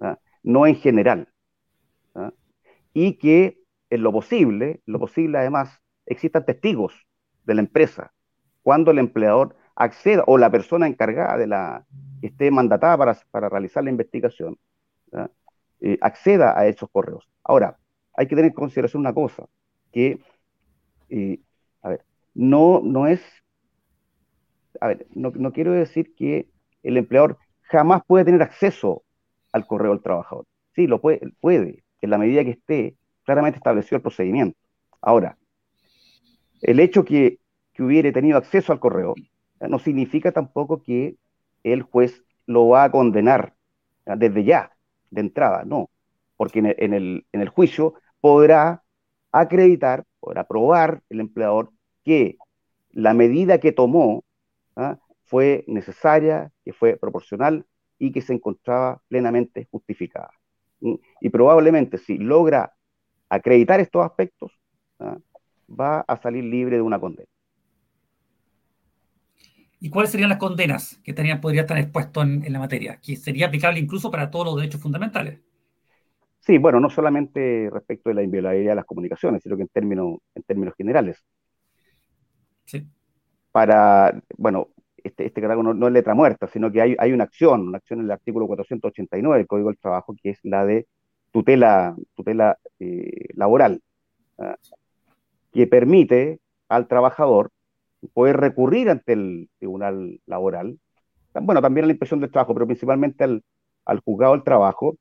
¿ah? 0.00 0.18
no 0.42 0.66
en 0.66 0.76
general. 0.76 1.28
¿ah? 2.14 2.32
Y 2.92 3.14
que 3.14 3.58
en 3.90 4.02
lo 4.02 4.12
posible, 4.12 4.80
lo 4.86 4.98
posible 4.98 5.38
además, 5.38 5.80
existan 6.06 6.44
testigos 6.44 7.06
de 7.44 7.54
la 7.54 7.60
empresa 7.60 8.12
cuando 8.62 8.90
el 8.90 8.98
empleador 8.98 9.56
acceda 9.74 10.24
o 10.26 10.38
la 10.38 10.50
persona 10.50 10.86
encargada 10.86 11.36
de 11.36 11.46
la 11.46 11.86
esté 12.22 12.50
mandatada 12.50 12.96
para, 12.96 13.18
para 13.30 13.48
realizar 13.48 13.84
la 13.84 13.90
investigación 13.90 14.56
¿ah? 15.12 15.28
Eh, 15.86 15.98
acceda 16.00 16.58
a 16.58 16.66
esos 16.66 16.88
correos. 16.90 17.28
Ahora, 17.42 17.76
hay 18.14 18.26
que 18.26 18.34
tener 18.34 18.52
en 18.52 18.54
consideración 18.54 19.00
una 19.00 19.12
cosa, 19.12 19.44
que, 19.92 20.18
eh, 21.10 21.40
a 21.82 21.90
ver, 21.90 22.04
no, 22.32 22.80
no 22.82 23.06
es, 23.06 23.20
a 24.80 24.86
ver, 24.86 25.06
no, 25.14 25.30
no 25.34 25.52
quiero 25.52 25.72
decir 25.72 26.14
que 26.14 26.48
el 26.82 26.96
empleador 26.96 27.36
jamás 27.64 28.00
puede 28.06 28.24
tener 28.24 28.40
acceso 28.40 29.02
al 29.52 29.66
correo 29.66 29.90
del 29.90 30.00
trabajador. 30.00 30.46
Sí, 30.74 30.86
lo 30.86 31.02
puede, 31.02 31.20
puede, 31.40 31.84
en 32.00 32.08
la 32.10 32.16
medida 32.16 32.44
que 32.44 32.52
esté 32.52 32.96
claramente 33.24 33.58
establecido 33.58 33.96
el 33.96 34.02
procedimiento. 34.02 34.58
Ahora, 35.02 35.36
el 36.62 36.80
hecho 36.80 37.04
que, 37.04 37.40
que 37.74 37.82
hubiere 37.82 38.10
tenido 38.10 38.38
acceso 38.38 38.72
al 38.72 38.80
correo 38.80 39.14
eh, 39.60 39.68
no 39.68 39.78
significa 39.78 40.32
tampoco 40.32 40.82
que 40.82 41.16
el 41.62 41.82
juez 41.82 42.24
lo 42.46 42.68
va 42.68 42.84
a 42.84 42.90
condenar 42.90 43.52
desde 44.06 44.44
ya, 44.44 44.73
de 45.14 45.20
entrada, 45.20 45.64
no, 45.64 45.90
porque 46.36 46.58
en 46.58 46.66
el, 46.94 47.26
en 47.32 47.40
el, 47.40 47.48
juicio 47.48 47.94
podrá 48.20 48.82
acreditar, 49.32 50.04
podrá 50.20 50.44
probar 50.44 51.02
el 51.08 51.20
empleador 51.20 51.70
que 52.04 52.36
la 52.90 53.14
medida 53.14 53.58
que 53.58 53.72
tomó 53.72 54.24
¿ah? 54.76 54.98
fue 55.24 55.64
necesaria, 55.68 56.50
que 56.64 56.72
fue 56.72 56.96
proporcional 56.96 57.64
y 57.98 58.10
que 58.12 58.22
se 58.22 58.32
encontraba 58.32 59.00
plenamente 59.08 59.68
justificada. 59.70 60.30
Y 61.20 61.30
probablemente 61.30 61.96
si 61.96 62.18
logra 62.18 62.74
acreditar 63.30 63.80
estos 63.80 64.04
aspectos, 64.04 64.52
¿ah? 64.98 65.16
va 65.68 66.00
a 66.00 66.16
salir 66.20 66.44
libre 66.44 66.76
de 66.76 66.82
una 66.82 67.00
condena. 67.00 67.28
¿Y 69.84 69.90
cuáles 69.90 70.12
serían 70.12 70.30
las 70.30 70.38
condenas 70.38 70.98
que 71.04 71.12
podría 71.12 71.60
estar 71.60 71.76
expuesto 71.76 72.22
en, 72.22 72.50
la 72.50 72.58
materia? 72.58 72.98
Que 73.02 73.16
sería 73.16 73.48
aplicable 73.48 73.78
incluso 73.78 74.10
para 74.10 74.30
todos 74.30 74.46
los 74.46 74.56
derechos 74.56 74.80
fundamentales. 74.80 75.42
Sí, 76.40 76.56
bueno, 76.56 76.80
no 76.80 76.88
solamente 76.88 77.68
respecto 77.70 78.08
de 78.08 78.14
la 78.14 78.22
inviolabilidad 78.22 78.70
de 78.70 78.76
las 78.76 78.86
comunicaciones, 78.86 79.42
sino 79.42 79.56
que 79.56 79.62
en 79.64 79.68
términos, 79.68 80.20
en 80.34 80.42
términos 80.44 80.74
generales. 80.74 81.22
Sí. 82.64 82.88
Para, 83.52 84.18
bueno, 84.38 84.68
este, 85.02 85.26
este 85.26 85.42
no, 85.42 85.86
es 85.86 85.92
letra 85.92 86.14
muerta, 86.14 86.46
sino 86.46 86.72
que 86.72 86.80
hay, 86.80 86.96
hay 86.98 87.12
una 87.12 87.24
acción, 87.24 87.68
una 87.68 87.76
acción 87.76 87.98
en 87.98 88.06
el 88.06 88.12
artículo 88.12 88.46
489 88.46 89.36
del 89.36 89.46
Código 89.46 89.68
del 89.68 89.76
Trabajo, 89.76 90.16
que 90.16 90.30
es 90.30 90.38
la 90.44 90.64
de 90.64 90.86
tutela, 91.30 91.94
tutela 92.14 92.56
eh, 92.80 93.34
laboral, 93.34 93.82
¿ah? 94.38 94.56
que 95.52 95.66
permite 95.66 96.40
al 96.70 96.88
trabajador 96.88 97.50
poder 98.12 98.36
recurrir 98.36 98.90
ante 98.90 99.12
el 99.14 99.48
tribunal 99.58 100.20
laboral, 100.26 100.78
bueno, 101.42 101.60
también 101.60 101.84
a 101.84 101.86
la 101.88 101.92
inspección 101.92 102.20
del 102.20 102.30
trabajo, 102.30 102.54
pero 102.54 102.66
principalmente 102.66 103.24
al, 103.24 103.42
al 103.84 104.00
juzgado 104.00 104.34
del 104.34 104.44
trabajo, 104.44 104.96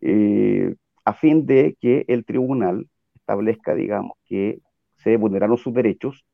eh, 0.00 0.74
a 1.04 1.14
fin 1.14 1.46
de 1.46 1.76
que 1.80 2.04
el 2.08 2.24
tribunal 2.24 2.88
establezca, 3.14 3.74
digamos, 3.74 4.12
que 4.26 4.60
se 4.96 5.16
vulneraron 5.16 5.56
sus 5.56 5.72
derechos 5.72 6.24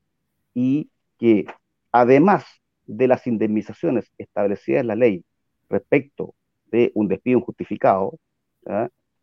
y 0.53 0.89
que 1.17 1.45
además 1.91 2.45
de 2.85 3.07
las 3.07 3.27
indemnizaciones 3.27 4.11
establecidas 4.17 4.81
en 4.81 4.87
la 4.87 4.95
ley 4.95 5.25
respecto 5.69 6.35
de 6.67 6.91
un 6.95 7.07
despido 7.07 7.39
injustificado, 7.39 8.19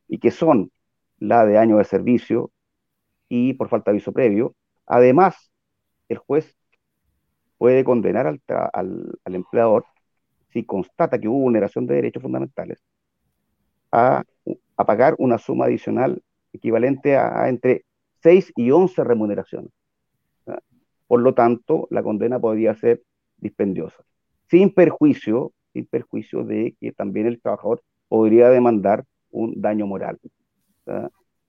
y 0.09 0.19
que 0.19 0.31
son 0.31 0.71
la 1.19 1.45
de 1.45 1.59
año 1.59 1.77
de 1.77 1.85
servicio 1.85 2.51
y 3.29 3.55
por 3.55 3.69
falta 3.69 3.91
de 3.91 3.97
aviso 3.97 4.13
previo, 4.13 4.55
además 4.87 5.51
el 6.09 6.19
juez 6.19 6.57
puede 7.59 7.85
condenar 7.85 8.27
al, 8.27 8.41
al, 8.73 9.35
empleador, 9.35 9.85
si 10.53 10.65
constata 10.65 11.19
que 11.19 11.29
hubo 11.29 11.39
vulneración 11.39 11.87
de 11.87 11.95
derechos 11.95 12.23
fundamentales, 12.23 12.83
a, 13.93 14.23
a 14.77 14.85
pagar 14.85 15.15
una 15.19 15.39
suma 15.39 15.67
adicional 15.67 16.23
equivalente 16.53 17.17
a, 17.17 17.49
entre 17.49 17.85
6 18.23 18.53
y 18.57 18.71
11 18.71 19.05
remuneraciones. 19.05 19.71
Por 21.07 21.21
lo 21.21 21.35
tanto, 21.35 21.87
la 21.91 22.03
condena 22.03 22.41
podría 22.41 22.75
ser 22.75 23.03
dispendiosa, 23.37 24.03
sin 24.49 24.73
perjuicio, 24.73 25.53
sin 25.73 25.87
perjuicio 25.87 26.45
de 26.45 26.75
que 26.81 26.93
también 26.93 27.27
el 27.27 27.41
trabajador 27.41 27.83
podría 28.09 28.49
demandar 28.49 29.05
un 29.31 29.61
daño 29.61 29.87
moral. 29.87 30.19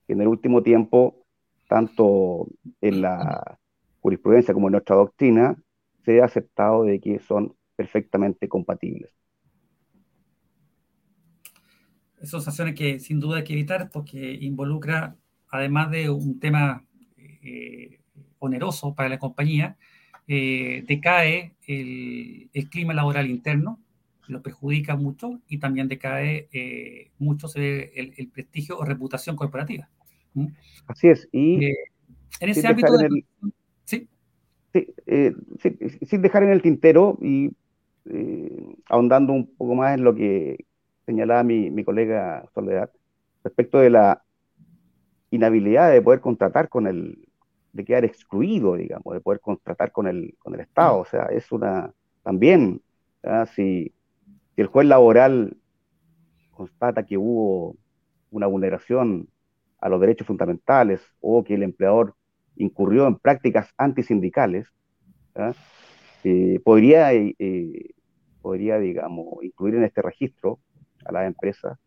En 0.08 0.22
el 0.22 0.28
último 0.28 0.62
tiempo, 0.62 1.26
tanto 1.68 2.48
en 2.82 3.02
la 3.02 3.58
jurisprudencia 4.06 4.54
como 4.54 4.68
en 4.68 4.74
nuestra 4.74 4.96
doctrina, 4.96 5.58
se 6.04 6.22
ha 6.22 6.26
aceptado 6.26 6.84
de 6.84 7.00
que 7.00 7.18
son 7.18 7.56
perfectamente 7.76 8.48
compatibles. 8.48 9.10
Son 12.22 12.40
acciones 12.40 12.76
que 12.76 13.00
sin 13.00 13.20
duda 13.20 13.38
hay 13.38 13.44
que 13.44 13.54
evitar 13.54 13.90
porque 13.92 14.32
involucra, 14.42 15.16
además 15.50 15.90
de 15.90 16.12
un 16.12 16.40
tema 16.40 16.86
eh, 17.18 18.00
oneroso 18.38 18.94
para 18.94 19.10
la 19.10 19.18
compañía, 19.18 19.76
eh, 20.28 20.84
decae 20.88 21.56
el, 21.66 22.52
clima 22.70 22.94
laboral 22.94 23.28
interno, 23.28 23.80
lo 24.28 24.44
perjudica 24.44 24.96
mucho 24.96 25.42
y 25.48 25.58
también 25.58 25.88
decae 25.88 26.48
eh, 26.52 27.10
mucho 27.18 27.48
el, 27.56 28.14
el, 28.16 28.28
prestigio 28.28 28.78
o 28.78 28.86
reputación 28.86 29.36
corporativa. 29.36 29.90
Así 30.86 31.08
es. 31.08 31.28
Y 31.32 31.66
en 32.40 32.50
ese 32.50 32.68
ámbito... 32.68 32.94
Eh, 34.76 35.34
¿Sí? 35.62 35.78
sin 36.06 36.22
dejar 36.22 36.44
en 36.44 36.50
el 36.50 36.62
tintero 36.62 37.18
y 37.22 37.52
eh, 38.06 38.76
ahondando 38.90 39.34
un 39.34 39.48
poco 39.56 39.76
más 39.76 39.98
en 39.98 40.04
lo 40.04 40.14
que 40.14 40.66
señalaba 41.06 41.44
mi, 41.44 41.70
mi, 41.72 41.84
colega 41.84 42.46
Soledad, 42.54 42.92
respecto 43.44 43.80
de 43.80 43.90
la 43.90 44.24
inhabilidad 45.32 45.92
de 45.92 46.02
poder 46.02 46.20
contratar 46.20 46.68
con 46.70 46.88
el, 46.88 47.28
de 47.74 47.86
quedar 47.86 48.06
excluido, 48.06 48.76
digamos, 48.76 49.14
de 49.14 49.22
poder 49.22 49.40
contratar 49.40 49.92
con 49.92 50.08
el, 50.08 50.36
con 50.40 50.54
el 50.56 50.62
Estado. 50.62 51.00
O 51.00 51.06
sea, 51.06 51.26
es 51.26 51.52
una, 51.52 51.94
también, 52.24 52.82
si, 53.54 53.94
si 54.56 54.62
el 54.62 54.68
juez 54.68 54.88
laboral 54.88 55.58
constata 56.52 57.06
que 57.06 57.18
hubo 57.18 57.76
una 58.32 58.48
vulneración 58.48 59.28
a 59.80 59.90
los 59.90 60.00
derechos 60.02 60.28
fundamentales 60.28 61.02
o 61.22 61.44
que 61.44 61.56
el 61.56 61.64
empleador 61.64 62.16
incurrió 62.58 63.08
en 63.08 63.16
prácticas 63.16 63.74
antisindicales, 63.78 64.68
¿ah? 65.36 65.54
eh, 66.24 66.60
podría, 66.64 67.14
eh, 67.14 67.34
podría, 68.42 68.80
digamos, 68.80 69.44
incluir 69.44 69.76
en 69.76 69.84
este 69.84 70.02
registro 70.02 70.60
a 71.06 71.12
las 71.12 71.28
empresas 71.28 71.78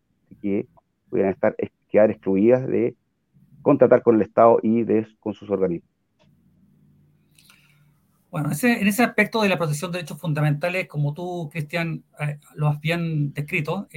que 0.41 0.67
pudieran 1.09 1.33
estar, 1.33 1.55
quedar 1.89 2.11
excluidas 2.11 2.67
de 2.67 2.95
contratar 3.61 4.01
con 4.01 4.15
el 4.15 4.21
Estado 4.21 4.59
y 4.63 4.85
con 5.19 5.33
sus 5.33 5.49
organismos. 5.49 5.89
Bueno, 8.31 8.51
en 8.51 8.87
ese 8.87 9.03
aspecto 9.03 9.41
de 9.41 9.49
la 9.49 9.57
protección 9.57 9.91
de 9.91 9.97
derechos 9.97 10.21
fundamentales, 10.21 10.87
como 10.87 11.15
tú, 11.15 11.49
Cristian, 11.51 12.03
eh, 12.19 12.37
lo 12.53 12.67
has 12.67 12.79
bien 12.79 13.33
descrito, 13.33 13.87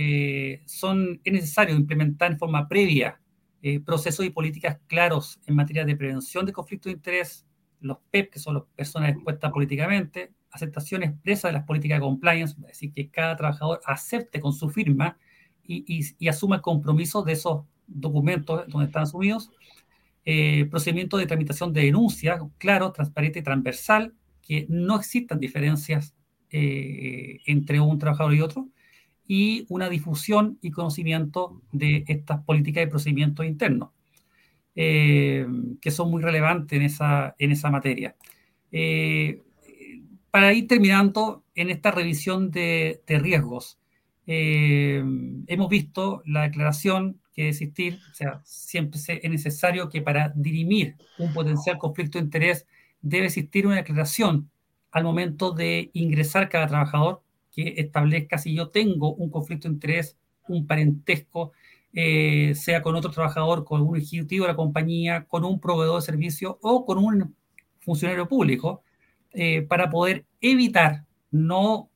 son, 0.65 1.21
es 1.23 1.33
necesario 1.33 1.77
implementar 1.77 2.33
en 2.33 2.39
forma 2.39 2.67
previa 2.67 3.22
eh, 3.63 3.81
procesos 3.81 4.27
y 4.27 4.31
políticas 4.31 4.79
claros 4.89 5.39
en 5.47 5.55
materia 5.55 5.85
de 5.85 5.97
prevención 5.97 6.45
de 6.45 6.53
conflictos 6.53 6.91
de 6.91 6.97
interés, 6.97 7.47
los 7.81 7.99
PEP, 8.11 8.27
e 8.27 8.31
que 8.31 8.39
son 8.39 8.55
las 8.55 8.65
personas 8.75 9.11
expuestas 9.11 9.53
políticamente, 9.53 10.33
aceptación 10.51 11.03
expresa 11.03 11.49
de 11.49 11.55
las 11.55 11.65
políticas 11.65 11.97
de 11.97 12.01
compliance, 12.01 12.55
es 12.61 12.67
decir, 12.67 12.93
que 12.93 13.09
cada 13.09 13.37
trabajador 13.37 13.81
acepte 13.85 14.41
con 14.41 14.53
su 14.53 14.69
firma 14.69 15.17
y, 15.65 16.29
asuma 16.29 16.57
el 16.57 16.63
compromiso 16.63 17.23
de 17.23 17.33
esos 17.33 17.65
documentos 17.87 18.67
donde 18.69 18.87
están 18.87 19.05
asumidos, 19.05 19.51
eh, 20.25 20.67
procedimiento 20.67 21.17
de 21.17 21.27
tramitación 21.27 21.73
de 21.73 21.83
denuncia, 21.83 22.41
claro, 22.59 22.93
transparente 22.93 23.39
y 23.39 23.43
transversal, 23.43 24.15
que 24.43 24.67
no 24.69 24.97
existan 24.97 25.39
diferencias 25.39 26.15
eh, 26.51 27.39
entre 27.47 27.81
un 27.81 27.99
trabajador 27.99 28.35
y 28.35 28.41
otro, 28.41 28.69
y 29.27 29.67
una 29.69 29.89
difusión 29.89 30.59
y 30.61 30.71
conocimiento 30.71 31.61
de 31.73 32.05
estas 32.09 32.43
políticas 32.45 32.85
y 32.85 32.91
procedimientos 32.91 33.47
internos, 33.47 33.91
eh, 34.75 35.47
que 35.81 35.91
son 35.91 36.11
muy 36.11 36.23
relevantes 36.23 36.77
en 36.77 36.85
esa, 36.85 37.35
en 37.39 37.53
esa 37.53 37.71
materia. 37.71 38.17
Eh, 38.71 39.41
para 40.31 40.53
ir 40.53 40.67
terminando 40.67 41.45
en 41.55 41.71
esta 41.71 41.91
revisión 41.91 42.51
de, 42.51 43.03
riesgos, 43.07 43.79
eh, 44.27 45.05
hemos 45.47 45.69
visto 45.69 46.23
la 46.25 46.43
declaración 46.43 47.21
que 47.35 47.49
existir, 47.49 47.99
o 48.11 48.15
sea, 48.15 48.41
siempre 48.45 49.01
es 49.23 49.31
necesario 49.31 49.89
que 49.89 50.03
para 50.03 50.33
dirimir 50.35 50.97
un 51.19 51.33
potencial 51.33 51.79
conflicto 51.79 52.19
de 52.19 52.25
interés 52.25 52.67
debe 53.01 53.27
existir 53.27 53.67
una 53.67 53.77
declaración 53.77 54.51
al 54.91 55.05
momento 55.05 55.53
de 55.53 55.91
ingresar 55.95 56.49
cada 56.49 56.67
trabajador 56.67 57.23
que 57.53 57.75
establezca 57.77 58.39
si 58.39 58.55
yo 58.55 58.69
tengo 58.71 59.15
un 59.15 59.31
conflicto 59.31 59.69
de 59.69 59.75
interés, 59.75 60.17
un 60.49 60.67
parentesco, 60.67 61.53
eh, 61.93 62.55
sea 62.55 62.83
con 62.83 62.97
otro 62.97 63.11
trabajador, 63.11 63.65
con 63.65 63.83
un 63.83 63.97
ejecutivo 63.97 64.47
de 64.47 64.53
la 64.53 64.57
compañía, 64.57 65.27
con 65.27 65.45
un 65.45 65.61
proveedor 65.61 66.01
de 66.01 66.07
servicio 66.07 66.59
o 66.63 66.85
con 66.87 66.99
un 66.99 67.37
funcionario 67.81 68.27
público, 68.27 68.83
eh, 69.33 69.63
para 69.63 69.91
poder 69.91 70.25
evitar, 70.41 71.05
no, 71.31 71.91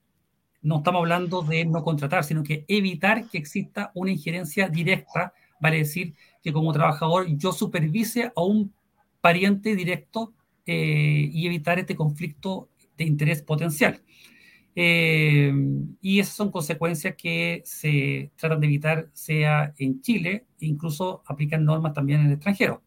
no 0.63 0.79
estamos 0.79 1.01
hablando 1.01 1.43
de 1.43 1.65
no 1.65 1.83
contratar, 1.83 2.25
sino 2.25 2.43
que 2.43 2.65
evitar 2.69 3.29
que 3.29 3.39
exista 3.39 3.91
una 3.95 4.11
injerencia 4.11 4.69
directa, 4.69 5.33
vale 5.61 5.79
decir 5.79 6.15
que 6.43 6.53
como 6.53 6.73
trabajador 6.73 7.27
yo 7.37 7.53
supervise 7.53 8.33
a 8.37 8.43
un 8.43 8.73
pariente 9.21 9.75
directo 9.75 10.35
eh, 10.67 11.31
y 11.33 11.47
evitar 11.47 11.79
este 11.79 11.97
conflicto 11.97 12.69
de 12.97 13.05
interés 13.05 13.43
potencial. 13.43 14.03
Eh, 14.79 15.53
y 16.03 16.21
esas 16.21 16.35
son 16.35 16.51
consecuencias 16.51 17.15
que 17.17 17.63
se 17.65 18.31
tratan 18.37 18.61
de 18.61 18.67
evitar, 18.67 19.09
sea 19.15 19.73
en 19.79 20.03
Chile, 20.03 20.47
e 20.61 20.67
incluso 20.67 21.23
aplican 21.27 21.65
normas 21.65 21.95
también 21.95 22.21
en 22.21 22.27
el 22.27 22.33
extranjero. 22.35 22.83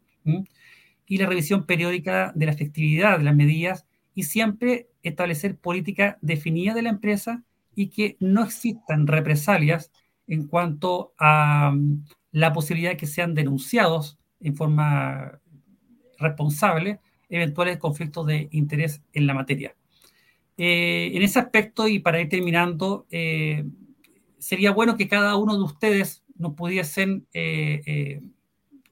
Y 1.08 1.18
la 1.18 1.26
revisión 1.26 1.66
periódica 1.66 2.32
de 2.36 2.46
la 2.46 2.52
efectividad 2.52 3.18
de 3.18 3.24
las 3.24 3.36
medidas 3.36 3.88
y 4.14 4.24
siempre 4.24 4.90
establecer 5.02 5.58
política 5.58 6.20
definida 6.22 6.76
de 6.76 6.84
la 6.84 6.90
empresa 6.90 7.44
y 7.74 7.88
que 7.88 8.18
no 8.20 8.44
existan 8.44 9.08
represalias 9.08 9.92
en 10.28 10.48
cuanto 10.48 11.14
a 11.18 11.72
mm, 11.74 12.06
la 12.32 12.54
posibilidad 12.54 12.92
de 12.92 12.98
que 12.98 13.08
sean 13.08 13.34
denunciados 13.34 14.20
en 14.40 14.56
forma 14.56 15.40
responsable 16.20 17.00
eventuales 17.30 17.78
conflictos 17.78 18.28
de 18.28 18.50
interés 18.52 19.02
en 19.14 19.26
la 19.26 19.34
materia. 19.34 19.76
Eh, 20.62 21.16
en 21.16 21.22
ese 21.22 21.40
aspecto, 21.40 21.88
y 21.88 22.00
para 22.00 22.20
ir 22.20 22.28
terminando, 22.28 23.08
eh, 23.12 23.64
sería 24.40 24.72
bueno 24.72 24.98
que 24.98 25.08
cada 25.08 25.38
uno 25.38 25.56
de 25.56 25.64
ustedes 25.64 26.26
nos 26.36 26.54
pudiesen 26.54 27.26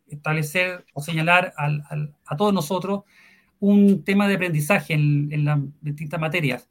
establecer 0.07 0.86
o 0.93 1.01
señalar 1.01 1.53
a 1.57 2.38
todos 2.38 2.53
nosotros 2.53 3.01
un 3.59 4.05
tema 4.05 4.30
de 4.30 4.36
aprendizaje 4.36 4.93
en, 4.93 5.43
las 5.43 5.59
distintas 5.82 6.22
materias. 6.22 6.70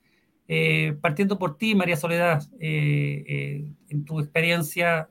partiendo 1.01 1.39
por 1.39 1.59
ti, 1.59 1.75
María 1.75 1.97
Soledad, 1.97 2.43
en 2.59 4.05
tu 4.07 4.21
experiencia 4.21 5.11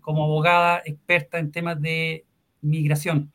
como 0.00 0.24
abogada 0.24 0.82
experta 0.84 1.38
en 1.38 1.50
temas 1.50 1.80
de 1.80 2.24
migración, 2.60 3.32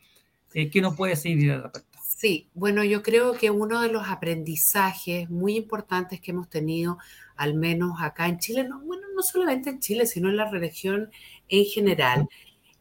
¿qué 0.54 0.82
nos 0.82 0.96
puedes 0.96 1.24
decir 1.24 1.52
al? 1.52 1.72
Sí, 2.16 2.50
bueno, 2.54 2.84
yo 2.84 3.04
creo 3.04 3.34
que 3.34 3.50
uno 3.50 3.82
de 3.82 3.90
los 3.90 4.08
aprendizajes 4.08 5.30
muy 5.30 5.58
importantes 5.58 6.22
que 6.22 6.32
hemos 6.32 6.50
tenido, 6.50 6.98
al 7.36 7.54
menos 7.56 8.02
acá 8.02 8.28
en 8.28 8.40
Chile, 8.40 8.64
no, 8.64 8.80
bueno, 8.82 9.08
no 9.16 9.22
solamente 9.24 9.72
en 9.72 9.80
Chile, 9.80 10.06
sino 10.06 10.30
en 10.30 10.38
la 10.38 10.50
región 10.50 11.12
en 11.50 11.66
general, 11.66 12.30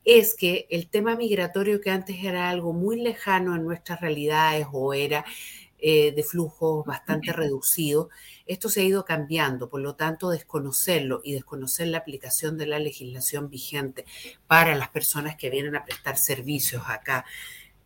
es 0.04 0.36
que 0.36 0.66
el 0.70 0.88
tema 0.88 1.16
migratorio 1.16 1.80
que 1.80 1.90
antes 1.90 2.22
era 2.22 2.50
algo 2.50 2.72
muy 2.72 3.00
lejano 3.00 3.56
en 3.56 3.64
nuestras 3.64 4.00
realidades 4.00 4.66
o 4.72 4.94
era 4.94 5.24
eh, 5.78 6.12
de 6.12 6.22
flujo 6.22 6.84
bastante 6.84 7.32
reducido, 7.32 8.10
esto 8.46 8.68
se 8.68 8.82
ha 8.82 8.84
ido 8.84 9.04
cambiando, 9.04 9.68
por 9.68 9.80
lo 9.80 9.96
tanto 9.96 10.30
desconocerlo 10.30 11.20
y 11.24 11.32
desconocer 11.32 11.88
la 11.88 11.98
aplicación 11.98 12.56
de 12.58 12.66
la 12.66 12.78
legislación 12.78 13.48
vigente 13.50 14.04
para 14.46 14.76
las 14.76 14.90
personas 14.90 15.36
que 15.36 15.50
vienen 15.50 15.74
a 15.74 15.84
prestar 15.84 16.18
servicios 16.18 16.84
acá 16.86 17.24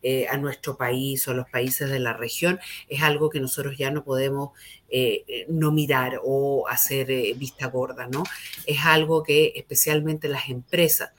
eh, 0.08 0.28
a 0.28 0.36
nuestro 0.36 0.76
país 0.76 1.26
o 1.26 1.32
a 1.32 1.34
los 1.34 1.50
países 1.50 1.90
de 1.90 1.98
la 1.98 2.12
región, 2.12 2.60
es 2.88 3.02
algo 3.02 3.28
que 3.28 3.40
nosotros 3.40 3.76
ya 3.76 3.90
no 3.90 4.04
podemos 4.04 4.50
eh, 4.88 5.24
eh, 5.26 5.46
no 5.48 5.72
mirar 5.72 6.20
o 6.22 6.68
hacer 6.68 7.08
vista 7.34 7.66
gorda, 7.66 8.06
¿no? 8.06 8.22
Es 8.66 8.84
algo 8.84 9.24
que 9.24 9.54
especialmente 9.56 10.28
las 10.28 10.48
empresas 10.48 11.10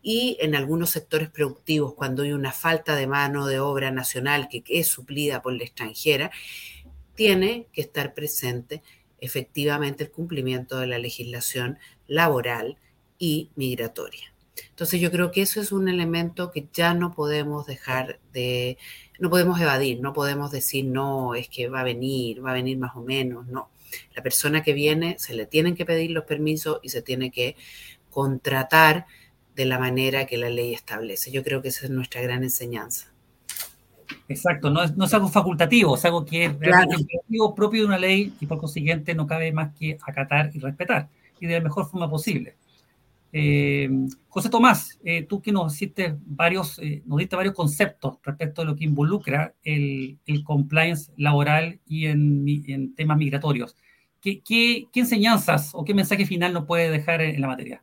y 0.00 0.38
en 0.40 0.54
algunos 0.54 0.88
sectores 0.88 1.28
productivos, 1.28 1.92
cuando 1.92 2.22
hay 2.22 2.32
una 2.32 2.52
falta 2.52 2.96
de 2.96 3.06
mano 3.06 3.46
de 3.46 3.60
obra 3.60 3.90
nacional 3.90 4.48
que 4.48 4.64
es 4.66 4.88
suplida 4.88 5.42
por 5.42 5.52
la 5.52 5.64
extranjera, 5.64 6.30
tiene 7.14 7.66
que 7.70 7.82
estar 7.82 8.14
presente 8.14 8.82
efectivamente 9.20 10.04
el 10.04 10.10
cumplimiento 10.10 10.80
de 10.80 10.86
la 10.86 10.96
legislación 10.96 11.78
laboral 12.06 12.78
y 13.18 13.50
migratoria. 13.56 14.31
Entonces 14.70 15.00
yo 15.00 15.10
creo 15.10 15.30
que 15.30 15.42
eso 15.42 15.60
es 15.60 15.72
un 15.72 15.88
elemento 15.88 16.50
que 16.50 16.66
ya 16.72 16.94
no 16.94 17.12
podemos 17.12 17.66
dejar 17.66 18.20
de, 18.32 18.78
no 19.18 19.30
podemos 19.30 19.60
evadir, 19.60 20.00
no 20.00 20.12
podemos 20.12 20.50
decir, 20.50 20.84
no, 20.84 21.34
es 21.34 21.48
que 21.48 21.68
va 21.68 21.80
a 21.80 21.84
venir, 21.84 22.44
va 22.44 22.50
a 22.50 22.54
venir 22.54 22.78
más 22.78 22.96
o 22.96 23.02
menos, 23.02 23.46
no. 23.46 23.70
La 24.14 24.22
persona 24.22 24.62
que 24.62 24.72
viene 24.72 25.16
se 25.18 25.34
le 25.34 25.46
tienen 25.46 25.74
que 25.74 25.84
pedir 25.84 26.10
los 26.10 26.24
permisos 26.24 26.80
y 26.82 26.90
se 26.90 27.02
tiene 27.02 27.30
que 27.30 27.56
contratar 28.10 29.06
de 29.54 29.64
la 29.66 29.78
manera 29.78 30.26
que 30.26 30.38
la 30.38 30.48
ley 30.48 30.72
establece. 30.74 31.30
Yo 31.30 31.42
creo 31.42 31.62
que 31.62 31.68
esa 31.68 31.84
es 31.84 31.90
nuestra 31.90 32.22
gran 32.22 32.42
enseñanza. 32.42 33.12
Exacto, 34.28 34.70
no 34.70 34.82
es, 34.82 34.96
no 34.96 35.04
es 35.04 35.14
algo 35.14 35.28
facultativo, 35.28 35.96
es 35.96 36.04
algo 36.04 36.24
que 36.24 36.46
es 36.46 36.58
realmente 36.58 37.20
propio 37.54 37.82
de 37.82 37.86
una 37.86 37.98
ley 37.98 38.32
y 38.40 38.46
por 38.46 38.58
consiguiente 38.58 39.14
no 39.14 39.26
cabe 39.26 39.52
más 39.52 39.74
que 39.74 39.98
acatar 40.06 40.50
y 40.54 40.58
respetar 40.58 41.08
y 41.40 41.46
de 41.46 41.54
la 41.54 41.60
mejor 41.60 41.90
forma 41.90 42.08
posible. 42.08 42.54
Eh, 43.34 43.88
José 44.28 44.50
Tomás, 44.50 44.98
eh, 45.04 45.22
tú 45.22 45.40
que 45.40 45.52
nos 45.52 45.74
hiciste 45.74 46.16
varios, 46.26 46.78
eh, 46.78 47.02
nos 47.06 47.18
diste 47.18 47.34
varios 47.34 47.54
conceptos 47.54 48.18
respecto 48.22 48.60
a 48.60 48.64
lo 48.66 48.76
que 48.76 48.84
involucra 48.84 49.54
el, 49.64 50.18
compliance 50.44 51.10
laboral 51.16 51.80
y 51.86 52.06
en, 52.06 52.94
temas 52.94 53.16
migratorios. 53.16 53.74
¿Qué, 54.20 54.86
enseñanzas 54.94 55.70
o 55.72 55.84
qué 55.84 55.94
mensaje 55.94 56.26
final 56.26 56.52
nos 56.52 56.66
puede 56.66 56.90
dejar 56.90 57.22
en, 57.22 57.40
la 57.40 57.48
materia? 57.48 57.82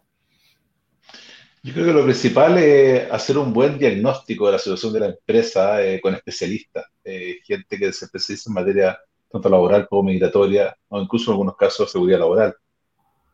Yo 1.64 1.74
creo 1.74 1.88
que 1.88 1.94
lo 1.94 2.06
principal 2.06 2.58
es 2.58 3.12
hacer 3.12 3.38
un 3.38 3.52
buen 3.52 3.78
diagnóstico 3.78 4.46
de 4.46 4.54
la 4.54 4.60
situación 4.60 4.94
de 4.94 5.00
la 5.02 5.06
empresa 5.08 5.80
con 6.02 6.14
especialistas, 6.14 6.86
gente 7.04 7.78
que 7.78 7.92
se 7.92 8.06
especializa 8.06 8.50
en 8.50 8.54
materia 8.54 8.98
tanto 9.30 9.50
laboral 9.50 9.88
como 9.90 10.04
migratoria, 10.04 10.76
o 10.88 11.02
incluso 11.02 11.32
en 11.32 11.34
algunos 11.34 11.58
casos 11.58 11.88
de 11.88 11.92
seguridad 11.92 12.20
laboral. 12.20 12.56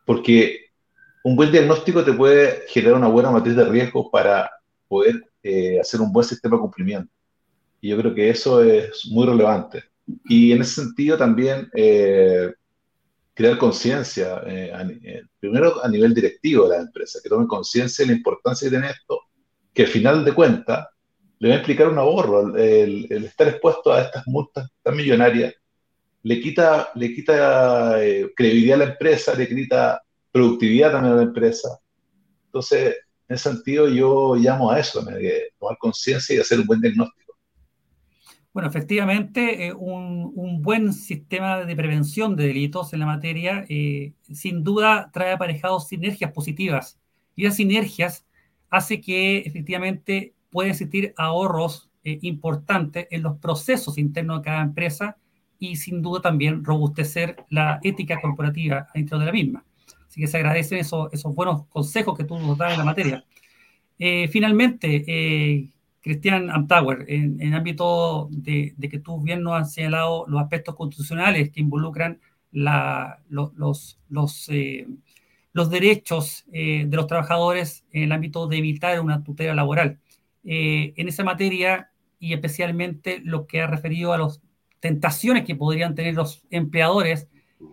Porque 0.05 0.64
un 1.25 1.35
buen 1.35 1.51
diagnóstico 1.51 2.03
te 2.05 2.13
puede 2.13 2.65
generar 2.67 2.97
una 2.97 3.07
buena 3.07 3.31
matriz 3.31 3.55
de 3.55 3.65
riesgo 3.65 4.11
para 4.11 4.47
poder 4.87 5.23
eh, 5.41 5.79
hacer 5.79 5.99
un 5.99 6.13
buen 6.13 6.23
sistema 6.23 6.55
de 6.55 6.61
cumplimiento. 6.61 7.11
Y 7.81 7.89
yo 7.89 7.97
creo 7.97 8.13
que 8.13 8.29
eso 8.29 8.61
es 8.61 9.07
muy 9.09 9.25
relevante. 9.25 9.85
Y 10.25 10.51
en 10.51 10.61
ese 10.61 10.83
sentido 10.83 11.17
también 11.17 11.67
eh, 11.73 12.53
crear 13.33 13.57
conciencia, 13.57 14.43
eh, 14.45 15.23
primero 15.39 15.83
a 15.83 15.87
nivel 15.87 16.13
directivo 16.13 16.69
de 16.69 16.77
la 16.77 16.83
empresa, 16.83 17.17
que 17.23 17.29
tomen 17.29 17.47
conciencia 17.47 18.05
de 18.05 18.11
la 18.11 18.17
importancia 18.17 18.69
de 18.69 18.77
tener 18.77 18.91
esto, 18.91 19.21
que 19.73 19.81
al 19.81 19.89
final 19.89 20.23
de 20.23 20.31
cuentas 20.31 20.87
le 21.39 21.49
va 21.49 21.55
a 21.55 21.57
implicar 21.57 21.87
un 21.87 21.97
ahorro. 21.97 22.55
El, 22.55 23.11
estar 23.11 23.47
expuesto 23.47 23.91
a 23.91 24.01
estas 24.03 24.27
multas 24.27 24.69
tan 24.83 24.95
millonarias 24.95 25.55
le 26.21 26.39
quita, 26.39 26.91
le 26.93 27.15
quita 27.15 27.95
credibilidad 28.35 28.79
a 28.79 28.85
la 28.85 28.91
empresa, 28.91 29.33
le 29.33 29.47
quita 29.47 30.04
productividad 30.35 30.91
también 30.91 31.13
de 31.13 31.21
la 31.21 31.27
empresa. 31.29 31.79
Entonces, 32.47 32.93
en 33.29 33.35
ese 33.35 33.49
sentido, 33.51 33.87
yo 33.87 34.35
llamo 34.35 34.69
a 34.69 34.81
eso, 34.81 35.01
de 35.01 35.53
tomar 35.57 35.77
conciencia 35.77 36.35
y 36.35 36.39
hacer 36.39 36.59
un 36.59 36.65
buen 36.65 36.81
diagnóstico. 36.81 37.37
Bueno, 38.51 38.67
efectivamente, 38.67 39.67
eh, 39.67 39.73
un, 39.73 40.61
buen 40.61 40.91
sistema 40.91 41.63
de 41.63 41.75
prevención 41.77 42.35
de 42.35 42.47
delitos 42.47 42.91
en 42.91 42.99
la 42.99 43.05
materia, 43.05 43.65
eh, 43.69 44.11
sin 44.29 44.65
duda, 44.65 45.09
trae 45.13 45.31
aparejados 45.31 45.87
sinergias 45.87 46.33
positivas. 46.33 46.99
Y 47.37 47.45
las 47.45 47.55
sinergias 47.55 48.25
hace 48.69 48.99
que 48.99 49.37
efectivamente 49.37 50.33
pueda 50.49 50.69
existir 50.69 51.13
ahorros 51.15 51.89
eh, 52.03 52.19
importantes 52.23 53.07
en 53.09 53.23
los 53.23 53.37
procesos 53.37 53.97
internos 53.97 54.39
de 54.39 54.43
cada 54.43 54.63
empresa 54.63 55.15
y 55.59 55.77
sin 55.77 56.01
duda 56.01 56.21
también 56.21 56.65
robustecer 56.65 57.37
la 57.49 57.79
ética 57.83 58.19
corporativa 58.19 58.87
dentro 58.93 59.17
de 59.17 59.25
la 59.25 59.31
misma. 59.31 59.65
Así 60.15 60.21
que 60.21 60.27
se 60.27 60.37
agradecen 60.37 60.77
esos, 60.77 61.35
buenos 61.35 61.65
consejos 61.67 62.17
que 62.17 62.23
tú 62.23 62.39
nos 62.39 62.57
das 62.57 62.71
en 62.71 62.77
la 62.77 62.85
materia. 62.85 63.25
Eh, 63.99 64.29
finalmente, 64.29 65.03
eh, 65.05 65.67
Cristian 65.99 66.49
Amtower, 66.49 67.03
en, 67.09 67.41
el 67.41 67.53
ámbito 67.53 68.29
de, 68.31 68.73
que 68.89 68.99
tú 68.99 69.19
bien 69.19 69.43
nos 69.43 69.59
has 69.59 69.73
señalado 69.73 70.23
los 70.29 70.41
aspectos 70.41 70.73
constitucionales 70.75 71.49
que 71.49 71.59
involucran 71.59 72.21
los, 72.53 73.99
los, 74.07 74.47
eh, 74.47 74.87
los, 75.51 75.69
derechos 75.69 76.45
de 76.47 76.87
los 76.89 77.07
trabajadores 77.07 77.83
en 77.91 78.03
el 78.03 78.13
ámbito 78.13 78.47
de 78.47 78.55
evitar 78.55 79.01
una 79.01 79.21
tutela 79.21 79.53
laboral. 79.53 79.99
en 80.45 81.07
esa 81.09 81.25
materia, 81.25 81.91
y 82.19 82.31
especialmente 82.31 83.19
lo 83.21 83.47
que 83.47 83.59
ha 83.59 83.67
referido 83.67 84.13
a 84.13 84.17
las 84.17 84.41
tentaciones 84.79 85.43
que 85.43 85.55
podrían 85.55 85.93
tener 85.93 86.13
los 86.13 86.45
empleadores 86.51 87.27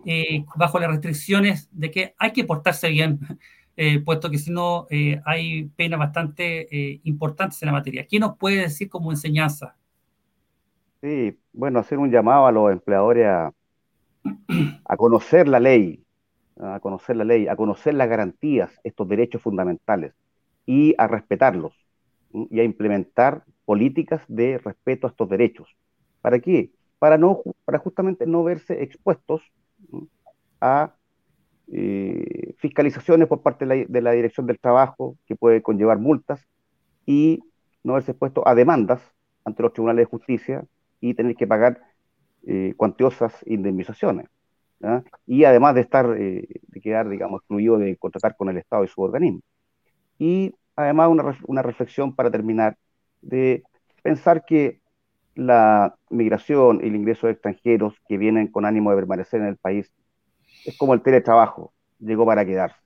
eh, 0.05 0.45
bajo 0.55 0.79
las 0.79 0.89
restricciones 0.89 1.69
de 1.71 1.91
que 1.91 2.15
hay 2.17 2.31
que 2.31 2.43
portarse 2.43 2.89
bien, 2.89 3.19
eh, 3.77 3.99
puesto 3.99 4.29
que 4.29 4.37
si 4.37 4.51
no 4.51 4.87
eh, 4.89 5.21
hay 5.25 5.65
penas 5.75 5.99
bastante 5.99 6.99
importantes 7.03 7.61
en 7.61 7.67
la 7.67 7.73
materia. 7.73 8.05
¿Qué 8.07 8.19
nos 8.19 8.37
puede 8.37 8.57
decir 8.57 8.89
como 8.89 9.11
enseñanza? 9.11 9.75
Sí, 11.01 11.37
bueno, 11.51 11.79
hacer 11.79 11.97
un 11.97 12.11
llamado 12.11 12.47
a 12.47 12.51
los 12.51 12.71
empleadores 12.71 13.25
a, 13.27 13.51
conocer 14.97 15.47
la 15.47 15.59
ley, 15.59 16.03
a 16.59 16.79
conocer 16.79 17.15
la 17.17 17.25
ley, 17.25 17.47
a 17.47 17.55
conocer 17.55 17.93
las 17.93 18.07
garantías, 18.07 18.71
estos 18.83 19.07
derechos 19.07 19.41
fundamentales 19.41 20.13
y 20.65 20.95
a 20.97 21.07
respetarlos 21.07 21.73
y 22.31 22.59
a 22.59 22.63
implementar 22.63 23.43
políticas 23.65 24.21
de 24.27 24.57
respeto 24.57 25.07
a 25.07 25.09
estos 25.09 25.29
derechos. 25.29 25.75
¿Para 26.21 26.39
qué? 26.39 26.71
Para, 26.99 27.17
no, 27.17 27.41
para 27.65 27.79
justamente 27.79 28.25
no 28.25 28.43
verse 28.43 28.81
expuestos 28.81 29.41
a 30.63 30.95
eh, 31.71 32.55
fiscalizaciones 32.57 33.27
por 33.27 33.41
parte 33.41 33.65
de 33.65 34.01
la, 34.01 34.11
Dirección 34.11 34.47
del 34.47 34.59
Trabajo, 34.59 35.17
que 35.25 35.35
puede 35.35 35.61
conllevar 35.61 35.99
multas, 35.99 36.47
y 37.05 37.41
no 37.83 37.93
haberse 37.93 38.11
expuesto 38.11 38.47
a 38.47 38.55
demandas 38.55 39.01
ante 39.43 39.61
los 39.61 39.73
tribunales 39.73 40.05
de 40.05 40.09
justicia 40.09 40.65
y 41.01 41.13
tener 41.15 41.35
que 41.35 41.47
pagar 41.47 41.81
eh, 42.47 42.73
cuantiosas 42.77 43.33
indemnizaciones. 43.45 44.27
Y 45.25 45.45
además 45.45 45.75
de 45.75 45.81
estar, 45.81 46.13
eh, 46.17 46.45
de 46.67 46.81
quedar, 46.81 47.07
digamos, 47.07 47.41
excluido 47.41 47.77
de 47.77 47.95
contratar 47.97 48.35
con 48.35 48.49
el 48.49 48.57
Estado 48.57 48.83
y 48.83 48.89
su 48.89 49.01
organismo. 49.01 49.41
Y 50.17 50.53
además 50.75 51.09
una, 51.09 51.37
una 51.47 51.61
reflexión 51.61 52.15
para 52.15 52.31
terminar 52.31 52.77
de 53.21 53.63
pensar 54.01 54.43
que 54.45 54.81
la 55.35 55.95
migración 56.09 56.81
y 56.83 56.87
el 56.87 56.95
ingreso 56.95 57.27
de 57.27 57.33
extranjeros 57.33 57.95
que 58.07 58.17
vienen 58.17 58.47
con 58.47 58.65
ánimo 58.65 58.91
de 58.91 58.97
permanecer 58.97 59.41
en 59.41 59.47
el 59.47 59.57
país 59.57 59.91
es 60.65 60.77
como 60.77 60.93
el 60.93 61.01
teletrabajo, 61.01 61.73
llegó 61.99 62.25
para 62.25 62.45
quedarse. 62.45 62.77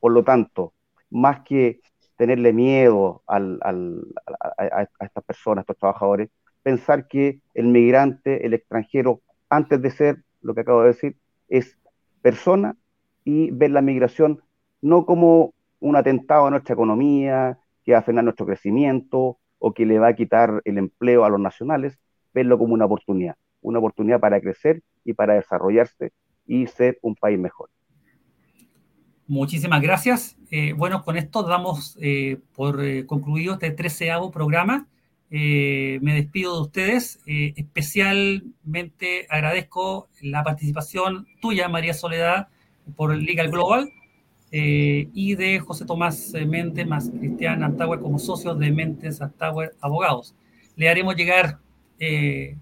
Por 0.00 0.12
lo 0.12 0.24
tanto, 0.24 0.72
más 1.10 1.40
que 1.40 1.80
tenerle 2.16 2.52
miedo 2.52 3.22
al, 3.26 3.60
a, 3.62 4.82
estas 5.00 5.24
personas, 5.24 5.58
a 5.58 5.62
estos 5.62 5.78
trabajadores, 5.78 6.30
pensar 6.62 7.06
que 7.08 7.40
el 7.54 7.66
migrante, 7.66 8.46
el 8.46 8.54
extranjero, 8.54 9.20
antes 9.48 9.80
de 9.82 9.90
ser 9.90 10.24
lo 10.42 10.54
que 10.54 10.60
acabo 10.60 10.82
de 10.82 10.88
decir, 10.88 11.16
es 11.48 11.78
persona 12.22 12.76
y 13.24 13.50
ver 13.50 13.70
la 13.70 13.82
migración 13.82 14.42
no 14.80 15.06
como 15.06 15.54
un 15.80 15.96
atentado 15.96 16.46
a 16.46 16.50
nuestra 16.50 16.74
economía, 16.74 17.58
que 17.84 17.92
va 17.92 17.98
a 17.98 18.02
frenar 18.02 18.24
nuestro 18.24 18.46
crecimiento 18.46 19.38
o 19.58 19.74
que 19.74 19.86
le 19.86 19.98
va 19.98 20.08
a 20.08 20.14
quitar 20.14 20.62
el 20.64 20.78
empleo 20.78 21.24
a 21.24 21.28
los 21.28 21.40
nacionales, 21.40 21.98
verlo 22.32 22.58
como 22.58 22.74
una 22.74 22.86
oportunidad, 22.86 23.36
una 23.60 23.78
oportunidad 23.78 24.20
para 24.20 24.40
crecer 24.40 24.82
y 25.04 25.12
para 25.12 25.34
desarrollarse 25.34 26.12
y 26.46 26.66
ser 26.66 26.98
un 27.02 27.14
país 27.14 27.38
mejor. 27.38 27.70
Muchísimas 29.26 29.80
gracias. 29.80 30.36
Eh, 30.50 30.74
bueno, 30.74 31.02
con 31.02 31.16
esto 31.16 31.42
damos 31.42 31.96
eh, 32.00 32.38
por 32.54 32.84
eh, 32.84 33.06
concluido 33.06 33.54
este 33.54 33.70
treceavo 33.70 34.30
programa. 34.30 34.86
me 35.30 36.14
despido 36.14 36.54
de 36.54 36.60
ustedes. 36.60 37.18
especialmente 37.26 39.26
agradezco 39.28 40.08
la 40.20 40.44
participación 40.44 41.26
tuya, 41.40 41.68
María 41.68 41.94
Soledad, 41.94 42.48
por 42.96 43.16
Legal 43.16 43.50
Global 43.50 43.90
y 44.52 45.34
de 45.34 45.58
José 45.58 45.86
Tomás 45.86 46.32
Mentes 46.46 46.86
más 46.86 47.10
Cristian 47.10 47.64
Antauer 47.64 47.98
como 47.98 48.20
socios 48.20 48.56
de 48.60 48.70
Mentes 48.70 49.20
Antauer 49.20 49.74
Abogados. 49.80 50.36
Le 50.76 50.88
haremos 50.88 51.16
llegar 51.16 51.58
en 51.98 52.60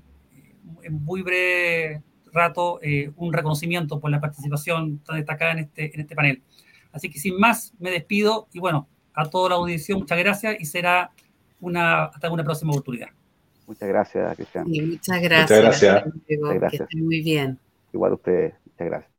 muy 0.91 1.21
breve 1.21 2.03
rato 2.33 2.81
un 3.17 3.33
reconocimiento 3.33 4.01
por 4.01 4.11
la 4.11 4.21
participación 4.21 4.99
tan 4.99 5.17
destacada 5.17 5.53
en 5.53 5.59
este, 5.61 5.95
en 5.95 6.01
este 6.01 6.15
panel. 6.15 6.43
Así 6.93 7.11
que 7.11 7.19
sin 7.19 7.39
más, 7.39 7.73
me 7.79 7.91
despido 7.91 8.49
y 8.53 8.59
bueno, 8.59 8.89
a 9.15 9.29
toda 9.29 9.51
la 9.51 9.55
audición, 9.57 10.01
muchas 10.01 10.19
gracias 10.19 10.57
y 10.59 10.65
será 10.67 11.11
una, 11.61 12.05
hasta 12.05 12.31
una 12.31 12.45
próxima 12.45 12.73
oportunidad. 12.73 13.09
Muchas 13.67 13.89
gracias, 13.89 14.37
Cristian. 14.37 14.67
muchas 14.69 15.23
gracias. 15.23 16.07
Muchas 16.07 16.55
gracias. 16.55 16.71
Que 16.71 16.77
estén 16.85 17.05
muy 17.05 17.23
bien. 17.23 17.59
Igual 17.93 18.15
usted, 18.15 18.53
muchas 18.67 18.87
gracias. 18.87 19.12